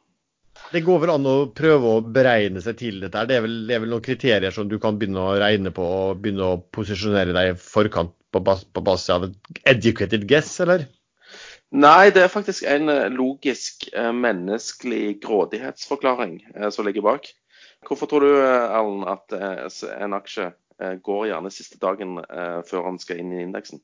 Det 0.72 0.82
går 0.84 0.98
vel 1.00 1.14
an 1.14 1.26
å 1.28 1.36
prøve 1.56 1.94
å 1.96 2.04
beregne 2.04 2.60
seg 2.60 2.76
til 2.80 3.00
dette. 3.00 3.16
her. 3.16 3.28
Det 3.28 3.38
er, 3.38 3.44
vel, 3.46 3.56
det 3.68 3.76
er 3.76 3.82
vel 3.84 3.94
noen 3.94 4.04
kriterier 4.04 4.54
som 4.54 4.68
du 4.68 4.76
kan 4.82 4.98
begynne 5.00 5.22
å 5.24 5.38
regne 5.40 5.72
på 5.74 5.84
og 5.84 6.20
begynne 6.22 6.44
å 6.44 6.60
posisjonere 6.74 7.32
deg 7.36 7.54
i 7.54 7.58
forkant 7.62 8.12
på, 8.32 8.42
bas 8.44 8.64
på 8.64 8.84
basis 8.84 9.14
av 9.14 9.28
et 9.28 9.62
educated 9.72 10.26
guess, 10.28 10.50
eller? 10.60 10.84
Nei, 11.68 12.08
det 12.12 12.22
er 12.24 12.32
faktisk 12.32 12.64
en 12.68 12.88
eh, 12.88 13.10
logisk, 13.12 13.90
eh, 13.92 14.12
menneskelig 14.12 15.18
grådighetsforklaring 15.24 16.38
eh, 16.54 16.70
som 16.72 16.86
ligger 16.86 17.04
bak. 17.04 17.28
Hvorfor 17.84 18.08
tror 18.08 18.24
du, 18.24 18.30
Erlend, 18.42 19.04
at 19.06 19.34
en 20.02 20.16
aksje 20.16 20.48
går 21.06 21.28
gjerne 21.28 21.50
siste 21.54 21.78
dagen 21.78 22.16
før 22.66 22.88
han 22.88 22.96
skal 22.98 23.20
inn 23.22 23.30
i 23.36 23.44
indeksen? 23.44 23.78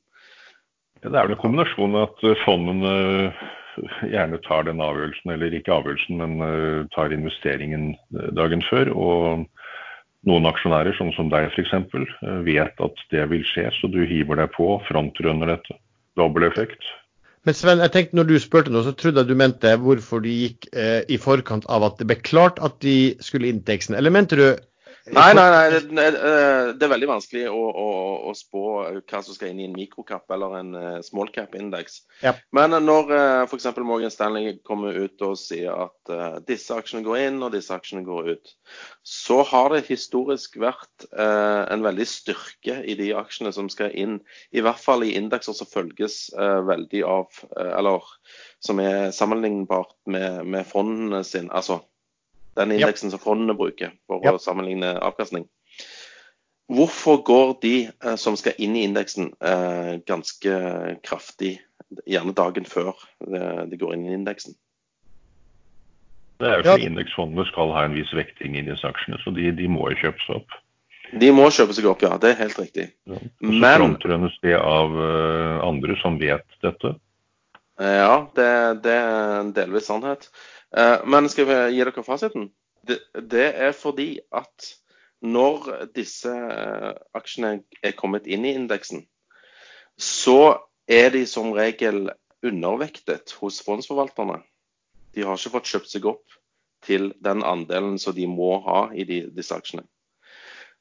Ja, 0.99 1.07
det 1.07 1.15
er 1.15 1.29
vel 1.29 1.35
en 1.37 1.39
kombinasjon 1.39 1.95
av 1.95 2.09
at 2.09 2.41
fondene 2.43 2.91
gjerne 4.07 4.39
tar 4.45 4.67
den 4.67 4.81
avgjørelsen, 4.83 5.31
eller 5.35 5.55
ikke 5.55 5.73
avgjørelsen, 5.75 6.19
men 6.21 6.35
eh, 6.45 6.81
tar 6.95 7.15
investeringen 7.15 7.93
eh, 8.15 8.29
dagen 8.37 8.63
før. 8.69 8.91
Og 8.95 9.45
noen 10.29 10.49
aksjonærer, 10.49 10.95
sånn 10.97 11.13
som 11.17 11.31
deg 11.33 11.51
f.eks., 11.51 11.73
vet 12.47 12.85
at 12.87 13.07
det 13.13 13.25
vil 13.31 13.45
skje, 13.45 13.69
så 13.77 13.89
du 13.91 14.01
hiver 14.07 14.41
deg 14.41 14.53
på, 14.55 14.75
frontrunner 14.89 15.53
dette. 15.55 15.77
Dobbel 16.17 16.47
effekt. 16.47 16.87
Men 17.45 17.53
Sven, 17.53 17.81
jeg 17.83 17.93
tenkte 17.93 18.17
når 18.17 18.29
du 18.29 18.37
spurte 18.41 18.71
nå, 18.73 18.81
så 18.81 18.95
trodde 18.97 19.21
jeg 19.21 19.29
du 19.29 19.37
mente 19.37 19.75
hvorfor 19.77 20.23
de 20.23 20.33
gikk 20.33 20.65
eh, 20.73 21.03
i 21.13 21.19
forkant 21.21 21.67
av 21.69 21.85
at 21.85 21.99
det 21.99 22.07
ble 22.09 22.17
klart 22.25 22.57
at 22.65 22.79
de 22.81 23.13
skulle 23.21 23.51
inn. 23.51 23.61
Eller 23.67 24.13
mente 24.13 24.39
du 24.39 24.47
Nei, 25.05 25.33
nei, 25.37 25.49
nei. 25.53 25.65
Det, 25.69 25.79
det, 25.93 26.05
det 26.79 26.85
er 26.85 26.89
veldig 26.89 27.09
vanskelig 27.11 27.43
å, 27.51 27.59
å, 27.77 27.89
å 28.25 28.31
spå 28.33 28.63
hva 28.97 29.19
som 29.21 29.35
skal 29.35 29.51
inn 29.51 29.59
i 29.61 29.67
en 29.67 29.75
mikrocap 29.77 30.33
eller 30.33 30.55
en 30.57 30.71
eh, 30.79 30.97
small 31.05 31.29
cap-indeks. 31.35 31.99
Ja. 32.23 32.33
Men 32.55 32.73
når 32.81 33.13
uh, 33.13 33.43
f.eks. 33.45 33.67
Morgan 33.85 34.13
Stanley 34.13 34.55
kommer 34.65 34.97
ut 34.97 35.21
og 35.25 35.37
sier 35.37 35.85
at 35.85 36.13
eh, 36.13 36.39
disse 36.49 36.73
aksjene 36.73 37.05
går 37.05 37.21
inn 37.27 37.37
og 37.45 37.53
disse 37.53 37.75
aksjene 37.75 38.01
går 38.07 38.31
ut, 38.33 38.53
så 39.05 39.43
har 39.45 39.75
det 39.75 39.85
historisk 39.91 40.57
vært 40.63 41.05
eh, 41.11 41.63
en 41.69 41.85
veldig 41.85 42.09
styrke 42.09 42.81
i 42.81 42.97
de 42.97 43.11
aksjene 43.13 43.53
som 43.53 43.69
skal 43.69 43.93
inn. 43.93 44.19
I 44.57 44.65
hvert 44.65 44.81
fall 44.81 45.05
i 45.05 45.13
indekser 45.19 45.53
som 45.53 45.69
følges 45.69 46.31
eh, 46.33 46.61
veldig 46.65 47.05
av 47.05 47.43
eh, 47.53 47.73
Eller 47.77 48.09
som 48.65 48.81
er 48.81 49.11
sammenlignbart 49.13 49.93
med, 50.09 50.47
med 50.49 50.65
fondene 50.65 51.21
sine. 51.27 51.53
Altså 51.53 51.83
den 52.55 52.71
Ja. 52.71 52.75
indeksen 52.87 53.11
som 53.11 53.19
fondene 53.19 53.55
bruker 53.57 53.91
for 54.07 54.21
Ja. 54.23 54.31
å 54.33 54.39
sammenligne 54.39 54.95
avkastning. 55.01 55.47
Hvorfor 56.71 57.21
går 57.23 57.59
de 57.61 57.89
eh, 58.03 58.15
som 58.15 58.35
skal 58.35 58.53
inn 58.57 58.75
i 58.75 58.83
indeksen 58.87 59.33
eh, 59.41 59.99
ganske 60.07 60.97
kraftig, 61.03 61.59
gjerne 62.09 62.33
dagen 62.33 62.65
før 62.65 62.93
eh, 63.21 63.65
de 63.69 63.77
går 63.77 63.93
inn 63.93 64.05
i 64.09 64.13
indeksen? 64.17 64.55
Det 66.39 66.47
er 66.47 66.57
jo 66.57 66.63
Ja. 66.65 66.71
fordi 66.75 66.87
indeksfondene 66.89 67.45
skal 67.47 67.71
ha 67.71 67.85
en 67.85 67.93
viss 67.93 68.11
vekting 68.13 68.57
i 68.57 68.61
disse 68.65 68.83
aksjene, 68.87 69.17
så 69.23 69.31
de, 69.35 69.51
de 69.51 69.67
må 69.67 69.89
jo 69.91 69.95
kjøpes 70.09 70.29
opp. 70.35 70.49
De 71.19 71.29
må 71.31 71.45
kjøpe 71.53 71.73
seg 71.77 71.85
opp, 71.85 72.01
ja. 72.01 72.17
Det 72.17 72.31
er 72.33 72.41
helt 72.43 72.57
riktig. 72.57 72.91
Ja. 73.05 73.13
Og 73.13 73.21
så 73.21 73.59
Men- 73.61 73.79
frontrunnes 73.79 74.33
det 74.41 74.55
av 74.57 74.91
andre 75.63 75.95
som 76.01 76.17
vet 76.19 76.43
dette. 76.61 76.95
Ja, 77.79 78.25
det, 78.35 78.81
det 78.83 78.91
er 78.91 79.39
en 79.41 79.53
delvis 79.53 79.85
sannhet. 79.85 80.29
Eh, 80.77 80.99
Men 81.05 81.29
skal 81.29 81.45
vi 81.45 81.59
gi 81.75 81.83
dere 81.83 82.03
fasiten? 82.03 82.49
Det, 82.85 83.45
er 83.55 83.71
fordi 83.71 84.19
at 84.35 84.71
når 85.21 85.87
disse 85.95 86.29
eh, 86.29 86.91
aksjene 87.15 87.63
er 87.81 87.95
kommet 87.97 88.27
inn 88.27 88.45
i 88.45 88.53
indeksen, 88.57 89.05
så 89.97 90.59
er 90.87 91.09
de 91.15 91.23
som 91.25 91.53
regel 91.55 92.11
undervektet 92.45 93.31
hos 93.39 93.61
fondsforvalterne. 93.65 94.41
De 95.15 95.23
har 95.23 95.39
ikke 95.39 95.53
fått 95.55 95.71
kjøpt 95.71 95.93
seg 95.93 96.09
opp 96.11 96.35
til 96.85 97.13
den 97.23 97.41
andelen 97.47 97.95
som 97.97 98.13
de 98.13 98.27
må 98.29 98.59
ha 98.67 98.89
i 98.93 99.07
de, 99.07 99.23
disse 99.33 99.55
aksjene. 99.55 99.87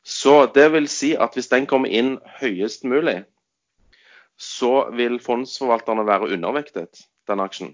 Så 0.05 0.51
det 0.53 0.67
vil 0.75 0.91
si 0.93 1.15
at 1.17 1.33
hvis 1.39 1.49
den 1.49 1.71
kommer 1.71 1.89
inn 1.89 2.19
høyest 2.43 2.85
mulig, 2.85 3.23
så 4.37 4.91
vil 4.93 5.21
fondsforvalterne 5.23 6.05
være 6.05 6.35
undervektet, 6.35 7.07
den 7.31 7.41
aksjen. 7.41 7.73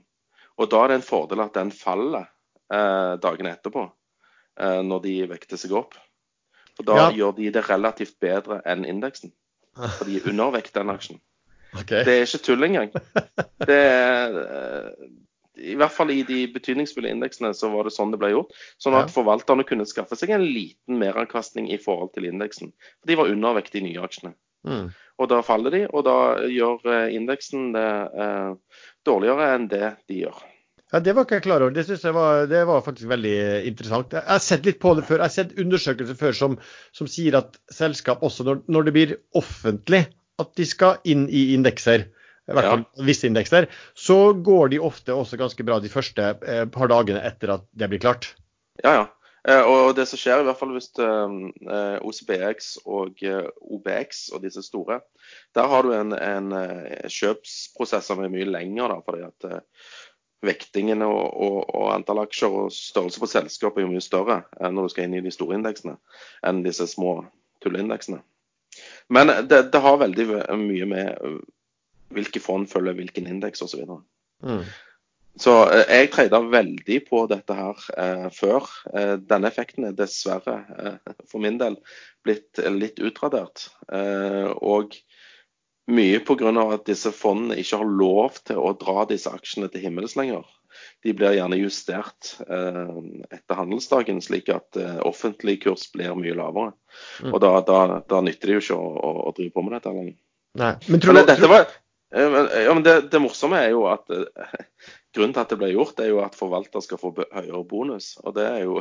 Og 0.58 0.70
da 0.70 0.84
er 0.84 0.88
det 0.88 0.94
en 1.00 1.06
fordel 1.06 1.40
at 1.44 1.54
den 1.54 1.70
faller 1.72 2.26
eh, 2.72 3.16
dagene 3.22 3.54
etterpå, 3.56 3.86
eh, 4.60 4.80
når 4.82 5.02
de 5.02 5.14
vekter 5.30 5.56
seg 5.60 5.72
opp. 5.72 5.94
For 6.76 6.84
da 6.84 6.96
Ja. 6.96 7.10
gjør 7.10 7.36
de 7.36 7.50
det 7.50 7.68
relativt 7.68 8.18
bedre 8.20 8.62
enn 8.64 8.84
indeksen. 8.84 9.32
For 9.76 10.04
de 10.04 10.16
er 10.18 10.28
undervekter 10.30 10.80
den 10.82 10.90
aksjen. 10.96 11.20
Okay. 11.70 12.02
Det 12.02 12.14
er 12.18 12.24
ikke 12.26 12.38
tull 12.42 12.64
engang. 12.66 12.88
Det 13.62 13.76
er, 13.78 14.32
eh, 14.42 14.88
I 15.70 15.74
hvert 15.78 15.92
fall 15.94 16.10
i 16.10 16.22
de 16.26 16.48
betydningsfulle 16.50 17.06
indeksene 17.12 17.52
så 17.54 17.70
var 17.70 17.84
det 17.86 17.92
sånn 17.94 18.10
det 18.10 18.18
ble 18.18 18.32
gjort. 18.32 18.50
Sånn 18.82 18.96
at 18.98 19.06
Ja. 19.06 19.12
forvalterne 19.14 19.62
kunne 19.68 19.86
skaffe 19.86 20.16
seg 20.18 20.30
en 20.34 20.42
liten 20.42 20.98
meravkastning 20.98 21.70
i 21.70 21.76
forhold 21.78 22.12
til 22.14 22.24
indeksen. 22.26 22.72
De 23.06 23.14
var 23.14 23.30
undervekt 23.30 23.76
i 23.78 23.80
nye 23.86 24.02
aksjene. 24.02 24.34
Mm. 24.68 24.90
Og 25.20 25.28
da 25.28 25.40
faller 25.44 25.74
de, 25.74 25.82
og 25.88 26.04
da 26.06 26.16
gjør 26.48 26.86
eh, 26.88 27.16
indeksen 27.16 27.72
det 27.74 27.88
eh, 28.24 28.78
dårligere 29.06 29.50
enn 29.56 29.68
det 29.72 29.94
de 30.10 30.22
gjør. 30.24 30.38
Ja, 30.90 30.98
Det 30.98 31.14
var 31.14 31.26
ikke 31.26 31.38
jeg 31.38 31.46
klar 31.46 31.62
over. 31.62 31.74
Det 31.74 31.84
synes 31.86 32.04
jeg 32.04 32.14
var, 32.16 32.46
det 32.50 32.62
var 32.66 32.80
faktisk 32.82 33.10
veldig 33.10 33.34
interessant. 33.68 34.16
Jeg 34.16 34.26
har 34.26 34.42
sett 34.42 34.64
litt 34.66 34.80
på 34.82 34.94
det 34.98 35.04
før. 35.06 35.20
Jeg 35.20 35.28
har 35.28 35.34
sett 35.36 35.58
undersøkelser 35.60 36.18
før 36.18 36.34
som, 36.36 36.56
som 36.96 37.10
sier 37.10 37.36
at 37.38 37.60
selskap 37.70 38.24
også 38.26 38.46
når, 38.48 38.64
når 38.66 38.88
det 38.88 38.96
blir 38.96 39.14
offentlig 39.38 40.06
at 40.40 40.50
de 40.56 40.66
skal 40.66 40.98
inn 41.08 41.28
i 41.28 41.50
indekser, 41.54 42.08
i 42.48 42.56
hvert 42.56 42.66
fall 42.66 42.82
ja. 42.82 43.06
visse 43.06 43.28
indekser, 43.28 43.68
så 43.94 44.32
går 44.34 44.72
de 44.72 44.80
ofte 44.82 45.14
også 45.14 45.38
ganske 45.38 45.66
bra 45.68 45.78
de 45.84 45.92
første 45.92 46.32
eh, 46.42 46.64
par 46.72 46.90
dagene 46.90 47.22
etter 47.28 47.54
at 47.54 47.66
det 47.76 47.90
blir 47.92 48.02
klart. 48.02 48.32
Ja, 48.82 49.02
ja. 49.02 49.04
Eh, 49.48 49.62
og 49.64 49.94
det 49.96 50.04
som 50.08 50.20
skjer, 50.20 50.42
i 50.42 50.46
hvert 50.48 50.58
fall 50.60 50.74
hvis 50.74 50.90
eh, 51.00 51.96
OCBX 52.04 52.70
og 52.84 53.22
eh, 53.24 53.48
OBX 53.72 54.26
og 54.34 54.44
disse 54.44 54.62
store, 54.66 55.00
der 55.56 55.68
har 55.72 55.86
du 55.86 55.94
en, 55.96 56.12
en 56.12 56.52
kjøpsprosess 57.08 58.10
som 58.10 58.20
er 58.24 58.32
mye 58.32 58.48
lenger. 58.48 58.92
Da, 58.92 59.00
fordi 59.06 59.24
at 59.28 59.50
vektingen 60.44 61.04
og, 61.04 61.20
og, 61.36 61.58
og, 61.68 61.86
antall 61.94 62.22
aksjer 62.22 62.56
og 62.62 62.74
størrelse 62.74 63.20
på 63.20 63.28
selskapet 63.28 63.84
er 63.84 63.90
mye 63.92 64.04
større 64.04 64.40
når 64.60 64.86
du 64.86 64.92
skal 64.92 65.08
inn 65.08 65.18
i 65.18 65.24
de 65.24 65.32
store 65.34 65.58
indeksene 65.58 65.98
enn 66.48 66.62
disse 66.64 66.86
små 66.88 67.18
tulleindeksene. 67.60 68.22
Men 69.12 69.34
det, 69.50 69.66
det 69.74 69.82
har 69.84 70.00
veldig 70.00 70.26
mye 70.56 70.86
med 70.88 71.42
hvilke 72.14 72.40
fond 72.40 72.70
følger 72.70 72.96
hvilken 72.96 73.28
indeks 73.28 73.60
osv. 73.66 73.84
Mm. 74.40 74.64
Så 75.40 75.52
jeg 75.86 76.10
trada 76.12 76.40
veldig 76.42 76.98
på 77.06 77.22
dette 77.30 77.54
her 77.56 77.84
eh, 77.96 78.26
før. 78.34 78.66
Eh, 78.92 79.14
denne 79.22 79.48
effekten 79.48 79.86
er 79.88 79.94
dessverre 79.96 80.56
eh, 80.74 81.14
for 81.30 81.42
min 81.44 81.60
del 81.60 81.78
blitt 82.26 82.60
litt 82.74 83.00
utradert. 83.00 83.68
Eh, 83.92 84.50
og 84.60 84.98
mye 85.90 86.20
pga. 86.22 86.50
at 86.74 86.86
disse 86.86 87.12
fondene 87.14 87.58
ikke 87.60 87.80
har 87.80 87.92
lov 88.02 88.40
til 88.46 88.60
å 88.60 88.72
dra 88.78 89.04
disse 89.10 89.30
aksjene 89.30 89.70
til 89.70 89.86
himmels 89.86 90.16
lenger. 90.18 90.46
De 91.04 91.12
blir 91.16 91.34
gjerne 91.34 91.58
justert 91.58 92.34
eh, 92.46 92.96
etter 93.30 93.58
handelsdagen, 93.58 94.20
slik 94.22 94.50
at 94.54 94.78
eh, 94.78 94.98
offentlig 95.06 95.60
kurs 95.64 95.88
blir 95.92 96.14
mye 96.18 96.36
lavere. 96.36 96.74
Mm. 97.24 97.32
Og 97.32 97.38
da, 97.42 97.52
da, 97.66 97.80
da, 98.06 98.20
nytter 98.24 98.50
det 98.50 98.58
jo 98.58 98.64
ikke 98.64 98.78
å, 98.78 98.90
å, 98.90 99.12
å, 99.26 99.32
drive 99.36 99.54
på 99.56 99.64
med 99.66 99.76
dette 99.76 99.94
lenger. 99.94 100.16
Nei, 100.60 100.74
men 100.90 101.02
tror 101.02 101.16
du... 101.16 101.22
Dette 101.26 101.50
var, 101.50 101.74
eh, 102.14 102.38
ja, 102.66 102.74
men 102.74 102.86
det, 102.86 102.96
det, 103.10 103.22
morsomme 103.22 103.60
er 103.64 103.74
jo 103.74 103.86
at 103.90 104.14
eh, 104.14 104.54
grunnen 105.16 105.36
til 105.36 105.44
at 105.44 105.52
det 105.52 105.60
ble 105.60 105.72
gjort, 105.72 106.00
er 106.02 106.12
jo 106.12 106.20
at 106.24 106.38
forvalter 106.38 106.84
skal 106.84 107.00
få 107.00 107.14
høyere 107.20 107.64
bonus. 107.68 108.12
Og 108.24 108.36
det 108.36 108.46
er 108.48 108.60
jo 108.66 108.80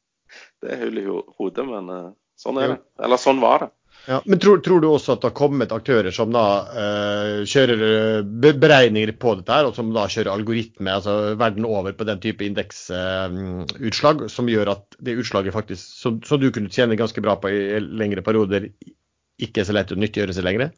det 0.62 0.72
er 0.72 0.84
hull 0.84 1.02
i 1.02 1.08
hodet, 1.08 1.66
men 1.68 1.92
eh, 1.94 2.14
sånn 2.40 2.62
er 2.62 2.74
det. 2.74 2.78
Eller 3.06 3.20
sånn 3.22 3.42
var 3.44 3.66
det. 3.66 3.72
Ja, 4.06 4.20
men 4.24 4.38
tror, 4.38 4.58
tror, 4.62 4.80
du 4.80 4.86
også 4.86 5.14
at 5.16 5.22
det 5.22 5.30
har 5.30 5.38
kommet 5.38 5.72
aktører 5.74 6.14
som 6.14 6.30
da 6.34 6.44
eh, 6.78 7.38
kjører 7.48 7.80
eh, 7.86 8.52
beregninger 8.60 9.10
på 9.18 9.32
dette, 9.38 9.50
her, 9.50 9.66
og 9.66 9.74
som 9.74 9.88
da 9.94 10.04
kjører 10.12 10.30
algoritme 10.30 10.92
altså 10.92 11.34
verden 11.40 11.66
over 11.66 11.96
på 11.96 12.06
den 12.06 12.20
type 12.22 12.46
indeksutslag, 12.46 14.22
eh, 14.28 14.30
som 14.30 14.50
gjør 14.52 14.70
at 14.76 14.98
det 15.02 15.16
utslaget 15.22 15.56
faktisk, 15.56 15.88
som, 16.04 16.20
som, 16.28 16.38
du 16.42 16.52
kunne 16.54 16.70
tjene 16.70 16.98
ganske 16.98 17.24
bra 17.24 17.34
på 17.40 17.50
i 17.50 17.80
lengre 17.82 18.22
perioder, 18.26 18.68
ikke 19.42 19.64
er 19.64 19.68
så 19.68 19.74
lett 19.74 19.90
å 19.90 19.98
nyttiggjøre 19.98 20.36
seg 20.36 20.46
lenger? 20.46 20.70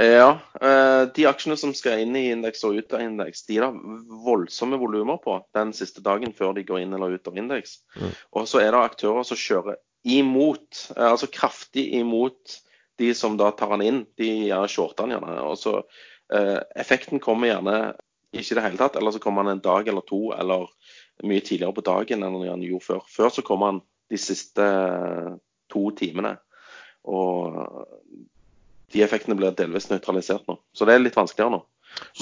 Ja. 0.00 0.30
Uh, 0.56 1.04
de 1.12 1.26
aksjene 1.28 1.58
som 1.60 1.74
skal 1.76 2.04
inn 2.04 2.16
i 2.16 2.30
indeks 2.32 2.64
og 2.64 2.78
ut 2.80 2.94
av 2.96 3.02
indeks, 3.04 3.44
de 3.48 3.58
har 3.60 3.76
voldsomme 4.24 4.78
volumer 4.80 5.20
på 5.20 5.36
den 5.56 5.74
siste 5.76 6.00
dagen 6.04 6.32
før 6.36 6.54
de 6.56 6.64
går 6.64 6.84
inn 6.84 6.96
eller 6.96 7.18
ut 7.18 7.28
av 7.28 7.36
indeks. 7.36 7.80
Mm. 8.00 8.14
Og 8.40 8.48
så 8.48 8.62
er 8.62 8.72
det 8.72 8.80
aktører 8.80 9.26
som 9.28 9.40
kjører 9.40 9.80
imot, 10.08 10.86
altså 10.96 11.28
kraftig 11.28 11.90
imot 11.98 12.56
de 13.00 13.14
som 13.14 13.36
da 13.40 13.50
tar 13.56 13.74
den 13.76 13.84
inn, 13.86 14.00
de 14.20 14.28
gjør 14.48 14.68
shorter 14.68 15.06
den 15.06 15.16
gjerne. 15.16 15.36
og 15.44 15.58
så 15.60 15.76
eh, 16.32 16.58
Effekten 16.80 17.20
kommer 17.22 17.48
gjerne 17.48 17.76
ikke 18.30 18.54
i 18.54 18.58
det 18.58 18.64
hele 18.64 18.80
tatt, 18.80 18.96
eller 18.96 19.14
så 19.14 19.22
kommer 19.22 19.44
den 19.44 19.58
en 19.58 19.64
dag 19.64 19.88
eller 19.88 20.04
to, 20.06 20.30
eller 20.36 20.68
mye 21.26 21.44
tidligere 21.44 21.76
på 21.76 21.84
dagen 21.86 22.24
enn 22.24 22.36
han 22.44 22.64
gjorde 22.64 22.86
før. 22.86 23.00
Før 23.08 23.32
så 23.34 23.44
kommer 23.46 23.72
den 23.72 23.80
de 24.12 24.20
siste 24.20 24.66
to 25.72 25.82
timene. 25.98 26.36
Og 27.08 27.56
de 28.94 29.04
effektene 29.06 29.36
blir 29.38 29.54
delvis 29.56 29.90
nøytralisert 29.90 30.48
nå. 30.50 30.58
Så 30.74 30.88
det 30.88 30.96
er 30.96 31.04
litt 31.04 31.18
vanskeligere 31.18 31.58
nå. 31.58 31.62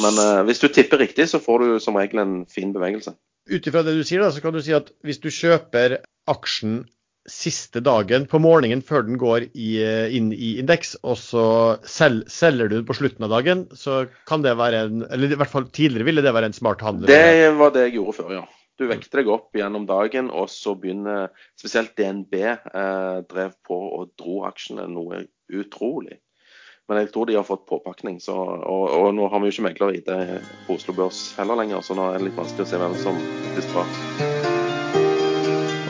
Men 0.02 0.20
eh, 0.22 0.42
hvis 0.48 0.62
du 0.62 0.68
tipper 0.72 1.02
riktig, 1.02 1.28
så 1.30 1.40
får 1.42 1.64
du 1.64 1.72
som 1.82 1.98
regel 2.00 2.22
en 2.22 2.36
fin 2.50 2.72
bevegelse. 2.74 3.14
Ut 3.48 3.66
ifra 3.68 3.82
det 3.84 3.96
du 3.96 4.04
sier, 4.04 4.22
da, 4.24 4.30
så 4.34 4.44
kan 4.44 4.56
du 4.56 4.60
si 4.64 4.74
at 4.76 4.90
hvis 5.06 5.20
du 5.22 5.30
kjøper 5.32 6.00
aksjen 6.28 6.82
siste 7.28 7.82
dagen 7.84 8.24
på 8.28 8.40
morgenen 8.40 8.80
før 8.84 9.04
den 9.04 9.18
går 9.20 9.50
i, 9.52 9.70
eh, 9.84 10.14
inn 10.16 10.30
i 10.32 10.54
indeks, 10.62 10.94
og 11.04 11.18
så 11.20 11.46
sel, 11.84 12.22
selger 12.32 12.70
du 12.70 12.78
den 12.78 12.86
på 12.88 12.96
slutten 12.96 13.26
av 13.26 13.34
dagen, 13.36 13.66
så 13.76 14.06
kan 14.28 14.44
det 14.44 14.56
være 14.56 14.84
en 14.86 15.02
Eller 15.10 15.32
i 15.32 15.40
hvert 15.40 15.52
fall 15.52 15.68
tidligere 15.68 16.08
ville 16.08 16.24
det 16.24 16.32
være 16.34 16.52
en 16.52 16.56
smart 16.56 16.80
handel? 16.84 17.08
Det 17.08 17.52
var 17.58 17.74
det 17.74 17.88
jeg 17.88 17.98
gjorde 17.98 18.16
før, 18.20 18.32
ja. 18.40 18.46
Du 18.78 18.86
vekter 18.86 19.20
deg 19.20 19.28
opp 19.34 19.56
gjennom 19.58 19.88
dagen, 19.88 20.30
og 20.30 20.46
så 20.52 20.76
begynner 20.78 21.32
spesielt 21.58 21.96
DNB 21.98 22.34
eh, 22.38 23.18
drev 23.26 23.56
på 23.66 23.78
og 23.98 24.12
dro 24.16 24.44
aksjene 24.46 24.86
noe 24.92 25.24
utrolig. 25.50 26.20
Men 26.88 27.02
jeg 27.02 27.10
tror 27.12 27.28
de 27.28 27.36
har 27.36 27.44
fått 27.44 27.66
påpakning. 27.68 28.16
Så, 28.24 28.32
og, 28.32 28.84
og, 28.88 29.10
nå 29.16 29.28
har 29.28 29.42
vi 29.42 29.50
jo 29.50 29.54
ikke 29.54 29.66
megler-ID 29.66 30.08
på 30.64 30.76
Oslo 30.78 30.94
Børs 30.96 31.20
heller 31.36 31.60
lenger, 31.60 31.82
så 31.84 31.96
nå 31.96 32.06
er 32.08 32.16
det 32.16 32.30
litt 32.30 32.38
vanskelig 32.38 32.64
å 32.64 32.70
se 32.70 32.80
hvem 32.80 32.94
som 33.02 33.18
visste 33.56 33.74
drar. 33.74 33.90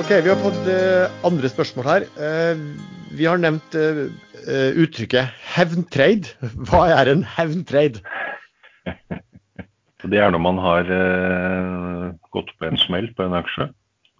Ok, 0.03 0.11
Vi 0.25 0.33
har 0.33 0.41
fått 0.43 0.67
uh, 0.67 1.07
andre 1.29 1.51
spørsmål 1.53 1.87
her. 1.87 2.09
Uh, 2.19 2.59
vi 3.15 3.29
har 3.31 3.39
nevnt 3.39 3.79
uh, 3.79 4.09
uttrykket 4.75 5.39
hevntrade. 5.55 6.35
Hva 6.67 6.89
er 6.97 7.13
en 7.15 7.23
hevntrade? 7.37 8.03
Det 10.09 10.19
er 10.23 10.31
når 10.31 10.41
man 10.41 10.61
har 10.63 10.87
gått 12.31 12.53
på 12.55 12.69
en 12.69 12.79
smell 12.79 13.09
på 13.19 13.25
en 13.25 13.35
aksje. 13.35 13.67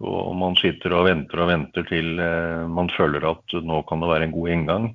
Og 0.03 0.33
man 0.37 0.57
sitter 0.59 0.91
og 0.93 1.05
venter 1.07 1.39
og 1.39 1.47
venter 1.49 1.85
til 1.87 2.19
man 2.67 2.91
føler 2.91 3.23
at 3.31 3.55
nå 3.63 3.79
kan 3.87 4.03
det 4.03 4.09
være 4.11 4.27
en 4.27 4.35
god 4.35 4.51
inngang. 4.53 4.89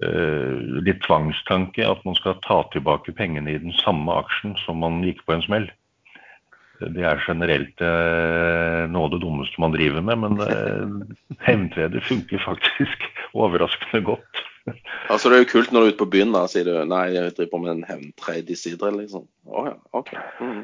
Litt 0.00 1.02
tvangstanke 1.04 1.84
at 1.84 2.00
man 2.06 2.14
skal 2.16 2.38
ta 2.46 2.62
tilbake 2.72 3.12
pengene 3.12 3.52
i 3.52 3.60
den 3.60 3.74
samme 3.82 4.14
aksjen 4.22 4.54
som 4.62 4.80
man 4.80 5.02
gikk 5.04 5.20
på 5.26 5.34
en 5.36 5.44
smell 5.44 5.66
det 6.88 7.04
er 7.04 7.20
generelt 7.26 7.82
eh, 7.84 8.84
noe 8.90 9.06
av 9.06 9.12
det 9.12 9.20
dummeste 9.22 9.60
man 9.60 9.74
driver 9.74 10.04
med, 10.04 10.22
men 10.22 10.38
eh, 10.44 11.34
hevntrede 11.44 12.00
funker 12.06 12.40
faktisk 12.44 13.08
overraskende 13.40 14.02
godt. 14.06 14.44
Altså 15.10 15.30
Det 15.30 15.36
er 15.36 15.44
jo 15.44 15.50
kult 15.54 15.72
når 15.72 15.82
du 15.82 15.88
er 15.88 15.94
ute 15.94 16.02
på 16.02 16.10
byen 16.14 16.34
da, 16.36 16.44
sier 16.48 16.68
du 16.68 16.72
nei, 16.88 17.06
jeg 17.16 17.34
driver 17.36 17.52
på 17.52 17.62
med 17.64 17.74
en 17.74 17.86
hevntredje 17.88 18.56
sidre, 18.60 18.92
liksom. 18.96 19.26
Å 19.48 19.56
oh, 19.56 19.68
ja, 19.68 19.76
OK. 19.96 20.14
Mm. 20.40 20.62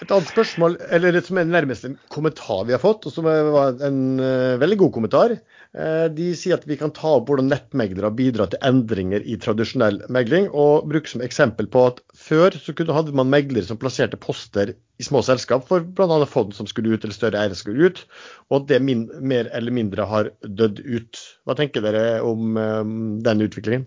Et 0.00 0.08
annet 0.08 0.30
spørsmål, 0.32 0.78
eller 0.96 1.20
som 1.24 1.38
er 1.40 1.48
nærmest 1.48 1.84
en 1.84 1.98
kommentar 2.12 2.64
vi 2.68 2.74
har 2.74 2.82
fått, 2.82 3.04
og 3.08 3.14
som 3.14 3.28
var 3.28 3.80
en 3.84 4.00
uh, 4.16 4.60
veldig 4.60 4.78
god 4.80 4.94
kommentar. 4.96 5.36
Uh, 5.70 6.08
de 6.10 6.32
sier 6.34 6.56
at 6.56 6.64
vi 6.66 6.74
kan 6.80 6.90
ta 6.90 7.12
opp 7.20 7.28
hvordan 7.30 7.46
nettmeglere 7.46 8.10
bidrar 8.18 8.48
til 8.50 8.58
endringer 8.66 9.22
i 9.22 9.36
tradisjonell 9.38 10.00
megling, 10.10 10.48
og 10.50 10.88
bruke 10.90 11.12
som 11.12 11.22
eksempel 11.22 11.68
på 11.70 11.84
at 11.92 12.00
før 12.18 12.56
så 12.58 12.74
hadde 12.90 13.14
man 13.14 13.30
meglere 13.30 13.68
som 13.68 13.78
plasserte 13.78 14.18
poster 14.18 14.74
i 14.74 15.06
små 15.06 15.22
selskap 15.22 15.68
for 15.68 15.86
bl.a. 15.86 16.18
fond 16.26 16.50
som 16.56 16.66
skulle 16.66 16.90
ut, 16.90 17.06
eller 17.06 17.14
større 17.14 17.38
eiere 17.38 17.58
skulle 17.58 17.86
ut, 17.86 18.02
og 18.50 18.62
at 18.62 18.68
det 18.72 18.82
min, 18.82 19.06
mer 19.22 19.46
eller 19.54 19.74
mindre 19.74 20.08
har 20.10 20.32
dødd 20.42 20.82
ut. 20.82 21.22
Hva 21.46 21.54
tenker 21.58 21.86
dere 21.86 22.04
om 22.26 22.58
um, 22.58 23.00
den 23.22 23.46
utviklingen? 23.46 23.86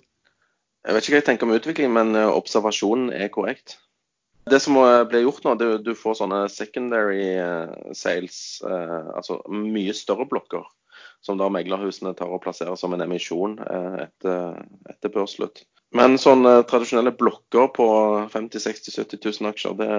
Jeg 0.88 0.96
vet 0.96 1.04
ikke 1.04 1.16
hva 1.16 1.20
jeg 1.22 1.30
tenker 1.32 1.48
om 1.48 1.56
utviklingen, 1.56 1.96
men 1.96 2.24
observasjonen 2.24 3.12
er 3.16 3.32
korrekt. 3.32 3.78
Det 4.52 4.60
som 4.60 4.76
blir 5.08 5.24
gjort 5.24 5.46
nå, 5.46 5.54
det 5.60 5.68
er 5.68 5.84
du 5.84 5.94
får 5.96 6.18
sånne 6.20 6.42
secondary 6.52 7.24
eh, 7.40 7.92
sales, 7.96 8.60
eh, 8.68 9.12
altså 9.16 9.40
mye 9.48 9.96
større 9.96 10.28
blokker, 10.28 10.66
som 11.24 11.40
da 11.40 11.48
meglerhusene 11.52 12.14
tar 12.18 12.32
og 12.32 12.42
plasserer 12.44 12.76
som 12.80 12.94
en 12.96 13.06
emisjon 13.06 13.56
eh, 13.64 14.02
etter, 14.08 14.60
etter 14.92 15.14
børsslutt. 15.14 15.64
Men 15.96 16.18
sånne 16.20 16.64
tradisjonelle 16.70 17.14
blokker 17.16 17.70
på 17.76 17.88
50 18.34 18.64
60 18.66 18.98
70 18.98 19.22
000 19.30 19.52
aksjer, 19.52 19.76
det, 19.80 19.90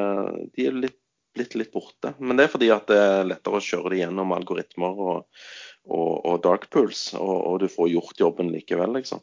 de 0.57 0.67
er 0.69 0.81
litt, 0.87 0.99
blitt 1.35 1.55
litt 1.59 1.71
borte. 1.75 2.13
Men 2.19 2.37
det 2.37 2.49
er 2.49 2.53
fordi 2.53 2.71
at 2.75 2.91
det 2.91 2.99
er 2.99 3.31
lettere 3.31 3.61
å 3.61 3.65
kjøre 3.65 3.95
det 3.95 4.03
gjennom 4.03 4.35
algoritmer 4.37 5.01
og, 5.07 5.47
og, 5.87 6.11
og 6.19 6.43
dark 6.45 6.69
pools, 6.75 7.07
og, 7.19 7.37
og, 7.39 7.57
du 7.63 7.71
får 7.71 7.93
gjort 7.95 8.21
jobben 8.27 8.53
likevel, 8.55 8.99
liksom. 8.99 9.23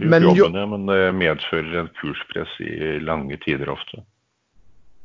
Men, 0.00 0.24
jobben, 0.24 0.56
men 0.72 0.86
det 0.88 1.02
medfører 1.16 1.82
et 1.82 1.98
kurspress 1.98 2.54
i 2.64 3.00
lange 3.04 3.36
tider 3.42 3.72
ofte. 3.72 4.04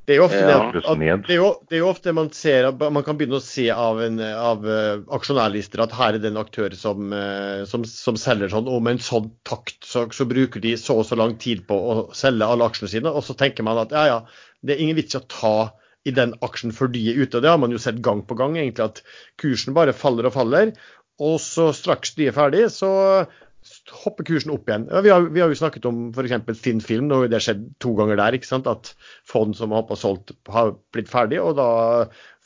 Det 0.05 0.13
er 0.13 0.19
jo 0.19 0.25
ofte, 0.27 0.39
ja. 0.45 0.57
det, 0.69 0.81
det, 1.25 1.33
er 1.33 1.39
jo, 1.39 1.47
det 1.65 1.77
er 1.77 1.81
jo 1.81 1.87
ofte 1.89 2.11
man 2.13 2.27
ser 2.35 2.67
man 2.77 3.01
kan 3.05 3.17
begynne 3.17 3.39
å 3.39 3.43
se 3.43 3.63
av, 3.73 3.97
en, 4.05 4.19
av 4.21 4.61
uh, 4.61 5.01
aksjonærlister 5.17 5.81
at 5.81 5.95
her 5.97 6.17
er 6.17 6.21
det 6.21 6.29
en 6.29 6.37
aktør 6.37 6.75
som, 6.77 7.09
uh, 7.09 7.63
som, 7.65 7.87
som 7.89 8.19
selger 8.21 8.53
sånn, 8.53 8.69
og 8.69 8.83
med 8.85 8.99
en 8.99 9.01
sånn 9.01 9.31
takt 9.49 9.87
så, 9.87 10.05
så, 10.13 10.27
bruker 10.29 10.61
de 10.61 10.75
så 10.77 10.99
og 11.01 11.07
så 11.09 11.17
lang 11.17 11.33
tid 11.41 11.63
på 11.65 11.73
å 11.77 11.95
selge 12.13 12.45
alle 12.45 12.67
aksjene 12.69 12.91
sine. 12.91 13.09
Og 13.09 13.25
så 13.25 13.33
tenker 13.39 13.65
man 13.65 13.81
at 13.81 13.95
ja, 13.97 14.05
ja, 14.11 14.19
det 14.61 14.75
er 14.75 14.85
ingen 14.85 14.99
vits 14.99 15.17
i 15.17 15.21
å 15.23 15.25
ta 15.25 15.55
i 16.05 16.13
den 16.13 16.35
aksjen 16.45 16.75
før 16.75 16.91
de 16.93 17.01
er 17.09 17.23
ute. 17.23 17.39
og 17.39 17.41
Det 17.41 17.49
har 17.55 17.61
man 17.63 17.73
jo 17.73 17.81
sett 17.81 18.03
gang 18.05 18.21
på 18.29 18.37
gang, 18.37 18.59
egentlig, 18.61 18.85
at 18.85 19.01
kursen 19.41 19.73
bare 19.73 19.95
faller 19.97 20.29
og 20.29 20.35
faller. 20.37 20.75
Og 21.17 21.39
så 21.41 21.71
straks 21.73 22.13
de 22.13 22.29
er 22.29 22.35
ferdig, 22.35 22.67
så 22.75 22.91
hopper 24.03 24.27
kursen 24.27 24.53
opp 24.53 24.69
igjen. 24.69 24.87
Vi, 25.03 25.11
har, 25.11 25.27
vi, 25.29 25.41
har, 25.41 25.51
jo 25.51 25.59
snakket 25.59 25.87
om 25.89 26.09
f.eks. 26.13 26.59
Finn 26.61 26.81
Film, 26.83 27.11
og 27.13 27.27
det 27.29 27.39
har 27.39 27.45
skjedd 27.47 27.67
to 27.83 27.93
ganger 27.97 28.19
der. 28.21 28.37
ikke 28.37 28.49
sant? 28.49 28.69
At 28.69 28.93
fond 29.27 29.55
som 29.57 29.73
har 29.75 29.89
solgt, 29.99 30.35
har 30.51 30.75
blitt 30.95 31.11
ferdig, 31.11 31.41
og 31.41 31.57
da 31.59 31.69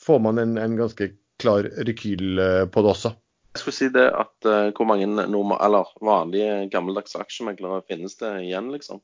får 0.00 0.22
man 0.26 0.40
en, 0.42 0.56
en 0.60 0.78
ganske 0.78 1.12
klar 1.40 1.68
rekyl 1.88 2.40
eh, 2.40 2.64
på 2.70 2.84
det 2.84 2.94
også. 2.94 3.14
Jeg 3.50 3.62
skulle 3.64 3.74
si 3.74 3.88
det 3.90 4.06
at 4.14 4.46
uh, 4.46 4.70
hvor 4.76 4.86
mange 4.86 5.08
normal, 5.10 5.80
vanlige 6.06 6.68
gammeldagse 6.70 7.18
aksjemeglere 7.18 7.82
finnes 7.88 8.14
det 8.20 8.30
igjen, 8.44 8.68
liksom. 8.70 9.00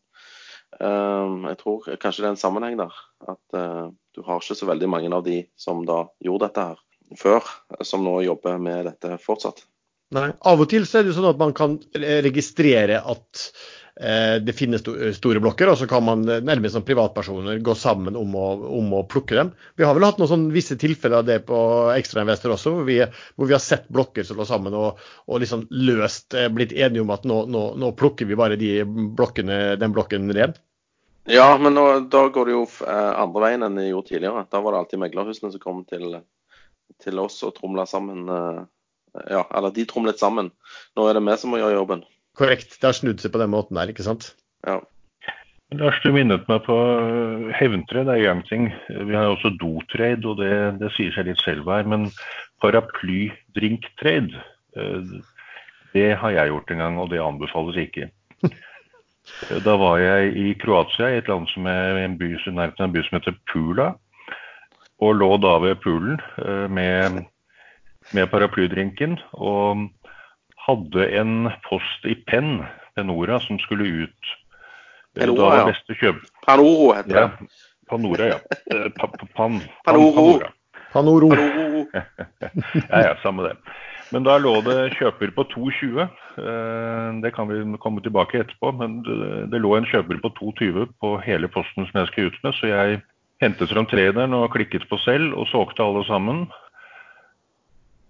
Uh, 0.79 1.49
jeg 1.51 1.59
tror 1.63 1.89
kanskje 1.99 2.23
det 2.23 2.29
er 2.29 2.35
en 2.37 2.45
sammenheng 2.45 2.77
der. 2.79 2.95
At 3.27 3.59
uh, 3.59 3.89
du 4.15 4.23
har 4.23 4.39
ikke 4.39 4.59
så 4.59 4.69
veldig 4.71 4.91
mange 4.93 5.11
av 5.17 5.25
de 5.27 5.41
som 5.59 5.83
da 5.89 6.05
gjorde 6.23 6.47
dette 6.47 6.69
her 6.71 7.19
før, 7.19 7.51
som 7.87 8.07
nå 8.07 8.21
jobber 8.27 8.63
med 8.63 8.87
dette 8.87 9.19
fortsatt. 9.23 9.65
Nei, 10.15 10.29
Av 10.47 10.61
og 10.63 10.69
til 10.71 10.87
så 10.87 11.01
er 11.01 11.09
det 11.09 11.17
sånn 11.17 11.33
at 11.33 11.41
man 11.41 11.53
kan 11.57 11.81
registrere 11.99 13.01
at 13.11 13.41
eh, 13.99 14.37
det 14.39 14.55
finnes 14.55 14.85
store 15.17 15.41
blokker, 15.43 15.67
og 15.73 15.81
så 15.81 15.89
kan 15.91 16.05
man 16.07 16.23
nærmest 16.23 16.77
som 16.77 16.85
privatpersoner 16.87 17.59
gå 17.67 17.75
sammen 17.75 18.15
om 18.19 18.37
å, 18.39 18.45
om 18.79 18.93
å, 18.95 19.03
plukke 19.11 19.35
dem. 19.35 19.51
Vi 19.75 19.83
har 19.83 19.97
vel 19.97 20.07
hatt 20.07 20.21
noen 20.23 20.31
sånn 20.31 20.45
visse 20.55 20.77
tilfeller 20.79 21.25
av 21.25 21.27
det 21.27 21.41
på 21.49 21.59
Ekstrainvestor 21.97 22.55
også, 22.55 22.77
hvor 22.77 22.87
vi, 22.87 23.01
hvor 23.35 23.51
vi, 23.51 23.57
har 23.57 23.65
sett 23.65 23.89
blokker 23.91 24.29
som 24.29 24.39
lå 24.39 24.47
sammen 24.47 24.77
og, 24.79 25.03
og 25.27 25.43
liksom 25.43 25.67
løst 25.75 26.39
eh, 26.39 26.47
blitt 26.55 26.77
enige 26.77 27.03
om 27.03 27.11
at 27.17 27.27
nå, 27.27 27.41
nå, 27.51 27.65
nå, 27.83 27.91
plukker 27.99 28.31
vi 28.31 28.39
bare 28.39 28.61
de 28.61 28.71
blokkene, 28.87 29.75
den 29.83 29.97
blokken 29.97 30.31
ren. 30.39 30.55
Ja, 31.27 31.49
men 31.59 31.75
nå, 31.75 31.89
da 32.15 32.29
går 32.31 32.47
det 32.47 32.55
jo 32.55 32.63
eh, 32.87 33.13
andre 33.27 33.43
veien 33.49 33.67
enn 33.67 33.83
det 33.83 33.89
gjorde 33.89 34.13
tidligere. 34.13 34.47
Da 34.55 34.63
var 34.63 34.77
det 34.77 34.85
alltid 34.85 35.03
meglerhusene 35.03 35.51
som 35.51 35.67
kom 35.67 35.83
til, 35.91 36.21
til 37.03 37.19
oss 37.27 37.43
og 37.43 37.57
tromla 37.59 37.91
sammen 37.91 38.31
ja, 39.31 39.45
eller 39.57 39.73
de 39.75 39.87
tromlet 39.89 40.21
sammen. 40.21 40.51
Nå 40.97 41.07
er 41.07 41.17
det 41.17 41.25
vi 41.27 41.39
som 41.41 41.53
må 41.55 41.61
gjøre 41.63 41.79
jobben. 41.79 42.05
Korrekt. 42.37 42.77
Det 42.81 42.89
har 42.89 42.97
snudd 42.97 43.23
seg 43.23 43.33
på 43.33 43.41
den 43.41 43.53
måten 43.55 43.79
der, 43.79 43.91
ikke 43.93 44.07
sant? 44.07 44.35
Ja. 44.67 44.81
Lars, 45.75 45.99
du 46.05 46.13
minnet 46.15 46.45
meg 46.47 46.61
på 46.63 46.75
øh, 46.77 47.49
hevntre, 47.59 48.05
det 48.07 48.15
er 48.15 48.29
én 48.31 48.45
ting. 48.47 48.69
Vi 48.87 49.17
har 49.17 49.33
også 49.33 49.51
dotrade, 49.59 50.23
og 50.29 50.39
det, 50.39 50.53
det, 50.79 50.93
sier 50.95 51.15
seg 51.15 51.27
litt 51.27 51.43
selv 51.43 51.67
her. 51.73 51.89
Men 51.91 52.07
paraplydrinktrade, 52.63 54.45
øh, 54.79 55.17
det 55.97 56.09
har 56.21 56.37
jeg 56.37 56.53
gjort 56.53 56.71
en 56.71 56.83
gang, 56.85 57.01
og 57.03 57.11
det 57.11 57.23
anbefales 57.25 57.83
ikke. 57.83 58.11
Da 59.67 59.73
var 59.75 59.99
jeg 59.99 60.37
i 60.39 60.53
Kroatia, 60.55 61.09
i 61.11 61.17
et 61.19 61.27
land 61.27 61.49
som 61.51 61.65
er 61.67 61.97
en 61.99 62.13
by, 62.15 62.29
en 62.47 62.93
by 62.95 63.01
som 63.03 63.17
heter 63.17 63.35
Pula. 63.51 63.89
Og 65.03 65.17
lå 65.19 65.33
da 65.43 65.57
ved 65.65 65.81
poolen 65.83 66.21
øh, 66.39 66.71
med 66.71 67.25
med 68.15 68.29
paraplydrinken. 68.31 69.19
Og 69.33 69.89
hadde 70.67 71.07
en 71.21 71.51
post 71.69 72.07
i 72.09 72.17
Penn, 72.27 72.61
Penora, 72.97 73.41
som 73.43 73.59
skulle 73.63 74.07
ut. 74.07 74.37
Penora, 75.17 75.39
da 75.39 75.49
var 75.49 75.73
beste 75.73 75.97
kjøp... 75.97 76.21
Panoro 76.47 76.93
heter 76.97 77.15
det. 77.15 77.25
Ja, 77.25 77.75
Panora, 77.91 78.31
ja. 78.35 78.39
Eh, 78.75 78.89
pa, 78.97 79.09
pa, 79.15 79.29
pan, 79.37 79.61
Panoro. 79.87 80.41
Panoro. 80.93 81.31
ja, 82.91 83.03
ja, 83.09 83.13
samme 83.23 83.47
det. 83.47 83.57
Men 84.15 84.27
da 84.27 84.37
lå 84.39 84.53
det 84.67 84.95
kjøper 84.99 85.33
på 85.35 85.47
2,20. 85.51 86.03
Eh, 86.39 87.09
det 87.25 87.33
kan 87.35 87.49
vi 87.51 87.63
komme 87.83 88.03
tilbake 88.05 88.43
etterpå. 88.43 88.73
Men 88.79 89.01
det 89.51 89.63
lå 89.63 89.75
en 89.77 89.89
kjøper 89.89 90.21
på 90.23 90.33
2,20 90.39 90.93
på 91.03 91.17
hele 91.27 91.51
posten 91.53 91.89
som 91.89 92.03
jeg 92.03 92.13
skal 92.13 92.31
ut 92.31 92.39
med. 92.45 92.59
Så 92.59 92.71
jeg 92.71 93.01
hentet 93.43 93.73
fram 93.73 93.89
treneren 93.91 94.37
og 94.37 94.53
klikket 94.55 94.87
på 94.91 94.99
selv 95.05 95.35
og 95.37 95.51
solgte 95.51 95.85
alle 95.85 96.05
sammen. 96.09 96.47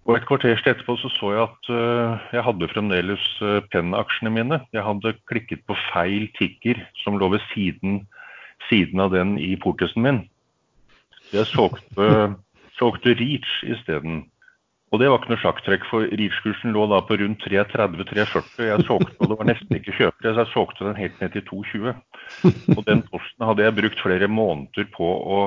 Og 0.06 0.14
Et 0.14 0.26
kvarters 0.26 0.62
etterpå 0.62 0.94
så, 1.00 1.10
så 1.10 1.32
jeg 1.34 1.42
at 1.42 1.68
uh, 1.74 2.26
jeg 2.30 2.44
hadde 2.46 2.68
fremdeles 2.70 3.24
uh, 3.42 3.58
Penn-aksjene 3.72 4.30
mine. 4.30 4.60
Jeg 4.74 4.84
hadde 4.86 5.16
klikket 5.26 5.64
på 5.66 5.74
feil 5.88 6.28
tikker 6.38 6.78
som 7.02 7.18
lå 7.18 7.32
ved 7.32 7.42
siden, 7.50 8.04
siden 8.68 9.02
av 9.02 9.10
den 9.16 9.34
i 9.42 9.56
portisen 9.58 10.06
min. 10.06 10.20
Jeg 11.34 11.48
solgte, 11.50 12.36
solgte 12.78 13.16
Reach 13.18 13.58
isteden. 13.66 14.22
Og 14.94 15.02
det 15.02 15.08
var 15.10 15.18
ikke 15.18 15.32
noe 15.32 15.42
sjakktrekk, 15.42 15.88
for 15.90 16.06
Reach-kursen 16.06 16.70
lå 16.76 16.84
da 16.92 17.00
på 17.02 17.18
rundt 17.18 17.42
330-340. 17.42 18.62
Jeg 18.68 18.86
solgte, 18.86 19.16
og 19.18 19.32
det 19.32 19.38
var 19.40 19.48
nesten 19.50 19.80
ikke 19.80 19.96
kjøpere, 19.96 20.30
så 20.30 20.44
jeg 20.44 20.52
solgte 20.52 20.86
den 20.86 21.00
helt 21.00 21.18
ned 21.18 21.34
til 21.34 21.44
220. 21.50 21.96
Og 22.76 22.86
den 22.86 23.02
posten 23.10 23.48
hadde 23.48 23.66
jeg 23.66 23.78
brukt 23.80 24.06
flere 24.06 24.30
måneder 24.30 24.86
på 24.94 25.10
å 25.10 25.40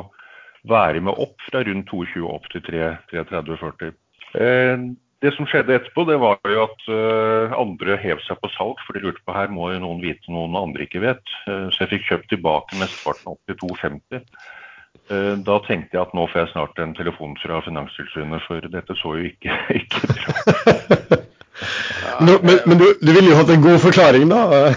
være 0.68 1.00
med 1.08 1.16
opp 1.16 1.40
fra 1.48 1.64
rundt 1.64 1.88
220 1.88 2.28
opp 2.28 2.52
til 2.52 2.68
330-40. 2.68 3.96
Eh, 4.38 4.90
det 5.20 5.34
som 5.36 5.48
skjedde 5.50 5.76
etterpå, 5.76 6.06
det 6.08 6.16
var 6.22 6.40
jo 6.48 6.62
at 6.64 6.86
uh, 6.88 7.56
andre 7.60 7.98
hev 8.00 8.22
seg 8.24 8.40
på 8.40 8.48
salg, 8.54 8.80
for 8.86 8.96
de 8.96 9.04
lurte 9.04 9.20
på 9.28 9.36
her 9.36 9.52
må 9.52 9.68
jo 9.74 9.82
noen 9.84 10.00
vite 10.00 10.32
noen 10.32 10.56
andre 10.56 10.86
ikke 10.86 11.02
vet. 11.04 11.34
Uh, 11.44 11.68
så 11.76 11.84
jeg 11.84 11.92
fikk 11.96 12.06
kjøpt 12.08 12.30
tilbake 12.32 12.80
mesteparten 12.80 13.34
opp 13.34 13.42
til 13.50 13.60
250. 13.60 14.24
Uh, 15.12 15.36
da 15.44 15.58
tenkte 15.68 15.98
jeg 15.98 16.06
at 16.06 16.16
nå 16.16 16.24
får 16.32 16.46
jeg 16.46 16.52
snart 16.54 16.80
en 16.80 16.96
telefon 16.96 17.36
fra 17.44 17.60
Finanstilsynet, 17.68 18.48
for 18.48 18.72
dette 18.72 18.96
så 19.02 19.18
jo 19.20 19.28
ikke, 19.34 19.60
ikke 19.82 20.14
bra 20.14 21.20
men, 22.20 22.40
men, 22.44 22.60
men 22.66 22.78
du, 22.78 22.86
du, 23.02 23.10
ville 23.14 23.30
jo 23.32 23.38
hatt 23.38 23.50
en 23.54 23.62
god 23.64 23.80
forklaring, 23.84 24.30
da? 24.32 24.72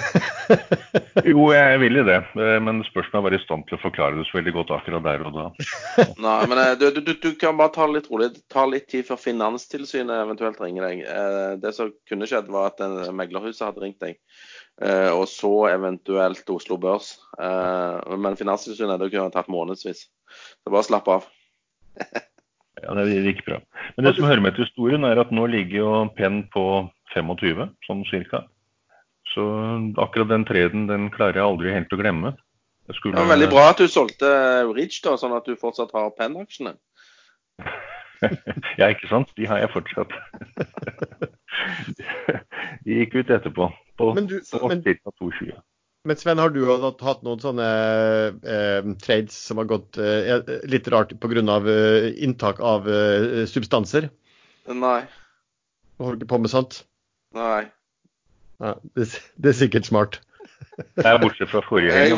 jo, 1.30 1.48
jeg 1.54 1.80
ville 1.82 2.04
det. 2.06 2.18
Eh, 2.38 2.56
men 2.64 2.82
spørs 2.86 3.10
om 3.10 3.18
jeg 3.18 3.26
var 3.26 3.36
i 3.36 3.40
stand 3.42 3.66
til 3.68 3.78
å 3.78 3.82
forklare 3.82 4.18
det 4.18 4.26
så 4.28 4.38
veldig 4.38 4.54
godt 4.56 4.72
akkurat 4.76 5.04
der 5.06 5.24
og 5.28 5.36
da. 5.36 5.46
Nei, 6.26 6.38
men 6.50 6.62
eh, 6.62 6.72
du, 6.80 6.88
du, 6.98 7.12
du, 7.12 7.28
kan 7.40 7.58
bare 7.60 7.74
ta 7.74 7.86
det 7.88 7.98
litt 7.98 8.10
rolig. 8.12 8.30
Ta 8.52 8.64
litt 8.68 8.88
tid 8.92 9.06
før 9.08 9.20
Finanstilsynet 9.22 10.24
eventuelt 10.24 10.62
ringer 10.62 10.88
deg. 10.88 11.04
Eh, 11.12 11.52
det 11.62 11.74
som 11.76 11.92
kunne 12.10 12.28
skjedd, 12.30 12.50
var 12.52 12.72
at 12.72 12.82
meglerhuset 13.14 13.66
hadde 13.68 13.84
ringt 13.84 14.02
deg. 14.02 14.18
Og 15.12 15.26
så 15.28 15.50
eventuelt 15.68 16.48
Oslo 16.50 16.78
Børs. 16.80 17.12
Men 17.38 18.38
Finanstilsynet 18.40 18.98
det 19.02 19.10
kunne 19.12 19.30
tatt 19.34 19.50
månedsvis. 19.52 20.06
Så 20.08 20.72
bare 20.72 20.88
slapp 20.88 21.10
av. 21.12 21.28
Ja, 22.82 22.94
det 22.96 23.20
gikk 23.22 23.44
bra. 23.46 23.60
Men 23.96 24.06
det 24.06 24.14
som 24.16 24.26
hører 24.26 24.42
med 24.42 24.56
til 24.56 24.66
historien, 24.66 25.04
er 25.06 25.20
at 25.22 25.30
nå 25.34 25.44
ligger 25.50 25.76
jo 25.76 25.90
Penn 26.16 26.42
på 26.52 26.64
25, 27.14 27.68
sånn 27.86 28.04
cirka. 28.10 28.44
Så 29.32 29.44
akkurat 30.02 30.30
den 30.32 30.46
treden 30.48 30.88
den 30.90 31.10
klarer 31.14 31.40
jeg 31.40 31.46
aldri 31.46 31.74
helt 31.76 31.92
å 31.94 32.00
glemme. 32.00 32.34
Skulle... 32.90 33.14
Det 33.14 33.22
var 33.22 33.32
veldig 33.32 33.50
bra 33.52 33.68
at 33.70 33.80
du 33.80 33.86
solgte 33.88 34.28
Ridge, 34.72 35.00
da, 35.04 35.14
sånn 35.20 35.34
at 35.36 35.46
du 35.48 35.54
fortsatt 35.56 35.94
har 35.96 36.10
Penn-aksjene. 36.18 36.74
ja, 38.80 38.88
ikke 38.88 39.08
sant. 39.10 39.30
De 39.38 39.46
har 39.48 39.62
jeg 39.62 39.72
fortsatt. 39.72 40.12
De 42.82 42.96
gikk 42.98 43.14
ut 43.20 43.30
etterpå, 43.30 43.68
på, 44.00 44.08
men 44.16 44.26
du, 44.26 44.40
på 44.42 44.68
men, 44.70 44.82
ca. 44.82 45.12
2,20. 45.22 45.54
Men 46.08 46.18
Sven, 46.18 46.40
har 46.42 46.50
du 46.50 46.64
hatt 46.66 47.20
noen 47.22 47.42
sånne 47.42 47.66
eh, 48.42 48.88
trades 49.04 49.36
som 49.36 49.60
har 49.62 49.68
gått 49.70 49.98
eh, 50.02 50.40
litt 50.66 50.88
rart 50.90 51.14
pga. 51.22 51.58
Eh, 51.70 52.08
inntak 52.26 52.58
av 52.58 52.88
eh, 52.90 53.44
substanser? 53.46 54.08
Nei. 54.66 55.02
Holder 56.02 56.18
ikke 56.18 56.32
på 56.34 56.40
med 56.42 56.50
sånt? 56.50 56.82
Nei. 57.36 57.64
Ja, 58.62 58.76
det, 58.96 59.08
det, 59.36 59.50
er 59.50 59.58
sikkert 59.58 59.88
smart. 59.88 60.20
Nei, 61.00 61.16
bortsett 61.20 61.50
fra 61.50 61.62
forrige 61.66 61.94
helg. 61.96 62.16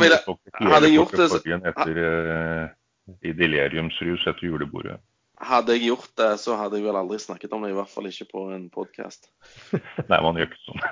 Hadde 0.61 0.91
jeg 0.91 0.99
gjort 0.99 1.17
det 1.17 1.29
etter, 1.71 2.01
uh, 2.29 3.15
I 3.25 3.35
deliriumsrus 3.39 4.27
etter 4.29 4.51
julebordet. 4.51 4.99
Hadde 5.45 5.75
jeg 5.77 5.89
gjort 5.89 6.13
det, 6.21 6.31
så 6.41 6.59
hadde 6.61 6.79
jeg 6.79 6.87
vel 6.87 6.99
aldri 7.01 7.19
snakket 7.21 7.53
om 7.57 7.65
det. 7.65 7.73
I 7.73 7.79
hvert 7.79 7.91
fall 7.91 8.11
ikke 8.11 8.29
på 8.31 8.47
en 8.55 8.69
podkast. 8.73 9.31
Nei, 10.11 10.21
man 10.21 10.39
gjør 10.39 10.51
ikke 10.51 10.63
sånn. 10.67 10.85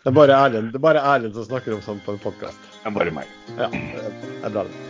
Det 0.00 0.08
er 0.16 0.30
det 0.54 0.60
er 0.62 0.80
bare 0.80 1.02
Erlend 1.04 1.34
som 1.36 1.44
snakker 1.44 1.76
om 1.76 1.82
sånt 1.84 2.00
på 2.06 2.16
en 2.16 2.22
podkast. 2.22 2.70
Det 2.80 2.88
er 2.88 2.96
bare 2.96 3.12
meg. 3.12 3.34
Ja, 3.58 3.68
det 3.68 4.06
er 4.48 4.54
bra, 4.54 4.64
det. 4.64 4.89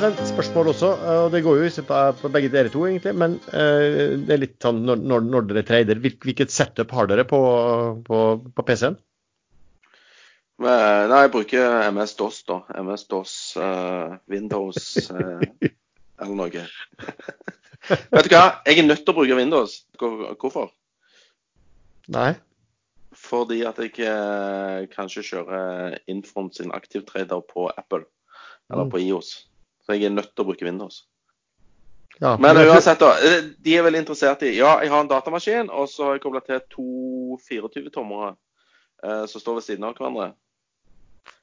Sven, 0.00 0.14
spørsmål 0.24 0.70
også, 0.70 0.88
og 1.12 1.26
det 1.34 1.42
går 1.44 1.58
jo 1.60 1.82
på 2.22 2.28
begge 2.32 2.48
dere 2.48 2.70
to, 2.72 2.86
egentlig. 2.88 3.12
Men 3.20 3.34
uh, 3.52 4.16
det 4.16 4.32
er 4.32 4.40
litt 4.40 4.56
sånn 4.64 4.78
når, 4.88 5.26
når 5.28 5.48
dere 5.50 5.62
trader, 5.68 6.00
hvilket 6.00 6.52
setup 6.54 6.94
har 6.96 7.10
dere 7.10 7.26
på, 7.28 7.40
på, 8.06 8.20
på 8.56 8.64
PC-en? 8.64 8.96
Nei, 10.64 10.78
jeg 11.10 11.32
bruker 11.34 11.90
MS-DOS, 11.90 12.40
da. 12.48 12.58
MS-DOS, 12.80 13.34
uh, 13.60 13.66
eh, 13.66 14.16
Windows 14.32 14.88
uh, 15.12 15.44
eller 16.20 16.36
noe. 16.38 16.64
Vet 18.16 18.28
du 18.28 18.32
hva, 18.32 18.44
jeg 18.64 18.80
er 18.80 18.88
nødt 18.88 19.04
til 19.04 19.12
å 19.12 19.18
bruke 19.20 19.36
Windows. 19.36 19.82
Hvorfor? 20.00 20.72
Nei 22.08 22.38
fordi 23.20 23.60
at 23.66 23.78
jeg 23.82 24.06
eh, 24.06 24.86
kanskje 24.94 25.24
kjører 25.26 25.98
Infront 26.08 26.56
sin 26.56 26.70
aktivtrader 26.72 27.42
på 27.44 27.66
Apple 27.68 28.06
eller 28.70 28.86
mm. 28.86 28.90
på 28.94 29.00
IOS. 29.02 29.49
Så 29.90 29.96
jeg 29.98 30.06
er 30.06 30.12
nødt 30.14 30.30
til 30.30 30.44
å 30.44 30.46
bruke 30.46 30.62
Windows. 30.62 31.00
Ja, 32.20 32.36
men, 32.38 32.58
uansett, 32.62 33.00
da. 33.00 33.16
Eh, 33.18 33.40
de 33.58 33.72
er 33.74 33.82
veldig 33.82 34.04
interessert 34.04 34.44
i 34.46 34.52
Ja, 34.54 34.76
jeg 34.84 34.92
har 34.92 35.02
en 35.02 35.10
datamaskin, 35.10 35.70
og 35.72 35.88
så 35.90 36.04
har 36.06 36.14
jeg 36.14 36.22
kobla 36.22 36.44
til 36.46 36.60
to 36.70 36.84
24-tommere 37.48 38.28
eh, 39.02 39.24
som 39.26 39.42
står 39.42 39.58
ved 39.58 39.66
siden 39.66 39.88
av 39.88 39.98
hverandre. 39.98 40.28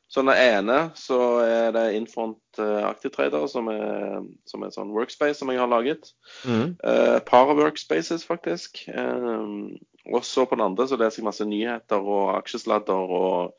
Så 0.08 0.24
den 0.24 0.32
ene 0.32 0.78
så 0.96 1.20
er 1.44 1.74
det 1.76 1.98
Infront 1.98 2.62
Active 2.64 3.12
Trader, 3.12 3.50
som 3.52 3.68
er, 3.68 4.22
som 4.48 4.64
er 4.64 4.72
sånn 4.72 4.94
workspace 4.96 5.42
som 5.42 5.52
jeg 5.52 5.60
har 5.60 5.68
laget. 5.68 6.14
Mm. 6.48 6.78
Uh, 6.80 7.18
par 7.28 7.52
workspaces, 7.52 8.24
faktisk. 8.24 8.86
Um, 8.88 9.76
og 10.08 10.24
så 10.24 10.46
på 10.48 10.56
den 10.56 10.64
andre 10.64 10.88
så 10.88 10.96
leser 10.96 11.20
jeg 11.20 11.28
masse 11.28 11.44
nyheter 11.48 12.00
og 12.00 12.38
aksjesladder 12.38 13.12
og 13.18 13.52
eh, 13.52 13.58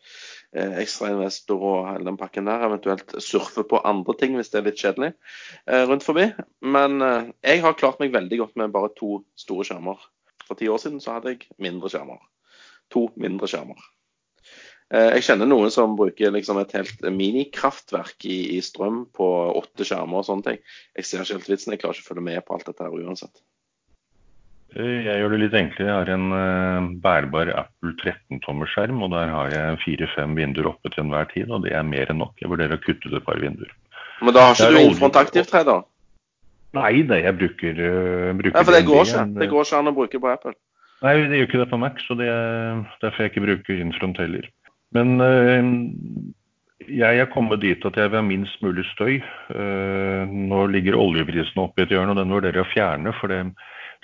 ekstrainvestor 0.56 1.60
og 1.60 1.88
hele 1.90 2.06
den 2.08 2.16
pakken 2.20 2.48
der. 2.48 2.64
Eventuelt 2.68 3.12
surfe 3.22 3.64
på 3.68 3.82
andre 3.84 4.14
ting 4.20 4.38
hvis 4.38 4.52
det 4.52 4.60
er 4.60 4.68
litt 4.68 4.80
kjedelig 4.80 5.12
eh, 5.66 5.84
rundt 5.88 6.06
forbi. 6.06 6.30
Men 6.64 7.02
eh, 7.04 7.28
jeg 7.44 7.62
har 7.64 7.76
klart 7.78 8.00
meg 8.02 8.14
veldig 8.14 8.40
godt 8.44 8.56
med 8.60 8.72
bare 8.74 8.92
to 8.96 9.20
store 9.38 9.68
skjermer. 9.68 10.00
For 10.46 10.56
ti 10.56 10.70
år 10.72 10.80
siden 10.80 11.02
så 11.04 11.18
hadde 11.18 11.34
jeg 11.34 11.48
mindre 11.60 11.92
skjermer. 11.92 12.20
To 12.94 13.08
mindre 13.20 13.50
skjermer. 13.50 13.80
Eh, 14.88 15.10
jeg 15.18 15.26
kjenner 15.26 15.50
noen 15.50 15.72
som 15.72 15.98
bruker 15.98 16.32
liksom 16.32 16.60
et 16.62 16.72
helt 16.78 17.04
minikraftverk 17.12 18.24
i, 18.24 18.38
i, 18.56 18.62
strøm 18.64 19.04
på 19.14 19.28
åtte 19.60 19.84
skjermer 19.84 20.22
og 20.22 20.28
sånne 20.30 20.46
ting. 20.46 20.64
Jeg 20.96 21.08
ser 21.10 21.24
ikke 21.24 21.40
helt 21.40 21.52
vitsen. 21.52 21.76
Jeg 21.76 21.84
klarer 21.84 22.00
ikke 22.00 22.06
å 22.06 22.10
følge 22.14 22.28
med 22.30 22.44
på 22.46 22.56
alt 22.56 22.70
dette 22.70 22.86
her 22.86 23.04
uansett. 23.04 23.44
Eh, 24.76 25.04
jeg 25.06 25.20
gjør 25.22 25.32
det 25.32 25.40
litt 25.40 25.54
enklere. 25.56 25.88
Jeg 25.88 25.96
har 25.96 26.10
en 26.12 26.32
uh, 26.34 26.88
bærbar 27.00 27.50
Apple 27.56 27.94
13-tommerskjerm, 28.02 29.00
og 29.04 29.12
der 29.14 29.32
har 29.32 29.52
jeg 29.54 29.78
fire-fem 29.84 30.34
vinduer 30.36 30.68
oppe 30.74 30.92
til 30.92 31.06
enhver 31.06 31.30
tid, 31.32 31.48
og 31.48 31.64
det 31.64 31.72
er 31.76 31.86
mer 31.88 32.12
enn 32.12 32.20
nok. 32.20 32.34
Jeg 32.42 32.52
vurderer 32.52 32.76
å 32.76 32.82
kutte 32.82 33.08
ut 33.08 33.16
et 33.16 33.24
par 33.24 33.40
vinduer. 33.40 33.70
Men 34.20 34.36
da 34.36 34.48
har 34.48 34.58
ikke 34.58 34.74
du 34.74 34.80
innfront 34.82 35.16
aktivtre, 35.20 35.62
da? 35.64 35.78
Nei, 36.76 36.98
det 37.08 37.22
jeg 37.22 37.36
bruker, 37.38 37.80
uh, 37.80 38.32
bruker 38.36 38.58
Ja, 38.58 38.66
For 38.66 38.76
det 38.76 38.84
går 38.90 39.06
ikke. 39.06 39.24
Det 39.38 39.48
går 39.54 39.68
ikke 39.68 39.80
an 39.80 39.92
å 39.92 39.94
bruke 39.96 40.20
på 40.20 40.32
Apple. 40.34 40.54
Nei, 41.06 41.14
det 41.30 41.40
gjør 41.40 41.48
ikke 41.48 41.62
det 41.62 41.70
på 41.70 41.80
Mac, 41.80 42.02
så 42.04 42.18
det 42.18 42.28
er 42.28 42.82
derfor 43.00 43.24
jeg 43.24 43.32
ikke 43.32 43.46
bruker 43.46 43.80
Infront 43.80 44.18
heller. 44.20 44.48
Men 44.96 45.20
jeg 46.88 47.20
er 47.22 47.28
kommet 47.30 47.60
dit 47.62 47.84
at 47.86 47.98
jeg 48.00 48.10
vil 48.10 48.18
ha 48.18 48.24
minst 48.24 48.58
mulig 48.64 48.82
støy. 48.88 49.20
Nå 50.32 50.62
ligger 50.72 50.98
oljeprisen 50.98 51.60
oppe 51.62 51.84
i 51.84 51.86
et 51.86 51.92
hjørne, 51.94 52.16
og 52.16 52.18
den 52.18 52.34
vurderer 52.34 52.58
jeg 52.58 52.66
å 52.66 52.72
fjerne. 52.72 53.12
For 53.20 53.30
det, 53.30 53.44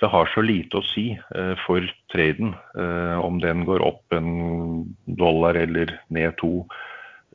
det 0.01 0.09
har 0.11 0.29
så 0.33 0.43
lite 0.43 0.79
å 0.79 0.87
si 0.91 1.05
uh, 1.15 1.55
for 1.65 1.85
traden 2.11 2.53
uh, 2.75 3.17
om 3.23 3.39
den 3.43 3.63
går 3.67 3.83
opp 3.85 4.15
en 4.15 4.85
dollar 5.19 5.57
eller 5.59 5.95
ned 6.13 6.35
to. 6.41 6.65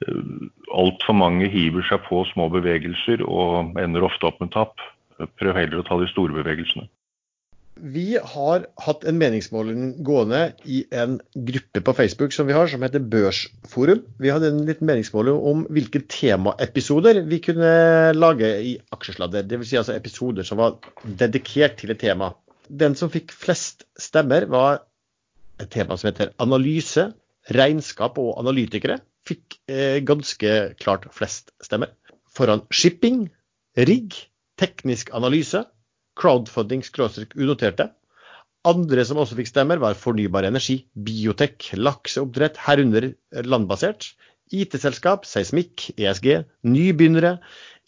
Uh, 0.05 0.49
Altfor 0.71 1.17
mange 1.17 1.49
hiver 1.51 1.85
seg 1.89 2.05
på 2.07 2.23
små 2.35 2.51
bevegelser 2.53 3.25
og 3.27 3.79
ender 3.81 4.07
ofte 4.07 4.29
opp 4.29 4.41
med 4.43 4.53
tap. 4.55 4.77
Prøv 5.41 5.57
heller 5.57 5.81
å 5.81 5.87
ta 5.89 5.99
de 6.01 6.09
store 6.13 6.37
bevegelsene. 6.37 6.87
Vi 7.81 8.19
har 8.21 8.67
hatt 8.85 9.05
en 9.09 9.17
meningsmåling 9.17 9.95
gående 10.05 10.51
i 10.69 10.83
en 10.93 11.17
gruppe 11.49 11.81
på 11.81 11.95
Facebook 11.97 12.35
som 12.37 12.49
vi 12.49 12.53
har, 12.53 12.69
som 12.69 12.83
heter 12.85 13.01
Børsforum. 13.01 14.03
Vi 14.21 14.33
hadde 14.33 14.51
en 14.53 14.67
liten 14.69 14.89
meningsmåling 14.89 15.39
om 15.53 15.63
hvilke 15.73 16.03
temaepisoder 16.13 17.23
vi 17.31 17.41
kunne 17.41 17.73
lage 18.17 18.51
i 18.67 18.75
Aksjesladder. 18.93 19.49
Dvs. 19.49 19.71
Si 19.71 19.81
altså 19.81 19.97
episoder 19.97 20.45
som 20.45 20.61
var 20.61 20.77
dedikert 21.05 21.79
til 21.81 21.95
et 21.95 22.03
tema. 22.03 22.35
Den 22.71 22.95
som 22.99 23.11
fikk 23.11 23.33
flest 23.35 23.85
stemmer, 23.99 24.47
var 24.47 24.85
et 25.61 25.71
tema 25.75 25.97
som 25.99 26.11
heter 26.11 26.33
analyse, 26.41 27.11
regnskap 27.51 28.19
og 28.23 28.37
analytikere. 28.41 29.01
Fikk 29.27 29.59
eh, 29.69 29.99
ganske 30.07 30.55
klart 30.81 31.09
flest 31.15 31.51
stemmer. 31.65 31.93
Foran 32.31 32.63
shipping, 32.71 33.27
rigg, 33.77 34.15
teknisk 34.61 35.11
analyse 35.17 35.65
crowdfunding 36.21 36.85
unoterte. 37.37 37.91
Andre 38.69 39.05
som 39.09 39.21
også 39.21 39.39
fikk 39.39 39.49
stemmer, 39.49 39.81
var 39.81 39.97
fornybar 39.97 40.45
energi, 40.45 40.83
biotek, 40.93 41.71
lakseoppdrett, 41.81 42.59
herunder 42.61 43.13
landbasert, 43.47 44.13
IT-selskap, 44.53 45.25
seismikk, 45.25 45.89
ESG, 45.97 46.43
nybegynnere, 46.67 47.39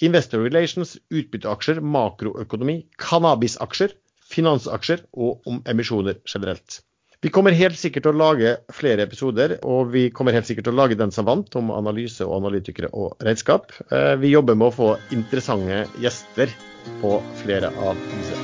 Investor 0.02 0.40
Relations, 0.46 0.94
utbytteaksjer, 1.12 1.82
makroøkonomi, 1.84 2.86
cannabisaksjer, 3.02 3.92
finansaksjer 4.32 5.04
og 5.12 5.46
om 5.48 5.60
emisjoner 5.68 6.18
generelt. 6.26 6.80
Vi 7.22 7.30
kommer 7.30 7.54
helt 7.54 7.78
sikkert 7.78 8.02
til 8.02 8.16
å 8.16 8.18
lage 8.18 8.56
flere 8.74 9.04
episoder, 9.06 9.52
og 9.62 9.92
vi 9.92 10.08
kommer 10.10 10.34
helt 10.34 10.48
sikkert 10.48 10.66
til 10.66 10.74
å 10.74 10.80
lage 10.80 10.96
den 10.98 11.12
som 11.14 11.28
vant, 11.28 11.54
om 11.54 11.70
analyse 11.70 12.26
og 12.26 12.34
analytikere 12.40 12.90
og 12.98 13.14
regnskap. 13.22 13.70
Eh, 13.94 14.16
vi 14.18 14.32
jobber 14.32 14.58
med 14.58 14.72
å 14.72 14.74
få 14.74 14.88
interessante 15.14 15.84
gjester 16.02 16.50
på 16.98 17.20
flere 17.44 17.70
av 17.78 18.00
disse. 18.16 18.40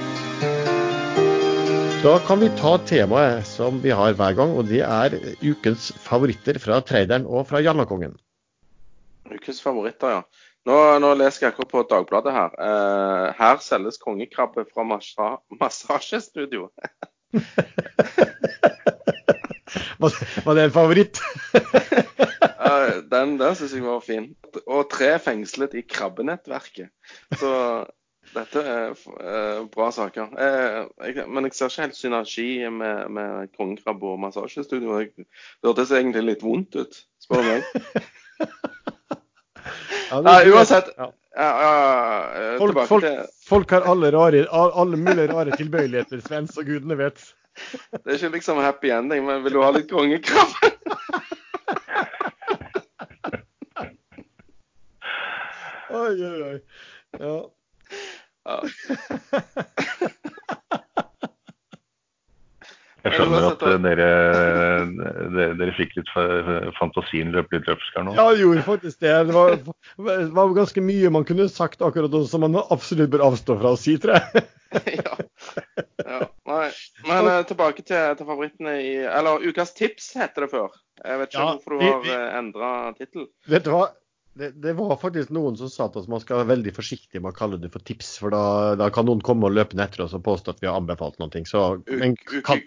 Da 2.05 2.15
kan 2.23 2.39
vi 2.39 2.53
ta 2.55 2.77
temaet 2.87 3.43
som 3.51 3.81
vi 3.83 3.91
har 3.91 4.15
hver 4.15 4.39
gang, 4.39 4.55
og 4.55 4.71
det 4.71 4.85
er 4.87 5.19
ukens 5.43 5.91
favoritter 5.99 6.63
fra 6.63 6.79
traderen 6.87 7.27
og 7.27 7.49
fra 7.51 7.59
Jallakongen. 7.59 8.15
Ukens 9.27 9.59
favoritter, 9.65 10.21
ja. 10.21 10.48
Nå, 10.67 10.99
nå, 11.01 11.15
leser 11.17 11.47
jeg 11.47 11.53
akkurat 11.53 11.71
på 11.71 11.83
Dagbladet 11.91 12.33
her. 12.35 12.51
Uh, 12.59 13.27
her 13.39 13.61
selges 13.65 14.01
kongekrabbe 14.03 14.65
fra 14.73 14.83
massa 14.85 15.29
massasjestudio. 15.61 16.69
var 20.45 20.55
det 20.55 20.65
en 20.65 20.75
favoritt? 20.75 21.21
den 23.13 23.39
den 23.39 23.55
syns 23.57 23.75
jeg 23.75 23.85
var 23.85 24.01
fin. 24.05 24.37
Og 24.67 24.91
tre 24.91 25.19
fengslet 25.23 25.75
i 25.79 25.83
krabbenettverket. 25.89 26.89
Så 27.39 27.53
dette 28.35 28.61
er 28.61 28.93
uh, 28.93 29.67
bra 29.73 29.91
saker. 29.95 30.35
Uh, 30.37 30.89
jeg, 31.07 31.25
men 31.29 31.49
jeg 31.49 31.57
ser 31.57 31.73
ikke 31.73 31.87
helt 31.87 31.97
synergi 31.97 32.49
med, 32.69 33.09
med 33.09 33.49
kongekrabbe 33.57 34.07
og 34.13 34.21
massasjestudio. 34.27 34.99
Det 35.01 35.71
hørtes 35.71 35.95
egentlig 35.97 36.25
litt 36.27 36.45
vondt 36.45 36.77
ut, 36.77 37.05
spør 37.25 37.47
du 37.47 37.49
meg. 37.55 37.63
ja, 40.11 40.43
uansett. 40.53 40.93
Ja. 40.97 41.13
Uh, 41.39 42.59
folk, 42.59 42.79
folk, 42.89 43.05
folk, 43.47 43.71
har 43.71 43.81
alle, 43.87 44.11
rare, 44.11 44.47
alle 44.51 44.97
mulige 44.97 45.29
rare 45.31 45.57
tilbøyeligheter, 45.57 46.21
Sven, 46.27 46.49
så 46.51 46.65
gudene 46.67 46.97
vet. 46.99 47.35
Det 47.93 48.07
er 48.07 48.15
ikke 48.17 48.29
liksom 48.39 48.59
happy 48.63 48.91
ending, 48.95 49.27
men 49.27 49.45
vil 49.45 49.53
du 49.55 49.63
ha 49.63 49.71
litt 49.75 49.91
kongekrabbe? 49.91 50.73
oi, 55.95 56.17
oi, 56.17 56.43
oi. 56.51 56.59
Ja. 57.19 57.37
Jeg 63.09 63.17
skjønner 63.17 63.47
at 63.49 63.65
dere, 63.85 64.09
dere, 65.35 65.49
dere 65.59 65.75
fikk 65.79 65.97
litt 65.99 66.13
fantasien 66.79 67.33
løpe 67.35 67.57
litt 67.57 67.69
løpsk 67.71 67.99
her 67.99 68.07
nå. 68.07 68.15
Ja, 68.19 68.29
jeg 68.35 68.45
gjorde 68.45 68.65
faktisk 68.67 69.01
det. 69.05 69.15
Det 69.31 69.37
var, 69.37 69.57
det 69.57 70.19
var, 70.37 70.55
ganske 70.59 70.85
mye 70.85 71.13
man 71.15 71.27
kunne 71.29 71.49
sagt 71.53 71.85
akkurat 71.85 72.13
nå 72.13 72.23
som 72.29 72.45
man 72.45 72.61
absolutt 72.61 73.13
bør 73.15 73.29
avstå 73.31 73.59
fra 73.63 73.75
å 73.75 73.81
si, 73.81 73.97
tror 74.03 74.19
jeg. 74.19 74.45
ja. 74.99 75.15
ja. 76.05 76.21
Nei. 76.49 76.67
Men 77.09 77.29
uh, 77.29 77.39
tilbake 77.49 77.85
til, 77.85 78.17
til, 78.19 78.29
favorittene 78.29 78.75
i 78.85 78.93
Eller 79.05 79.45
Ukas 79.49 79.75
tips 79.77 80.13
heter 80.19 80.47
det 80.47 80.53
før. 80.53 80.77
Jeg 81.05 81.23
vet 81.23 81.33
ikke 81.33 81.45
ja, 81.45 81.55
hvorfor 81.55 81.77
du 81.77 81.85
har 81.85 82.13
eh, 82.17 82.29
endra 82.41 82.71
tittel. 82.99 83.29
Vet 83.49 83.67
du 83.67 83.73
hva? 83.75 83.89
Det, 84.39 84.51
det, 84.63 84.73
var 84.79 84.97
faktisk 85.01 85.33
noen 85.35 85.57
som 85.59 85.71
sa 85.73 85.89
til 85.89 86.03
oss 86.03 86.09
man 86.11 86.23
skal 86.23 86.41
være 86.41 86.53
veldig 86.53 86.73
forsiktig 86.77 87.21
med 87.23 87.33
å 87.33 87.37
kalle 87.37 87.59
det 87.61 87.71
for 87.75 87.85
tips, 87.85 88.15
for 88.23 88.35
da, 88.35 88.43
da 88.79 88.89
kan 88.95 89.09
noen 89.09 89.23
komme 89.25 89.49
og 89.49 89.57
løpe 89.57 89.79
etter 89.83 90.05
oss 90.05 90.17
og 90.17 90.25
påstå 90.27 90.55
at 90.55 90.63
vi 90.63 90.71
har 90.71 90.79
anbefalt 90.79 91.19
noe. 91.23 91.45
Så, 91.49 91.63
men, 91.91 92.17
kan, 92.47 92.63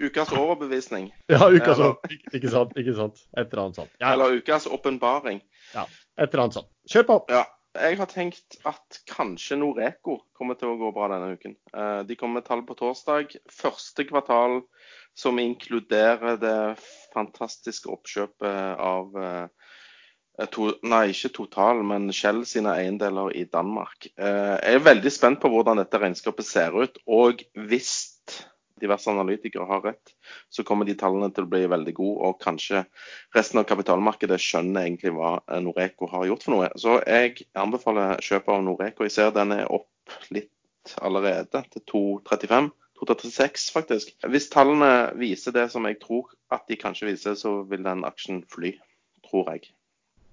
ukas 0.00 0.34
overbevisning. 0.36 1.10
Ja, 1.32 1.46
ukas 1.50 1.78
overbevisning. 1.78 2.34
ikke 2.38 2.52
sant. 2.52 2.76
ikke 2.78 2.96
sant. 2.98 3.24
Et 3.36 3.46
eller 3.46 3.64
annet 3.64 3.80
sånt. 3.82 3.94
Ja. 3.98 4.12
Eller 4.12 4.36
ukas 4.40 4.68
åpenbaring. 4.70 5.42
Ja, 5.74 5.86
et 6.16 6.28
eller 6.28 6.46
annet 6.46 6.60
sånt. 6.60 6.70
Kjør 6.90 7.08
på. 7.12 7.22
Ja. 7.36 7.46
Jeg 7.78 8.00
har 8.00 8.08
tenkt 8.10 8.56
at 8.66 8.96
kanskje 9.06 9.54
Noreco 9.60 10.16
kommer 10.34 10.56
til 10.58 10.72
å 10.72 10.78
gå 10.80 10.88
bra 10.90 11.06
denne 11.12 11.36
uken. 11.38 11.52
Eh, 11.70 12.00
de 12.02 12.16
kommer 12.18 12.40
med 12.40 12.48
tall 12.48 12.64
på 12.66 12.74
torsdag. 12.74 13.36
Første 13.54 14.02
kvartal 14.08 14.56
som 15.14 15.38
inkluderer 15.38 16.40
det 16.42 16.56
fantastiske 17.14 17.86
oppkjøpet 17.94 18.82
av 18.82 19.14
Eh, 19.22 19.59
to, 20.48 20.70
nei, 20.86 21.10
ikke 21.12 21.32
Total, 21.36 21.82
men 21.84 22.08
Shell 22.14 22.44
sine 22.48 22.72
eiendeler 22.78 23.32
i 23.36 23.44
Danmark. 23.50 24.06
Eh, 24.16 24.56
jeg 24.56 24.78
er 24.78 24.86
veldig 24.86 25.12
spent 25.12 25.40
på 25.42 25.50
hvordan 25.52 25.80
dette 25.80 26.00
regnskapet 26.00 26.46
ser 26.46 26.76
ut. 26.76 26.96
Og 27.10 27.42
hvis 27.68 27.92
diverse 28.80 29.10
analytikere 29.12 29.66
har 29.68 29.82
rett, 29.84 30.14
så 30.48 30.64
kommer 30.64 30.88
de 30.88 30.96
tallene 30.98 31.28
til 31.34 31.44
å 31.44 31.50
bli 31.50 31.66
veldig 31.68 31.94
gode. 31.96 32.30
Og 32.30 32.38
kanskje 32.40 32.84
resten 33.36 33.60
av 33.60 33.66
kapitalmarkedet 33.68 34.40
skjønner 34.40 34.86
egentlig 34.86 35.12
hva 35.16 35.34
Noreco 35.60 36.08
har 36.14 36.28
gjort 36.30 36.46
for 36.46 36.56
noe. 36.56 36.70
Så 36.80 36.96
jeg 37.04 37.44
anbefaler 37.60 38.22
kjøp 38.24 38.48
av 38.54 38.62
Noreco. 38.64 39.04
Jeg 39.04 39.16
ser 39.16 39.34
den 39.36 39.56
er 39.58 39.66
opp 39.68 40.16
litt 40.32 40.94
allerede, 41.04 41.64
til 41.74 41.84
2,35. 41.92 42.70
2,36 43.00 43.68
faktisk. 43.72 44.14
Hvis 44.28 44.48
tallene 44.52 45.10
viser 45.20 45.56
det 45.56 45.70
som 45.72 45.86
jeg 45.88 46.00
tror 46.02 46.32
at 46.52 46.64
de 46.68 46.80
kanskje 46.80 47.12
viser, 47.12 47.36
så 47.36 47.60
vil 47.68 47.84
den 47.84 48.06
aksjen 48.08 48.44
fly. 48.48 48.74
Tror 49.28 49.52
jeg 49.54 49.70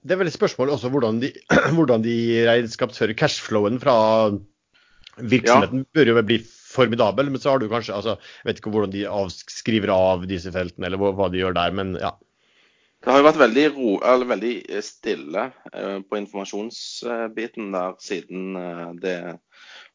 det 0.07 0.15
er 0.15 0.21
vel 0.21 0.29
et 0.31 0.35
spørsmål 0.35 0.75
også 0.75 0.91
hvordan 0.93 1.19
de, 1.23 1.31
hvordan 1.77 2.05
de 2.05 2.17
regnskapsfører 2.47 3.17
cashflowen 3.17 3.81
fra 3.83 3.97
virksomheten. 5.17 5.83
Ja. 5.83 5.91
bør 5.97 6.11
jo 6.13 6.23
bli 6.29 6.37
formidabel, 6.67 7.31
men 7.33 7.41
så 7.41 7.53
har 7.53 7.59
du 7.59 7.67
kanskje 7.71 7.95
altså, 7.95 8.17
Jeg 8.19 8.49
vet 8.49 8.61
ikke 8.61 8.73
hvordan 8.75 8.93
de 8.93 9.03
avskriver 9.09 9.91
av 9.93 10.25
disse 10.29 10.51
feltene, 10.53 10.87
eller 10.89 11.01
hva, 11.01 11.29
de 11.33 11.41
gjør 11.41 11.57
der, 11.57 11.75
men 11.75 11.97
ja. 12.01 12.13
Det 13.03 13.11
har 13.13 13.21
jo 13.21 13.27
vært 13.27 13.39
veldig, 13.39 13.65
ro, 13.75 13.89
veldig 14.27 14.53
stille 14.83 15.43
eh, 15.71 15.99
på 16.01 16.17
informasjonsbiten 16.17 17.69
der 17.75 17.93
siden 18.03 18.57
eh, 18.57 18.87
det 19.03 19.17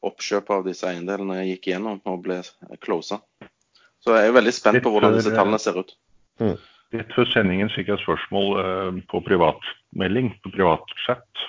oppkjøpet 0.07 0.55
av 0.55 0.69
disse 0.69 0.87
eiendelene 0.89 1.43
gikk 1.49 1.73
gjennom 1.73 1.99
og 2.09 2.23
ble 2.25 2.39
closa. 2.83 3.21
Så 4.03 4.15
jeg 4.15 4.27
er 4.27 4.31
jo 4.31 4.39
veldig 4.39 4.55
spent 4.55 4.83
på 4.83 4.93
hvordan 4.95 5.19
disse 5.19 5.35
tallene 5.35 5.61
ser 5.63 5.83
ut. 5.83 5.93
Mm. 6.43 6.57
Rett 6.93 7.15
før 7.17 7.29
sendingen 7.31 7.71
fikk 7.73 7.89
jeg 7.89 8.03
spørsmål 8.03 9.03
på 9.09 9.23
privatmelding, 9.25 10.35
på 10.45 10.53
privatchat. 10.53 11.45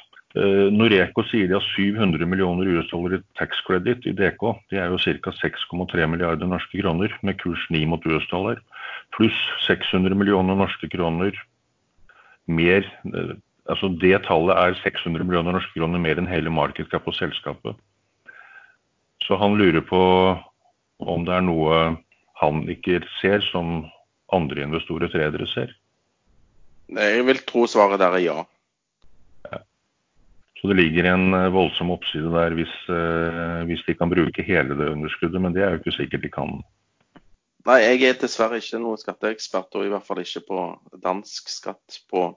Noreco 0.74 1.22
sier 1.30 1.50
de 1.50 1.58
har 1.60 1.66
700 1.76 2.26
millioner 2.26 2.70
US-dollar 2.74 3.20
i 3.20 3.22
tax 3.38 3.60
credit 3.68 4.08
i 4.10 4.16
DK. 4.18 4.46
Det 4.72 4.80
er 4.82 4.90
jo 4.90 4.98
ca. 4.98 5.34
6,3 5.36 6.08
milliarder 6.10 6.50
norske 6.50 6.80
kroner 6.80 7.14
med 7.22 7.38
kurs 7.44 7.68
9 7.70 7.84
mot 7.92 8.08
US-dollar. 8.08 8.62
Pluss 9.14 9.36
600 9.68 10.16
millioner 10.18 10.58
norske 10.58 10.90
kroner 10.90 11.38
mer 12.48 12.88
altså 13.72 13.88
Det 14.02 14.18
tallet 14.26 14.58
er 14.58 14.80
600 14.84 15.24
millioner 15.24 15.56
norske 15.56 15.78
kroner 15.78 16.02
mer 16.02 16.20
enn 16.20 16.28
hele 16.28 16.52
markedet 16.52 16.92
cap 16.92 17.06
på 17.06 17.14
selskapet. 17.16 17.78
Så 19.24 19.38
han 19.40 19.56
lurer 19.56 19.84
på 19.88 20.02
om 21.00 21.24
det 21.28 21.36
er 21.36 21.46
noe 21.46 21.78
han 22.42 22.64
ikke 22.68 23.04
ser 23.22 23.44
som 23.52 23.86
andre 24.34 24.66
investorer 24.68 25.12
tredere 25.12 25.48
ser. 25.52 25.74
Jeg 26.94 27.26
vil 27.26 27.42
tro 27.48 27.66
svaret 27.70 28.02
der 28.02 28.18
er 28.18 28.24
ja. 28.24 28.38
ja. 29.50 29.60
Så 30.60 30.70
det 30.70 30.78
ligger 30.80 31.10
en 31.14 31.38
voldsom 31.54 31.94
oppside 31.96 32.32
der 32.34 32.56
hvis, 32.58 32.74
hvis, 33.70 33.84
de 33.88 33.98
kan 33.98 34.12
bruke 34.12 34.46
hele 34.46 34.78
det 34.80 34.92
underskuddet, 34.92 35.42
men 35.42 35.56
det 35.56 35.64
er 35.64 35.76
jo 35.76 35.82
ikke 35.82 35.98
sikkert 35.98 36.26
de 36.26 36.34
kan. 36.34 36.56
Nei, 37.64 37.80
jeg 37.80 38.02
er 38.10 38.18
dessverre 38.20 38.60
ikke 38.60 38.82
noen 38.84 39.00
skatteekspert, 39.00 39.72
og 39.80 39.86
i 39.88 39.92
hvert 39.94 40.06
fall 40.08 40.20
ikke 40.24 40.44
på 40.50 40.64
dansk 41.04 41.52
skatt 41.52 42.02
på 42.12 42.28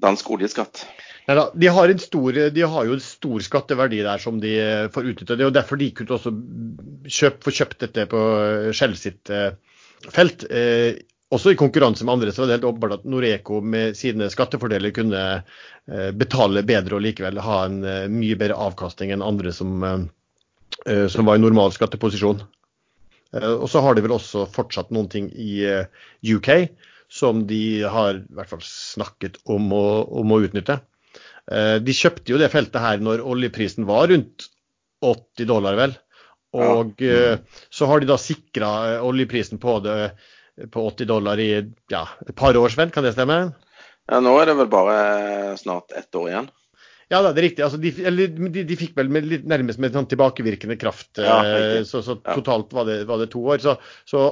dansk 0.00 0.30
oljeskatt? 0.34 0.84
Neida, 1.28 1.46
de, 1.54 1.68
har 1.70 1.92
stor, 2.02 2.38
de 2.52 2.64
har 2.74 2.88
jo 2.88 2.96
en 2.96 3.02
stor 3.02 3.44
skatteverdi 3.46 4.02
der 4.04 4.20
som 4.22 4.40
de 4.42 4.54
får 4.94 5.10
utnytte. 5.12 5.36
Det 5.36 5.44
er 5.44 5.50
jo 5.50 5.54
derfor 5.54 5.80
de 5.80 5.90
kunne 5.96 6.18
også 6.18 6.32
kjøpt, 7.04 7.44
få 7.46 7.54
kjøpt 7.60 7.84
dette 7.86 8.06
på 8.10 8.24
Skjell 8.76 8.96
sitt 8.98 9.32
eh, 9.32 9.54
felt. 10.12 10.44
Eh, 10.50 11.00
også 11.34 11.54
i 11.54 11.58
konkurranse 11.58 12.04
med 12.06 12.14
andre 12.14 12.32
så 12.32 12.42
var 12.42 12.50
det 12.50 12.58
helt 12.58 12.68
åpenbart 12.68 12.98
at 12.98 13.06
Noreco 13.10 13.60
med 13.64 13.96
sine 13.98 14.28
skattefordeler 14.30 14.94
kunne 14.94 15.22
eh, 15.34 16.10
betale 16.14 16.62
bedre 16.66 16.98
og 16.98 17.04
likevel 17.06 17.40
ha 17.42 17.64
en 17.66 17.80
eh, 17.82 18.04
mye 18.12 18.38
bedre 18.38 18.58
avkastning 18.68 19.14
enn 19.14 19.24
andre 19.24 19.52
som, 19.56 19.76
eh, 19.82 20.04
eh, 20.86 21.06
som 21.10 21.26
var 21.26 21.40
i 21.40 21.44
normal 21.44 21.74
skatteposisjon. 21.74 22.44
og 23.34 23.64
så 23.66 23.80
har 23.82 23.96
de 23.96 24.02
vel 24.04 24.12
også 24.14 24.44
fortsatt 24.46 24.92
noen 24.94 25.08
ting 25.10 25.24
i 25.34 25.66
UK 26.22 26.68
som 27.10 27.46
de 27.46 27.82
har 27.82 28.20
i 28.20 28.34
hvert 28.36 28.50
fall 28.52 28.62
snakket 28.62 29.40
om 29.50 29.72
å, 29.74 29.86
om 30.20 30.34
å 30.34 30.38
utnytte. 30.46 30.78
Eh, 31.52 31.76
de 31.84 31.94
kjøpte 31.96 32.32
jo 32.32 32.40
det 32.40 32.50
feltet 32.52 32.80
her 32.80 33.02
når 33.04 33.24
oljeprisen 33.24 33.86
var 33.88 34.08
rundt 34.12 34.48
80 35.04 35.48
dollar, 35.50 35.76
vel. 35.78 35.96
Og 36.54 37.02
ja. 37.02 37.34
mm. 37.34 37.60
så 37.74 37.90
har 37.90 38.00
de 38.00 38.10
da 38.10 38.18
sikra 38.20 38.70
oljeprisen 39.04 39.60
på, 39.62 39.78
det, 39.84 39.98
på 40.70 40.88
80 40.90 41.10
dollar 41.10 41.42
i 41.42 41.50
ja, 41.90 42.04
et 42.26 42.34
par 42.38 42.56
års, 42.56 42.78
vel. 42.78 42.92
Kan 42.94 43.06
det 43.06 43.16
stemme? 43.16 43.40
Ja, 44.10 44.20
nå 44.20 44.34
er 44.40 44.50
det 44.50 44.58
vel 44.60 44.70
bare 44.72 45.56
snart 45.60 45.94
ett 45.96 46.14
år 46.14 46.30
igjen. 46.30 46.52
Ja, 47.12 47.20
det 47.22 47.38
er 47.38 47.44
riktig. 47.44 47.62
Altså, 47.64 47.78
de, 47.80 47.90
eller, 48.08 48.30
de, 48.32 48.62
de, 48.64 48.76
fikk 48.78 48.94
vel 48.96 49.10
med, 49.12 49.26
litt 49.28 49.44
nærmest 49.48 49.80
med 49.82 49.94
sånn 49.94 50.08
tilbakevirkende 50.08 50.76
kraft. 50.80 51.10
Ja, 51.20 51.36
eh, 51.44 51.82
så, 51.88 52.00
så, 52.04 52.16
totalt 52.24 52.72
var 52.74 52.88
det, 52.88 53.02
var 53.08 53.20
det, 53.20 53.28
to 53.34 53.42
år. 53.44 53.60
Så, 53.62 53.76
så 54.08 54.24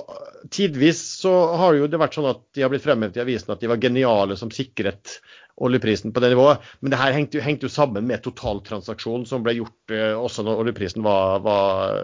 tidvis 0.53 1.03
så 1.21 1.33
har 1.61 1.77
jo 1.77 1.91
det 1.91 2.01
vært 2.01 2.17
sånn 2.17 2.31
at 2.33 2.43
de 2.57 2.65
har 2.65 2.73
blitt 2.73 2.85
fremhevet 2.85 3.21
i 3.21 3.25
avisen 3.25 3.53
at 3.55 3.63
de 3.63 3.71
var 3.71 3.83
geniale 3.83 4.39
som 4.41 4.53
sikret 4.55 5.19
oljeprisen 5.63 6.15
på 6.15 6.23
det 6.23 6.33
nivået. 6.33 6.65
Men 6.81 6.95
det 6.95 7.03
her 7.03 7.15
hengte, 7.17 7.45
hengte 7.45 7.69
jo 7.69 7.75
sammen 7.75 8.09
med 8.09 8.25
totaltransaksjonen 8.25 9.29
som 9.29 9.45
ble 9.47 9.59
gjort 9.61 9.95
eh, 9.95 10.13
også 10.17 10.47
når 10.47 10.65
oljeprisen 10.65 11.07
var, 11.07 11.41
var, 11.47 11.95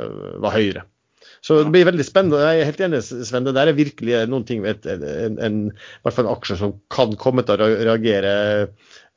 var, 0.43 0.55
høyere. 0.55 0.87
Så 1.45 1.61
det 1.63 1.71
blir 1.71 1.87
veldig 1.87 2.03
spennende. 2.03 2.41
Jeg 2.43 2.63
er 2.63 2.67
helt 2.67 2.81
enig, 2.83 3.03
Sven. 3.07 3.45
Det 3.47 3.55
der 3.55 3.71
er 3.71 3.77
virkelig 3.79 4.25
noen 4.27 4.47
ting 4.47 4.65
ved 4.65 4.87
en, 4.91 5.37
en, 5.39 5.59
i 5.71 6.01
hvert 6.03 6.17
fall 6.17 6.27
en 6.27 6.33
aksje 6.33 6.57
som 6.59 6.73
kan 6.91 7.13
komme 7.21 7.45
til 7.47 7.63
å 7.63 7.69
reagere 7.87 8.33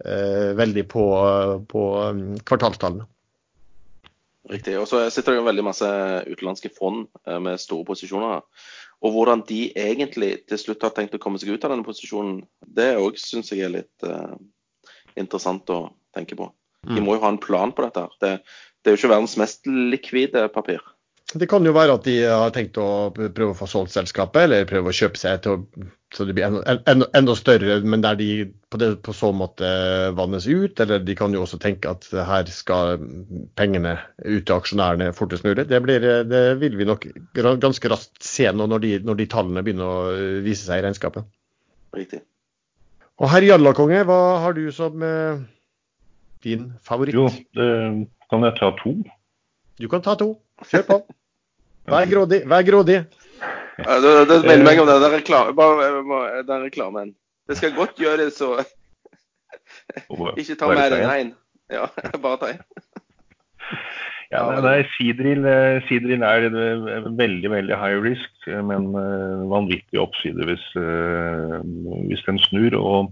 Eh, 0.05 0.53
veldig 0.57 0.87
på, 0.89 1.03
på 1.69 1.81
um, 2.09 2.21
kvartalstallene. 2.47 3.05
Riktig. 4.49 4.73
Og 4.81 4.87
så 4.89 5.03
sitter 5.13 5.35
det 5.35 5.41
jo 5.41 5.45
veldig 5.45 5.65
masse 5.67 5.89
utenlandske 6.25 6.71
fond 6.73 7.03
eh, 7.27 7.37
med 7.43 7.61
store 7.61 7.85
posisjoner. 7.85 8.41
Og 9.01 9.15
hvordan 9.15 9.41
de 9.49 9.71
egentlig 9.77 10.33
til 10.49 10.59
slutt 10.61 10.83
har 10.85 10.93
tenkt 10.93 11.15
å 11.17 11.21
komme 11.21 11.39
seg 11.41 11.55
ut 11.55 11.63
av 11.65 11.73
denne 11.73 11.85
posisjonen, 11.85 12.43
det 12.61 12.91
òg 13.01 13.17
syns 13.17 13.49
jeg 13.49 13.65
er 13.65 13.73
litt 13.73 14.05
uh, 14.05 14.35
interessant 15.17 15.69
å 15.73 15.87
tenke 16.13 16.37
på. 16.37 16.51
De 16.85 16.99
mm. 16.99 17.05
må 17.05 17.17
jo 17.17 17.23
ha 17.23 17.31
en 17.33 17.41
plan 17.41 17.73
på 17.73 17.85
dette. 17.85 18.05
Det, 18.21 18.31
det 18.81 18.91
er 18.91 18.95
jo 18.95 19.01
ikke 19.01 19.13
verdens 19.15 19.37
mest 19.41 19.65
likvide 19.69 20.45
papir. 20.53 20.83
Det 21.39 21.47
kan 21.47 21.63
jo 21.63 21.71
være 21.75 21.95
at 21.95 22.05
de 22.07 22.13
har 22.25 22.51
tenkt 22.55 22.77
å 22.81 23.11
prøve 23.15 23.53
å 23.53 23.57
få 23.57 23.67
solgt 23.69 23.93
selskapet, 23.93 24.43
eller 24.43 24.67
prøve 24.67 24.91
å 24.91 24.95
kjøpe 24.95 25.19
seg 25.19 25.43
til 25.43 25.53
å, 25.53 25.85
så 26.11 26.25
det 26.27 26.33
blir 26.35 26.47
enda, 26.47 26.75
enda, 26.91 27.07
enda 27.15 27.35
større, 27.39 27.77
men 27.87 28.03
der 28.03 28.17
de 28.19 28.27
på, 28.71 28.79
det, 28.81 28.89
på, 29.05 29.13
så 29.15 29.29
måte 29.35 29.69
vannes 30.17 30.47
ut. 30.49 30.81
Eller 30.83 31.03
de 31.05 31.15
kan 31.15 31.31
jo 31.31 31.45
også 31.45 31.59
tenke 31.61 31.93
at 31.93 32.09
her 32.11 32.51
skal 32.51 32.99
pengene 33.59 33.95
ut 34.25 34.43
til 34.43 34.57
aksjonærene 34.57 35.11
fortest 35.15 35.47
mulig. 35.47 35.69
Det, 35.69 35.79
blir, 35.85 36.07
det 36.27 36.43
vil 36.59 36.75
vi 36.81 36.89
nok 36.89 37.07
ganske 37.63 37.93
raskt 37.93 38.19
se 38.27 38.49
nå 38.51 38.67
når 38.73 38.83
de, 38.83 38.91
når 39.07 39.21
de 39.21 39.29
tallene 39.31 39.63
begynner 39.63 39.87
å 39.87 40.19
vise 40.43 40.65
seg 40.65 40.81
i 40.81 40.87
regnskapet. 40.89 41.31
Riktig. 41.95 42.25
Og 43.21 43.29
herr 43.29 43.45
Jallakonge, 43.45 44.03
hva 44.09 44.19
har 44.41 44.57
du 44.57 44.65
som 44.73 45.03
eh, 45.05 45.41
din 46.43 46.71
favoritt? 46.83 47.15
Jo, 47.15 47.27
det, 47.55 47.71
kan 48.33 48.47
jeg 48.47 48.57
ta 48.57 48.71
to? 48.79 48.95
Du 49.79 49.87
kan 49.91 50.03
ta 50.03 50.17
to. 50.19 50.33
Kjør 50.67 50.87
på. 50.87 51.01
Vær 51.89 52.05
grådig. 52.09 52.41
Vær 52.49 52.65
grådig. 52.67 52.99
Ja, 53.81 53.97
det, 54.03 54.11
det 54.29 54.37
minner 54.45 54.65
meg 54.67 54.81
om 54.83 54.89
den 54.89 55.13
reklame, 55.15 55.55
bare, 55.57 56.59
reklamen. 56.61 57.15
Det 57.49 57.57
skal 57.57 57.73
godt 57.75 57.97
gjøre 57.99 58.25
det, 58.25 58.33
så 58.35 58.59
Ikke 60.41 60.57
ta 60.59 60.69
mer 60.69 60.93
enn 60.93 61.09
én. 61.09 61.31
Ja, 61.71 61.87
bare 62.23 62.37
ta 62.41 62.51
én. 62.53 62.61
Ja, 64.31 64.45
nei, 64.63 64.77
Sidril, 64.93 65.43
eh, 65.43 65.81
Sidril 65.89 66.21
er 66.23 66.45
veldig 67.17 67.49
veldig 67.51 67.79
high 67.79 67.97
risk, 68.03 68.45
men 68.47 68.91
vanvittig 69.51 69.99
oppside 69.99 70.47
hvis, 70.47 70.63
hvis 72.07 72.23
den 72.27 72.39
snur. 72.45 72.77
og 72.79 73.11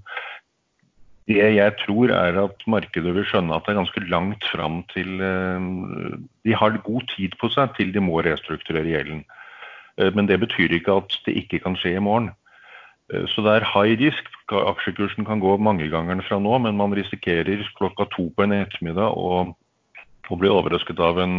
det 1.29 1.49
jeg 1.59 1.75
tror 1.83 2.09
er 2.15 2.37
at 2.41 2.63
markedet 2.65 3.11
vil 3.13 3.25
skjønne 3.27 3.53
at 3.53 3.67
det 3.67 3.75
er 3.75 3.81
ganske 3.83 4.01
langt 4.09 4.45
fram 4.49 4.81
til 4.93 5.21
eh, 5.21 5.67
De 6.47 6.55
har 6.57 6.79
god 6.85 7.05
tid 7.13 7.37
på 7.41 7.51
seg 7.53 7.75
til 7.77 7.93
de 7.93 8.01
må 8.01 8.23
restrukturere 8.25 8.89
gjelden. 8.89 9.21
Eh, 10.01 10.09
men 10.15 10.29
det 10.29 10.39
betyr 10.41 10.73
ikke 10.73 10.97
at 11.03 11.17
det 11.27 11.37
ikke 11.43 11.61
kan 11.65 11.77
skje 11.77 11.97
i 11.99 12.01
morgen. 12.01 12.31
Eh, 13.13 13.27
så 13.29 13.45
det 13.45 13.59
er 13.59 13.69
high 13.75 13.93
risk. 14.01 14.33
Aksjekursen 14.49 15.27
kan 15.29 15.43
gå 15.43 15.53
mange 15.61 15.91
ganger 15.93 16.23
fra 16.25 16.41
nå, 16.41 16.57
men 16.65 16.79
man 16.81 16.97
risikerer 16.97 17.61
klokka 17.77 18.09
to 18.15 18.31
på 18.33 18.47
en 18.47 18.57
ettermiddag 18.57 19.13
å, 19.13 19.53
å 20.33 20.39
bli 20.41 20.49
overrasket 20.49 20.97
av 20.97 21.21
en 21.21 21.37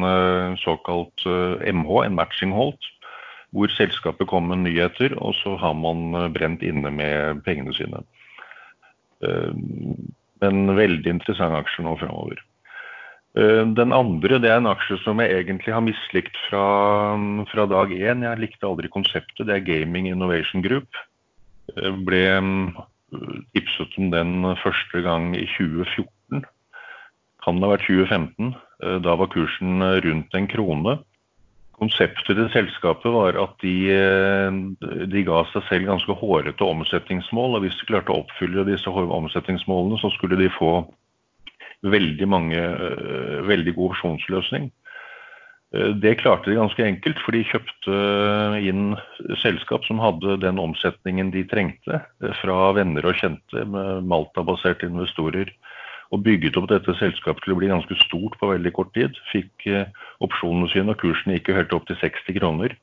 såkalt 0.62 1.26
MH, 1.26 1.90
en 2.04 2.14
matching 2.14 2.54
hold, 2.54 2.78
hvor 3.50 3.74
selskapet 3.74 4.30
kommer 4.30 4.54
med 4.54 4.68
nyheter, 4.68 5.18
og 5.18 5.34
så 5.42 5.56
har 5.58 5.74
man 5.74 6.30
brent 6.30 6.62
inne 6.62 6.94
med 6.94 7.42
pengene 7.42 7.74
sine. 7.74 8.06
Eh, 9.24 9.52
en 10.40 10.76
veldig 10.76 11.12
interessant 11.12 11.56
aksje 11.58 11.84
nå 11.84 11.96
framover. 12.00 12.40
Eh, 13.38 13.62
den 13.76 13.92
andre 13.94 14.40
det 14.42 14.50
er 14.50 14.58
en 14.58 14.70
aksje 14.70 14.98
som 15.04 15.20
jeg 15.22 15.34
egentlig 15.36 15.74
har 15.74 15.84
mislikt 15.84 16.38
fra, 16.48 16.64
fra 17.52 17.66
dag 17.70 17.92
én. 17.94 18.24
Jeg 18.26 18.42
likte 18.42 18.68
aldri 18.68 18.90
konseptet. 18.92 19.44
Det 19.46 19.56
er 19.56 19.66
Gaming 19.66 20.08
Innovation 20.10 20.64
Group. 20.64 20.88
Jeg 21.76 21.92
ble 22.06 22.24
tipset 23.54 23.94
om 23.98 24.10
den 24.10 24.48
første 24.62 25.02
gang 25.04 25.34
i 25.38 25.46
2014. 25.58 26.42
Kan 27.44 27.60
det 27.60 27.66
ha 27.66 27.74
vært 27.74 27.86
2015. 27.88 28.54
Eh, 28.82 28.98
da 29.04 29.16
var 29.20 29.30
kursen 29.32 29.84
rundt 30.04 30.34
en 30.34 30.50
krone. 30.50 30.98
Konseptet 31.80 32.36
til 32.36 32.48
selskapet 32.52 33.12
var 33.14 33.38
at 33.40 33.54
de, 33.64 33.74
eh, 33.94 34.56
de, 35.08 35.22
ga 35.24 35.44
seg 35.48 35.64
selv 35.68 35.88
ganske 35.88 36.16
hårete 36.20 36.66
omsetningsmål. 36.66 37.56
og 37.56 37.64
Hvis 37.64 37.78
de 37.80 37.88
klarte 37.88 38.12
å 38.12 38.20
oppfylle 38.20 38.66
disse 38.68 38.90
omsetningsmålene, 38.90 40.00
så 40.02 40.10
skulle 40.12 40.36
de 40.36 40.50
få 40.52 40.84
veldig, 41.80 42.28
mange, 42.28 42.60
eh, 42.60 43.40
veldig 43.48 43.74
god 43.78 43.94
opsjonsløsning. 43.94 44.68
Eh, 45.72 45.92
det 46.02 46.18
klarte 46.20 46.50
de 46.50 46.58
ganske 46.58 46.84
enkelt, 46.84 47.18
for 47.24 47.32
de 47.32 47.48
kjøpte 47.48 47.96
inn 48.60 48.96
selskap 49.40 49.84
som 49.88 50.02
hadde 50.02 50.40
den 50.44 50.58
omsetningen 50.58 51.30
de 51.32 51.46
trengte 51.48 52.02
fra 52.42 52.72
venner 52.76 53.06
og 53.06 53.16
kjente, 53.16 53.64
Malta-baserte 54.04 54.90
investorer 54.90 55.48
og 56.10 56.22
bygget 56.26 56.58
opp 56.58 56.68
dette 56.70 56.94
selskapet 56.98 57.44
til 57.44 57.54
å 57.54 57.58
bli 57.60 57.70
ganske 57.70 57.96
stort 58.02 58.36
på 58.40 58.50
veldig 58.50 58.72
kort 58.74 58.92
tid. 58.96 59.18
Fikk 59.30 59.66
eh, 59.70 59.90
opsjonene 60.24 60.70
sine, 60.72 60.94
og 60.94 61.02
kursen 61.02 61.36
gikk 61.36 61.52
jo 61.52 61.58
helt 61.60 61.74
opp 61.76 61.86
til 61.90 61.98
60 62.00 62.40
kroner. 62.40 62.74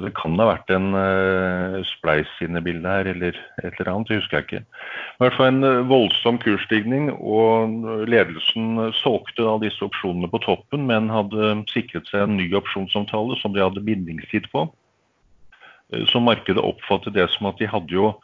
Det 0.00 0.08
kan 0.16 0.38
ha 0.40 0.46
vært 0.48 0.70
en 0.72 0.94
uh, 0.96 1.74
spleis 1.84 2.30
inne 2.40 2.62
i 2.62 2.64
bildet 2.64 2.88
her, 2.88 3.08
eller 3.10 3.36
et 3.60 3.74
eller 3.76 3.90
annet, 3.92 4.08
det 4.08 4.22
husker 4.22 4.38
jeg 4.38 4.46
ikke. 4.46 4.60
I 4.64 5.20
hvert 5.20 5.36
fall 5.36 5.50
en 5.50 5.66
uh, 5.68 5.82
voldsom 5.90 6.38
kursstigning, 6.40 7.10
og 7.12 8.08
ledelsen 8.08 8.80
solgte 9.02 9.44
da 9.44 9.58
disse 9.60 9.84
opsjonene 9.84 10.32
på 10.32 10.40
toppen, 10.46 10.86
men 10.88 11.12
hadde 11.12 11.58
sikret 11.74 12.08
seg 12.08 12.24
en 12.24 12.38
ny 12.40 12.48
opsjonsomtale 12.56 13.36
som 13.42 13.52
de 13.52 13.60
hadde 13.60 13.84
bindingstid 13.84 14.48
på. 14.54 14.64
Så 16.08 16.24
markedet 16.24 16.64
oppfattet 16.64 17.12
det 17.12 17.28
som 17.34 17.50
at 17.50 17.60
de 17.60 17.68
hadde 17.68 17.92
jo 17.92 18.14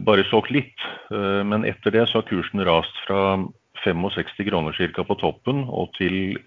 bare 0.00 0.24
solgt 0.30 0.52
litt. 0.54 0.86
Men 1.10 1.66
etter 1.68 1.92
det 1.94 2.06
så 2.08 2.20
har 2.20 2.28
kursen 2.28 2.64
rast 2.64 2.96
fra 3.06 3.36
65 3.84 4.46
kroner 4.48 4.72
ca. 4.94 5.04
på 5.04 5.18
toppen 5.20 5.66
og 5.68 5.92
til 5.98 6.38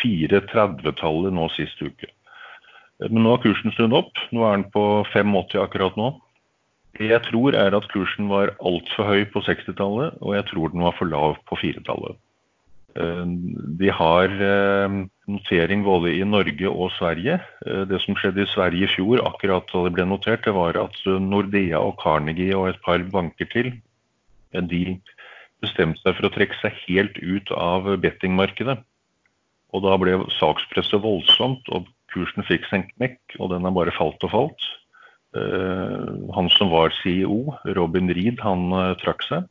430-tallet 0.00 1.34
nå 1.36 1.48
sist 1.54 1.80
uke. 1.82 2.08
Men 3.02 3.24
nå 3.24 3.34
har 3.34 3.42
kursen 3.42 3.74
snudd 3.76 3.94
opp. 3.96 4.18
Nå 4.34 4.44
er 4.46 4.58
den 4.58 4.68
på 4.74 4.84
85 5.12 5.58
akkurat 5.62 5.98
nå. 5.98 6.12
Det 6.98 7.08
jeg 7.08 7.24
tror 7.28 7.56
er 7.56 7.74
at 7.74 7.88
kursen 7.92 8.28
var 8.28 8.52
altfor 8.60 9.08
høy 9.08 9.24
på 9.32 9.40
60-tallet, 9.46 10.18
og 10.20 10.36
jeg 10.36 10.44
tror 10.50 10.72
den 10.74 10.84
var 10.84 10.96
for 10.98 11.08
lav 11.08 11.38
på 11.48 11.56
4-tallet. 11.56 12.18
Eh, 12.92 13.24
de 13.80 13.88
har 13.88 14.28
eh, 14.28 14.96
notering 15.30 15.84
både 15.86 16.12
i 16.18 16.24
Norge 16.28 16.68
og 16.68 16.92
Sverige. 16.98 17.38
Eh, 17.64 17.84
det 17.88 18.02
som 18.04 18.16
skjedde 18.18 18.44
i 18.44 18.50
Sverige 18.52 18.84
i 18.84 18.92
fjor, 18.92 19.22
akkurat 19.24 19.68
da 19.72 19.86
det 19.86 19.94
ble 19.96 20.06
notert, 20.10 20.44
det 20.44 20.52
var 20.56 20.76
at 20.80 20.98
Nordea 21.06 21.80
og 21.80 21.96
Carnegie 22.02 22.56
og 22.58 22.68
et 22.72 22.82
par 22.84 23.02
banker 23.14 23.48
til 23.52 23.72
de 24.52 24.82
bestemte 25.64 26.02
seg 26.02 26.18
for 26.18 26.28
å 26.28 26.32
trekke 26.34 26.58
seg 26.60 26.76
helt 26.84 27.16
ut 27.22 27.52
av 27.56 27.88
bettingmarkedet. 28.02 28.76
Og 29.72 29.84
da 29.86 29.96
ble 29.96 30.18
sakspresset 30.36 31.00
voldsomt, 31.00 31.64
og 31.72 31.88
kursen 32.12 32.44
fikk 32.44 32.66
seg 32.68 32.82
en 32.82 32.90
knekk, 32.90 33.38
og 33.38 33.54
den 33.54 33.64
har 33.64 33.72
bare 33.72 33.94
falt 33.96 34.20
og 34.26 34.34
falt. 34.34 34.66
Han 35.32 36.50
som 36.52 36.68
var 36.68 36.92
CEO, 36.98 37.54
Robin 37.78 38.12
Reed, 38.12 38.42
han 38.44 38.68
trakk 39.00 39.24
seg. 39.24 39.48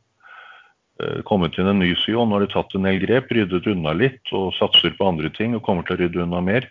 Eh, 1.02 1.22
kommet 1.26 1.58
inn 1.58 1.70
en 1.70 1.80
ny 1.82 1.94
CEO. 1.98 2.24
Nå 2.26 2.36
har 2.36 2.44
de 2.44 2.52
tatt 2.52 2.74
en 2.76 2.86
del 2.86 3.00
grep, 3.02 3.32
ryddet 3.34 3.66
unna 3.70 3.94
litt 3.96 4.32
og 4.36 4.52
satser 4.58 4.94
på 4.96 5.08
andre 5.08 5.30
ting 5.34 5.56
og 5.56 5.64
kommer 5.66 5.86
til 5.86 5.96
å 5.96 6.02
rydde 6.02 6.24
unna 6.26 6.42
mer. 6.44 6.68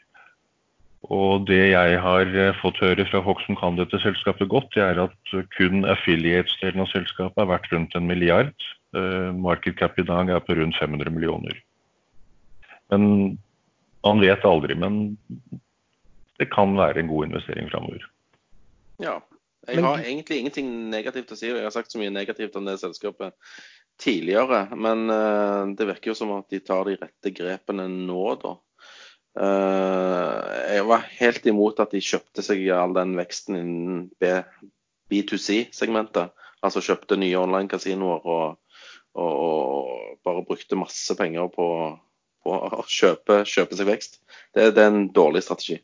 Og 1.12 1.48
det 1.50 1.72
jeg 1.72 1.98
har 2.04 2.36
eh, 2.44 2.60
fått 2.62 2.80
høre 2.84 3.08
fra 3.10 3.24
folk 3.26 3.42
som 3.46 3.58
kan 3.60 3.80
dette 3.80 4.00
selskapet 4.04 4.52
godt, 4.52 4.70
det 4.76 4.86
er 4.86 5.02
at 5.08 5.34
kun 5.58 5.88
affiliates-delen 5.90 6.86
av 6.86 6.92
selskapet 6.94 7.42
er 7.42 7.50
verdt 7.50 7.72
rundt 7.74 7.98
en 7.98 8.08
milliard. 8.08 8.54
Uh, 8.92 9.32
market 9.32 9.78
cap 9.80 9.96
i 10.02 10.04
dag 10.04 10.28
er 10.28 10.42
på 10.44 10.52
rundt 10.58 10.76
500 10.76 11.14
millioner. 11.16 11.56
Men 12.92 13.06
man 14.04 14.20
vet 14.20 14.44
aldri. 14.44 14.76
Men 14.76 15.16
det 16.42 16.50
kan 16.52 16.76
være 16.76 17.00
en 17.00 17.08
god 17.08 17.30
investering 17.30 17.70
framover. 17.72 18.04
Ja. 19.00 19.22
Jeg 19.70 19.84
har 19.86 20.02
egentlig 20.02 20.42
ingenting 20.42 20.70
negativt 20.90 21.32
å 21.32 21.38
si, 21.38 21.52
og 21.54 21.60
jeg 21.60 21.68
har 21.68 21.74
sagt 21.74 21.94
så 21.94 22.02
mye 22.02 22.12
negativt 22.12 22.56
om 22.58 22.66
det 22.68 22.80
selskapet 22.82 23.38
tidligere. 24.02 24.66
Men 24.76 25.06
uh, 25.10 25.70
det 25.78 25.88
virker 25.90 26.12
jo 26.12 26.18
som 26.18 26.34
at 26.38 26.50
de 26.52 26.62
tar 26.66 26.90
de 26.90 26.98
rette 27.00 27.34
grepene 27.36 27.88
nå, 27.92 28.26
da. 28.42 28.58
Uh, 29.32 30.40
jeg 30.76 30.88
var 30.90 31.06
helt 31.22 31.46
imot 31.48 31.80
at 31.80 31.94
de 31.96 32.04
kjøpte 32.04 32.44
seg 32.44 32.66
all 32.76 32.96
den 32.98 33.16
veksten 33.20 33.60
innen 33.62 34.02
B2C-segmentet. 35.12 36.34
Altså 36.62 36.84
kjøpte 36.84 37.18
nye 37.18 37.40
online-kasinoer 37.40 38.28
og, 38.30 38.58
og, 39.18 39.30
og, 39.32 40.18
bare 40.26 40.44
brukte 40.46 40.78
masse 40.78 41.16
penger 41.18 41.48
på, 41.54 41.68
på 42.46 42.52
å 42.54 42.84
kjøpe, 42.86 43.42
kjøpe, 43.50 43.78
seg 43.80 43.90
vekst. 43.90 44.20
Det, 44.54 44.74
det, 44.76 44.84
er 44.84 44.92
en 44.92 45.08
dårlig 45.16 45.42
strategi. 45.48 45.80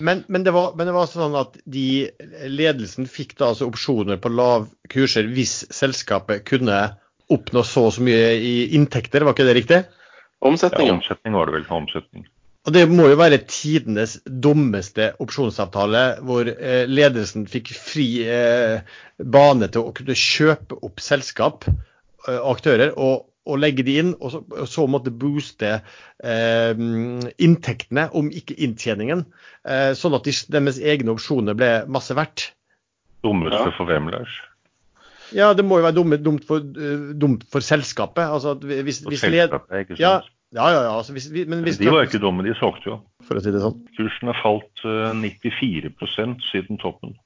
Men, 0.00 0.24
men, 0.32 0.42
det 0.42 0.54
var, 0.56 0.72
men, 0.74 0.88
det 0.88 0.96
var, 0.96 1.06
sånn 1.10 1.36
at 1.38 1.58
de, 1.68 2.08
ledelsen 2.48 3.06
fikk 3.10 3.36
da 3.38 3.52
altså 3.52 3.68
opsjoner 3.68 4.18
på 4.18 4.32
lav 4.32 4.70
kurser 4.92 5.28
hvis 5.36 5.60
selskapet 5.74 6.46
kunne 6.48 6.80
oppnå 7.32 7.62
så 7.66 7.88
og 7.88 7.94
så 7.96 8.06
mye 8.06 8.32
i 8.38 8.56
inntekter, 8.78 9.24
var 9.26 9.36
ikke 9.36 9.48
det 9.48 9.58
riktig? 9.58 9.82
Omsetning. 10.44 10.90
Ja, 10.90 10.96
omsetning 10.98 11.36
var 11.36 11.48
det 11.48 11.56
vel. 11.56 11.68
Omsetning. 11.72 12.26
Og 12.66 12.74
Det 12.74 12.82
må 12.90 13.06
jo 13.06 13.18
være 13.18 13.44
tidenes 13.46 14.16
dummeste 14.26 15.12
opsjonsavtale, 15.22 16.02
hvor 16.26 16.48
eh, 16.50 16.82
ledelsen 16.90 17.46
fikk 17.50 17.70
fri 17.78 18.08
eh, 18.26 18.82
bane 19.22 19.68
til 19.70 19.86
å 19.86 19.94
kunne 19.94 20.18
kjøpe 20.18 20.80
opp 20.82 21.02
selskap 21.02 21.68
og 21.68 22.32
eh, 22.32 22.40
aktører 22.50 22.90
og, 22.96 23.28
og, 23.46 23.60
legge 23.62 23.86
de 23.86 23.94
inn, 24.02 24.10
og 24.18 24.34
så, 24.34 24.42
og 24.50 24.66
så 24.70 24.88
måtte 24.90 25.14
booste 25.14 25.76
eh, 25.78 26.82
inntektene, 27.38 28.08
om 28.18 28.32
ikke 28.34 28.58
inntjeningen, 28.66 29.22
eh, 29.62 29.92
sånn 29.94 30.18
at 30.18 30.26
de, 30.26 30.34
deres 30.58 30.82
egne 30.82 31.14
opsjoner 31.14 31.54
ble 31.58 31.70
masse 31.86 32.18
verdt. 32.18 32.50
Dummeste 33.22 33.62
ja. 33.62 33.76
for 33.78 33.86
hvem, 33.86 34.10
Lars? 34.10 34.42
Ja, 35.34 35.52
det 35.56 35.64
må 35.66 35.80
jo 35.80 35.86
være 35.86 35.96
dumt, 35.96 36.18
dumt, 36.22 36.46
for, 36.46 36.62
uh, 36.62 37.12
dumt 37.18 37.46
for, 37.52 37.64
selskapet. 37.64 38.22
Altså, 38.22 38.54
hvis, 38.60 39.02
hvis 39.06 39.24
selskapet, 39.24 39.82
ikke 39.82 39.96
sant? 39.96 40.02
Ja, 40.02 40.20
ja, 40.54 40.66
ja. 40.86 40.92
Altså, 40.92 41.16
hvis, 41.16 41.28
men 41.48 41.64
hvis, 41.66 41.80
de 41.82 41.90
var 41.90 42.06
ikke 42.06 42.22
dumme, 42.22 42.44
de 42.46 42.54
solgte 42.60 42.92
jo. 42.92 43.00
For 43.26 43.38
å 43.38 43.42
si 43.42 43.54
det 43.54 43.62
sånn. 43.64 43.80
Kursen 43.98 44.30
har 44.30 44.38
falt 44.42 44.84
uh, 44.86 45.10
94% 45.16 46.46
siden 46.52 46.78
toppen, 46.82 47.16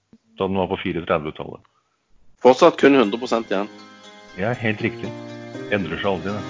da 0.40 0.48
den 0.48 0.58
var 0.60 0.70
på 0.72 0.80
34-tallet. 0.80 1.60
Fortsatt 2.40 2.80
kun 2.80 2.96
100% 2.96 3.52
igjen. 3.52 3.68
Ja, 4.40 4.54
helt 4.56 4.80
riktig. 4.80 5.10
Endrer 5.74 6.00
seg 6.00 6.08
aldri, 6.14 6.32
det. 6.32 6.42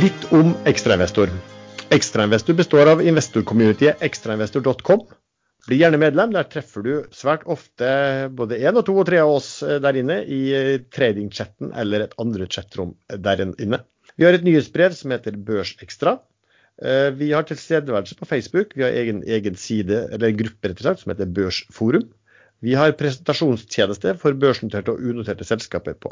Litt 0.00 0.26
om 0.34 0.52
ekstrainvestor. 0.70 1.30
Ekstrainvestor 1.94 2.54
består 2.58 2.90
av 2.92 3.00
investorcommunityet 3.02 4.02
ekstrainvestor.com. 4.06 5.06
Bli 5.68 5.80
gjerne 5.80 6.00
medlem. 6.00 6.32
Der 6.34 6.48
treffer 6.48 6.84
du 6.86 6.92
svært 7.14 7.44
ofte 7.50 7.90
både 8.36 8.58
én 8.60 8.78
og 8.78 8.86
to 8.88 8.96
og 9.00 9.06
tre 9.08 9.20
av 9.22 9.32
oss 9.34 9.50
eh, 9.66 9.78
der 9.82 9.98
inne 10.00 10.20
i 10.24 10.40
eh, 10.56 10.72
tradingchatten 10.94 11.74
eller 11.82 12.06
et 12.06 12.16
andre 12.22 12.48
chatrom 12.50 12.94
der 13.10 13.44
inne. 13.50 13.82
Vi 14.16 14.26
har 14.26 14.36
et 14.36 14.46
nyhetsbrev 14.46 14.96
som 14.96 15.12
heter 15.14 15.36
Børsekstra. 15.36 16.18
Eh, 16.80 17.10
vi 17.16 17.32
har 17.32 17.44
tilstedeværelse 17.48 18.16
på 18.16 18.28
Facebook. 18.28 18.72
Vi 18.76 18.86
har 18.86 18.96
egen, 18.96 19.22
egen 19.26 19.56
side, 19.60 20.06
eller 20.14 20.32
gruppe 20.36 20.70
rett 20.70 20.80
og 20.80 20.88
slett, 20.88 21.04
som 21.04 21.12
heter 21.12 21.30
Børsforum. 21.36 22.08
Vi 22.60 22.74
har 22.76 22.92
presentasjonstjeneste 22.92 24.12
for 24.20 24.36
børsnoterte 24.36 24.92
og 24.92 25.00
unoterte 25.00 25.46
selskaper 25.48 25.94
på, 25.96 26.10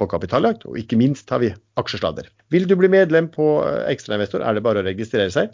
på 0.00 0.06
Kapitaljakt, 0.08 0.64
og 0.64 0.78
ikke 0.80 0.96
minst 0.96 1.28
har 1.28 1.42
vi 1.42 1.50
aksjesladder. 1.80 2.30
Vil 2.52 2.64
du 2.68 2.72
bli 2.80 2.88
medlem 2.88 3.28
på 3.32 3.58
Ekstrainvestor, 3.90 4.40
er 4.40 4.56
det 4.56 4.64
bare 4.64 4.80
å 4.80 4.86
registrere 4.86 5.28
seg. 5.34 5.52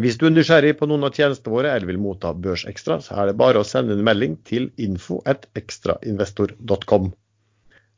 Hvis 0.00 0.16
du 0.20 0.24
er 0.28 0.32
nysgjerrig 0.32 0.74
på 0.78 0.86
noen 0.88 1.04
av 1.04 1.12
tjenestene 1.16 1.52
våre 1.52 1.68
eller 1.74 1.86
vil 1.90 2.00
motta 2.00 2.28
Børsekstra, 2.32 2.96
så 3.04 3.10
er 3.18 3.24
det 3.28 3.40
bare 3.40 3.60
å 3.60 3.68
sende 3.68 3.92
en 3.96 4.06
melding 4.06 4.34
til 4.48 4.64
info.ekstrainvestor.com. 4.80 7.04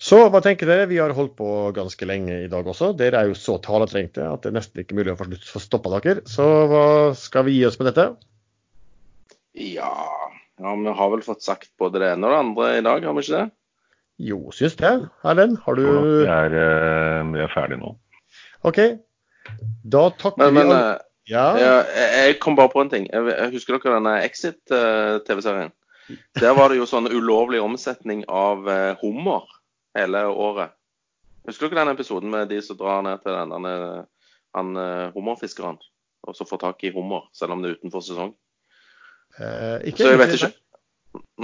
Så 0.04 0.18
hva 0.26 0.40
tenker 0.42 0.66
dere? 0.68 0.90
Vi 0.90 0.98
har 0.98 1.14
holdt 1.14 1.36
på 1.38 1.70
ganske 1.76 2.04
lenge 2.08 2.34
i 2.42 2.50
dag 2.50 2.66
også. 2.66 2.92
Dere 2.98 3.18
er 3.20 3.26
jo 3.30 3.36
så 3.38 3.54
taletrengte 3.62 4.26
at 4.26 4.42
det 4.42 4.50
er 4.50 4.58
nesten 4.58 4.80
ikke 4.82 4.98
mulig 4.98 5.14
å 5.14 5.18
få, 5.20 5.24
få 5.38 5.58
stoppa 5.62 5.88
dere. 6.02 6.20
Så 6.28 6.44
hva 6.70 7.14
skal 7.18 7.42
vi 7.46 7.52
gi 7.60 7.66
oss 7.68 7.78
med 7.78 7.86
dette? 7.92 8.06
Ja, 9.54 9.94
ja, 10.58 10.70
vi 10.74 10.90
har 10.98 11.08
vel 11.14 11.22
fått 11.22 11.46
sagt 11.46 11.70
både 11.78 12.02
det 12.02 12.10
ene 12.16 12.26
og 12.26 12.32
det 12.34 12.42
andre 12.42 12.64
i 12.74 12.86
dag, 12.86 12.98
har 13.06 13.14
vi 13.14 13.20
ikke 13.22 13.38
det? 13.38 13.46
Jo, 14.22 14.38
syns 14.54 14.76
det. 14.78 14.92
Erlend, 15.26 15.58
har 15.64 15.74
du 15.78 15.82
Vi 15.86 16.26
er, 16.30 16.50
eh, 16.58 17.22
vi 17.30 17.38
er 17.42 17.50
ferdig 17.54 17.78
nå. 17.80 17.88
OK. 18.66 18.78
Da 19.94 20.02
takker 20.18 20.42
men, 20.42 20.54
men, 20.54 20.66
vi 20.66 20.70
alle 20.74 20.82
ja. 21.30 21.46
Jeg, 21.58 22.10
jeg 22.18 22.38
kom 22.42 22.56
bare 22.58 22.72
på 22.72 22.82
en 22.84 22.92
ting. 22.92 23.08
Jeg, 23.12 23.26
jeg 23.30 23.54
husker 23.54 23.78
dere 23.78 23.96
denne 23.98 24.14
Exit-TV-serien? 24.26 25.72
Der 26.36 26.52
var 26.52 26.68
det 26.68 26.76
jo 26.76 26.88
sånn 26.88 27.08
ulovlig 27.08 27.62
omsetning 27.64 28.26
av 28.28 28.66
uh, 28.68 28.92
hummer 29.00 29.46
hele 29.96 30.26
året. 30.28 30.74
Husker 31.48 31.70
dere 31.70 31.84
den 31.84 31.94
episoden 31.94 32.32
med 32.32 32.50
de 32.52 32.60
som 32.64 32.76
drar 32.76 33.00
ned 33.06 33.24
til 33.24 33.36
denne, 33.36 33.74
han 34.54 34.76
uh, 34.76 35.12
hummerfiskeren 35.16 35.80
og 36.24 36.36
så 36.36 36.46
får 36.48 36.60
tak 36.62 36.84
i 36.84 36.92
hummer, 36.94 37.28
selv 37.36 37.54
om 37.54 37.62
det 37.62 37.70
er 37.70 37.78
utenfor 37.78 38.04
sesong? 38.04 38.32
Eh, 39.38 39.90
ikke, 39.90 40.04
så 40.04 40.12
jeg 40.12 40.20
vet 40.20 40.36
ikke. 40.38 40.52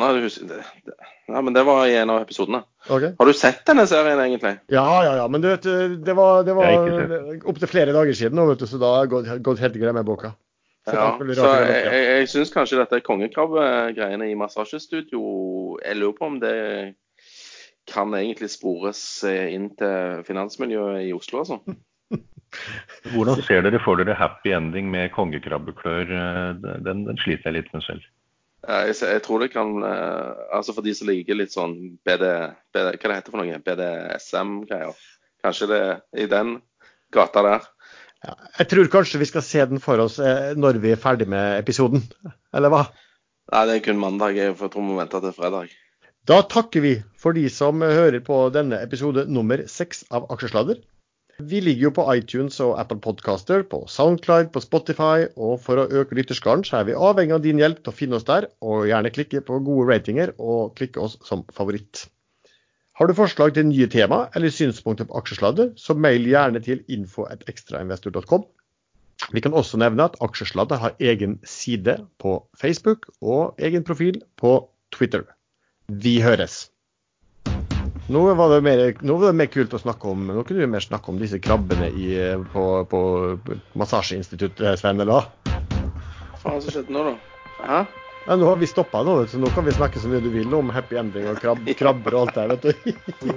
Nei, 0.01 0.11
det, 0.17 0.31
det, 0.49 0.61
ja, 1.31 1.41
men 1.43 1.55
det 1.55 1.63
var 1.67 1.87
i 1.87 1.97
en 1.99 2.11
av 2.11 2.23
episodene. 2.23 2.63
Okay. 2.87 3.13
Har 3.19 3.27
du 3.27 3.35
sett 3.37 3.65
denne 3.67 3.87
serien, 3.91 4.21
egentlig? 4.23 4.55
Ja, 4.73 4.87
ja, 5.07 5.17
ja. 5.21 5.27
Men 5.31 5.43
du 5.43 5.49
vet, 5.51 5.67
det 6.07 6.15
var, 6.19 6.45
det 6.47 6.55
var 6.59 7.43
opptil 7.51 7.71
flere 7.71 7.95
dager 7.95 8.17
siden 8.17 8.39
nå, 8.39 8.47
vet 8.51 8.63
du, 8.63 8.69
så 8.71 8.81
da 8.83 8.95
har 8.97 9.11
jeg 9.11 9.43
gått 9.47 9.63
helt 9.63 9.79
grei 9.83 9.93
med 9.97 10.09
boka. 10.09 10.33
Så, 10.89 10.95
ja, 10.97 11.11
så 11.37 11.51
jeg, 11.61 11.81
jeg, 11.85 12.05
jeg 12.09 12.29
syns 12.33 12.53
kanskje 12.55 12.79
dette 12.81 13.03
kongekrabbegreiene 13.05 14.31
i 14.31 14.37
massasjestudio 14.39 15.21
Jeg 15.85 15.99
lurer 15.99 16.15
på 16.17 16.25
om 16.25 16.39
det 16.41 16.55
kan 17.91 18.15
egentlig 18.17 18.49
spores 18.49 19.03
inn 19.29 19.69
til 19.77 20.25
finansmiljøet 20.25 21.05
i 21.05 21.13
Oslo, 21.13 21.43
altså. 21.45 21.61
Hvordan 23.13 23.43
ser 23.47 23.63
dere 23.67 23.83
for 23.85 24.01
dere 24.01 24.17
happy 24.19 24.55
ending 24.57 24.89
med 24.91 25.13
kongekrabbeklør? 25.15 26.15
Den, 26.63 27.05
den 27.07 27.21
sliter 27.21 27.51
jeg 27.51 27.59
litt 27.61 27.71
med 27.77 27.85
selv. 27.87 28.09
Jeg, 28.61 28.95
jeg, 29.01 29.23
tror 29.25 29.41
det 29.41 29.53
kan 29.55 29.71
eh, 29.89 30.41
Altså 30.53 30.75
for 30.77 30.85
de 30.85 30.93
som 30.93 31.09
liker 31.09 31.39
litt 31.39 31.55
sånn 31.55 31.77
BD, 32.05 32.27
BD 32.75 32.91
Hva 32.91 33.09
det 33.09 33.15
heter 33.17 33.33
for 33.33 33.41
noe? 33.41 33.61
BDSM-greier. 33.65 34.99
Kanskje 35.41 35.69
det 35.71 35.79
er 35.81 35.95
i 36.21 36.27
den 36.29 36.59
gata 37.15 37.43
der. 37.47 37.69
Ja, 38.21 38.35
jeg 38.59 38.69
tror 38.69 38.91
kanskje 38.93 39.23
vi 39.23 39.29
skal 39.31 39.45
se 39.47 39.65
den 39.71 39.81
for 39.81 40.03
oss 40.05 40.19
eh, 40.21 40.53
når 40.61 40.83
vi 40.83 40.93
er 40.93 41.01
ferdig 41.01 41.31
med 41.33 41.57
episoden, 41.63 42.05
eller 42.57 42.73
hva? 42.73 42.83
Nei, 43.51 43.63
det 43.67 43.79
er 43.79 43.87
kun 43.89 44.03
mandag. 44.03 44.37
Jeg 44.37 44.59
tror 44.61 44.77
vi 44.77 44.91
må 44.91 44.99
vente 45.01 45.23
til 45.25 45.35
fredag. 45.35 45.73
Da 46.29 46.43
takker 46.45 46.85
vi 46.85 46.93
for 47.19 47.35
de 47.35 47.47
som 47.51 47.81
hører 47.81 48.21
på 48.23 48.43
denne 48.53 48.79
episode 48.85 49.25
nummer 49.33 49.65
seks 49.73 50.05
av 50.13 50.29
Aksjesladder. 50.31 50.83
Vi 51.41 51.61
ligger 51.65 51.89
jo 51.89 51.91
på 51.97 52.05
iTunes 52.13 52.59
og 52.61 52.75
Apple 52.81 53.01
Podcaster, 53.01 53.63
på 53.65 53.85
Soundcloud, 53.89 54.51
på 54.53 54.61
Spotify, 54.61 55.27
og 55.37 55.61
for 55.65 55.81
å 55.81 55.89
øke 55.89 56.19
lytterskaren 56.19 56.65
så 56.67 56.81
er 56.81 56.89
vi 56.91 56.97
avhengig 57.09 57.37
av 57.37 57.45
din 57.45 57.61
hjelp 57.63 57.81
til 57.81 57.93
å 57.93 57.97
finne 57.97 58.19
oss 58.19 58.27
der, 58.29 58.51
og 58.61 58.89
gjerne 58.91 59.13
klikke 59.15 59.41
på 59.47 59.61
gode 59.65 59.89
ratinger 59.89 60.35
og 60.39 60.75
klikke 60.77 61.01
oss 61.01 61.17
som 61.25 61.47
favoritt. 61.57 62.07
Har 63.01 63.09
du 63.09 63.17
forslag 63.17 63.55
til 63.57 63.65
nye 63.71 63.89
tema 63.89 64.27
eller 64.37 64.53
synspunkter 64.53 65.09
på 65.09 65.17
aksjesladder, 65.23 65.71
så 65.81 65.97
mail 65.97 66.27
gjerne 66.29 66.61
til 66.67 66.83
info.ekstrainvestor.com. 66.93 68.45
Vi 69.33 69.41
kan 69.45 69.55
også 69.57 69.79
nevne 69.81 70.09
at 70.09 70.17
Aksjesladder 70.25 70.81
har 70.81 70.97
egen 71.01 71.39
side 71.45 71.99
på 72.19 72.39
Facebook 72.57 73.09
og 73.21 73.61
egen 73.61 73.85
profil 73.85 74.23
på 74.41 74.55
Twitter. 74.93 75.25
Vi 75.89 76.21
høres! 76.25 76.71
Nå 78.11 78.35
var, 78.35 78.51
det 78.51 78.61
mer, 78.67 78.81
nå 79.07 79.17
var 79.21 79.31
det 79.31 79.39
mer 79.39 79.49
kult 79.53 79.75
å 79.77 79.79
snakke 79.79 80.09
om 80.11 80.25
Nå 80.33 80.43
kunne 80.43 80.65
vi 80.65 80.67
mer 80.71 80.83
snakke 80.83 81.13
om 81.13 81.19
disse 81.21 81.39
krabbene 81.39 81.93
i, 81.95 82.09
på, 82.51 82.65
på 82.91 83.01
massasjeinstituttet, 83.79 84.81
Sven, 84.81 84.99
eller 84.99 85.15
hva? 85.15 85.53
Hva 86.33 86.41
faen 86.43 86.63
som 86.65 86.75
skjedde 86.75 86.97
nå, 86.97 87.05
da? 87.07 87.15
Hæ? 87.61 87.81
Ja, 88.27 88.37
nå 88.37 88.49
har 88.51 88.59
vi 88.59 88.67
stoppa 88.67 89.05
nå, 89.07 89.15
så 89.31 89.39
nå 89.39 89.49
kan 89.55 89.65
vi 89.65 89.77
snakke 89.77 90.03
så 90.03 90.11
mye 90.11 90.25
du 90.25 90.29
vil 90.35 90.51
om 90.59 90.75
happy 90.75 90.99
ending 90.99 91.31
og 91.31 91.39
krab, 91.41 91.63
krabber 91.81 92.19
og 92.19 92.27
alt 92.27 92.37
det 92.37 92.49
vet 92.51 92.67
du. 92.67 93.31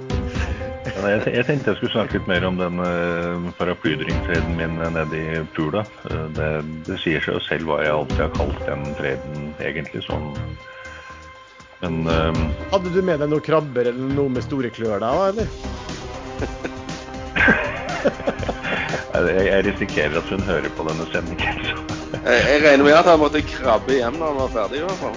Ja, 0.84 1.06
jeg, 1.08 1.22
jeg, 1.30 1.46
tenkte 1.46 1.72
jeg 1.72 1.78
skulle 1.78 1.94
snakke 1.94 2.18
litt 2.18 2.28
mer 2.34 2.44
om 2.50 2.58
den 2.58 2.82
uh, 2.82 3.48
paraplydrinkfreden 3.60 4.58
min 4.58 4.76
nede 4.82 5.22
i 5.22 5.40
Pula. 5.56 5.86
Uh, 6.10 6.26
det, 6.36 6.50
det, 6.90 6.98
sier 7.02 7.22
seg 7.24 7.38
jo 7.38 7.46
selv 7.46 7.70
hva 7.70 7.80
jeg 7.86 7.94
alltid 7.94 8.26
har 8.26 8.34
kalt 8.36 8.62
den 8.68 8.86
freden, 8.98 9.50
egentlig. 9.62 10.02
sånn 10.10 10.32
men 11.84 12.08
um, 12.08 12.48
Hadde 12.70 12.88
du 12.94 13.02
med 13.04 13.18
deg 13.20 13.28
noen 13.28 13.42
krabber 13.44 13.84
eller 13.90 14.14
noe 14.16 14.30
med 14.32 14.42
store 14.46 14.70
klør 14.72 14.98
da, 15.02 15.10
eller? 15.28 15.46
jeg, 19.14 19.24
jeg, 19.50 19.60
risikerer 19.68 20.16
at 20.20 20.28
hun 20.32 20.42
hører 20.48 20.70
på 20.78 20.82
denne 20.88 21.06
sendingen. 21.12 21.56
jeg, 22.14 22.38
jeg, 22.48 22.58
regner 22.64 22.84
med 22.86 22.96
at 22.96 23.10
han 23.12 23.20
måtte 23.20 23.48
krabbe 23.48 23.92
hjem 23.98 24.16
når 24.16 24.26
han 24.32 24.40
var 24.40 24.50
ferdig, 24.56 24.76
i 24.80 24.84
hvert 24.86 25.00
fall. 25.02 25.16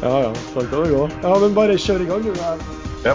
ja 0.04 0.14
ja, 0.26 0.32
sånn 0.50 0.68
kan 0.72 0.80
det 0.82 0.90
gå. 0.96 1.04
Ja, 1.22 1.32
men 1.44 1.50
bare 1.60 1.82
kjør 1.86 2.00
i 2.02 2.08
gang, 2.10 2.22
du. 2.26 2.32
Ja. 3.06 3.14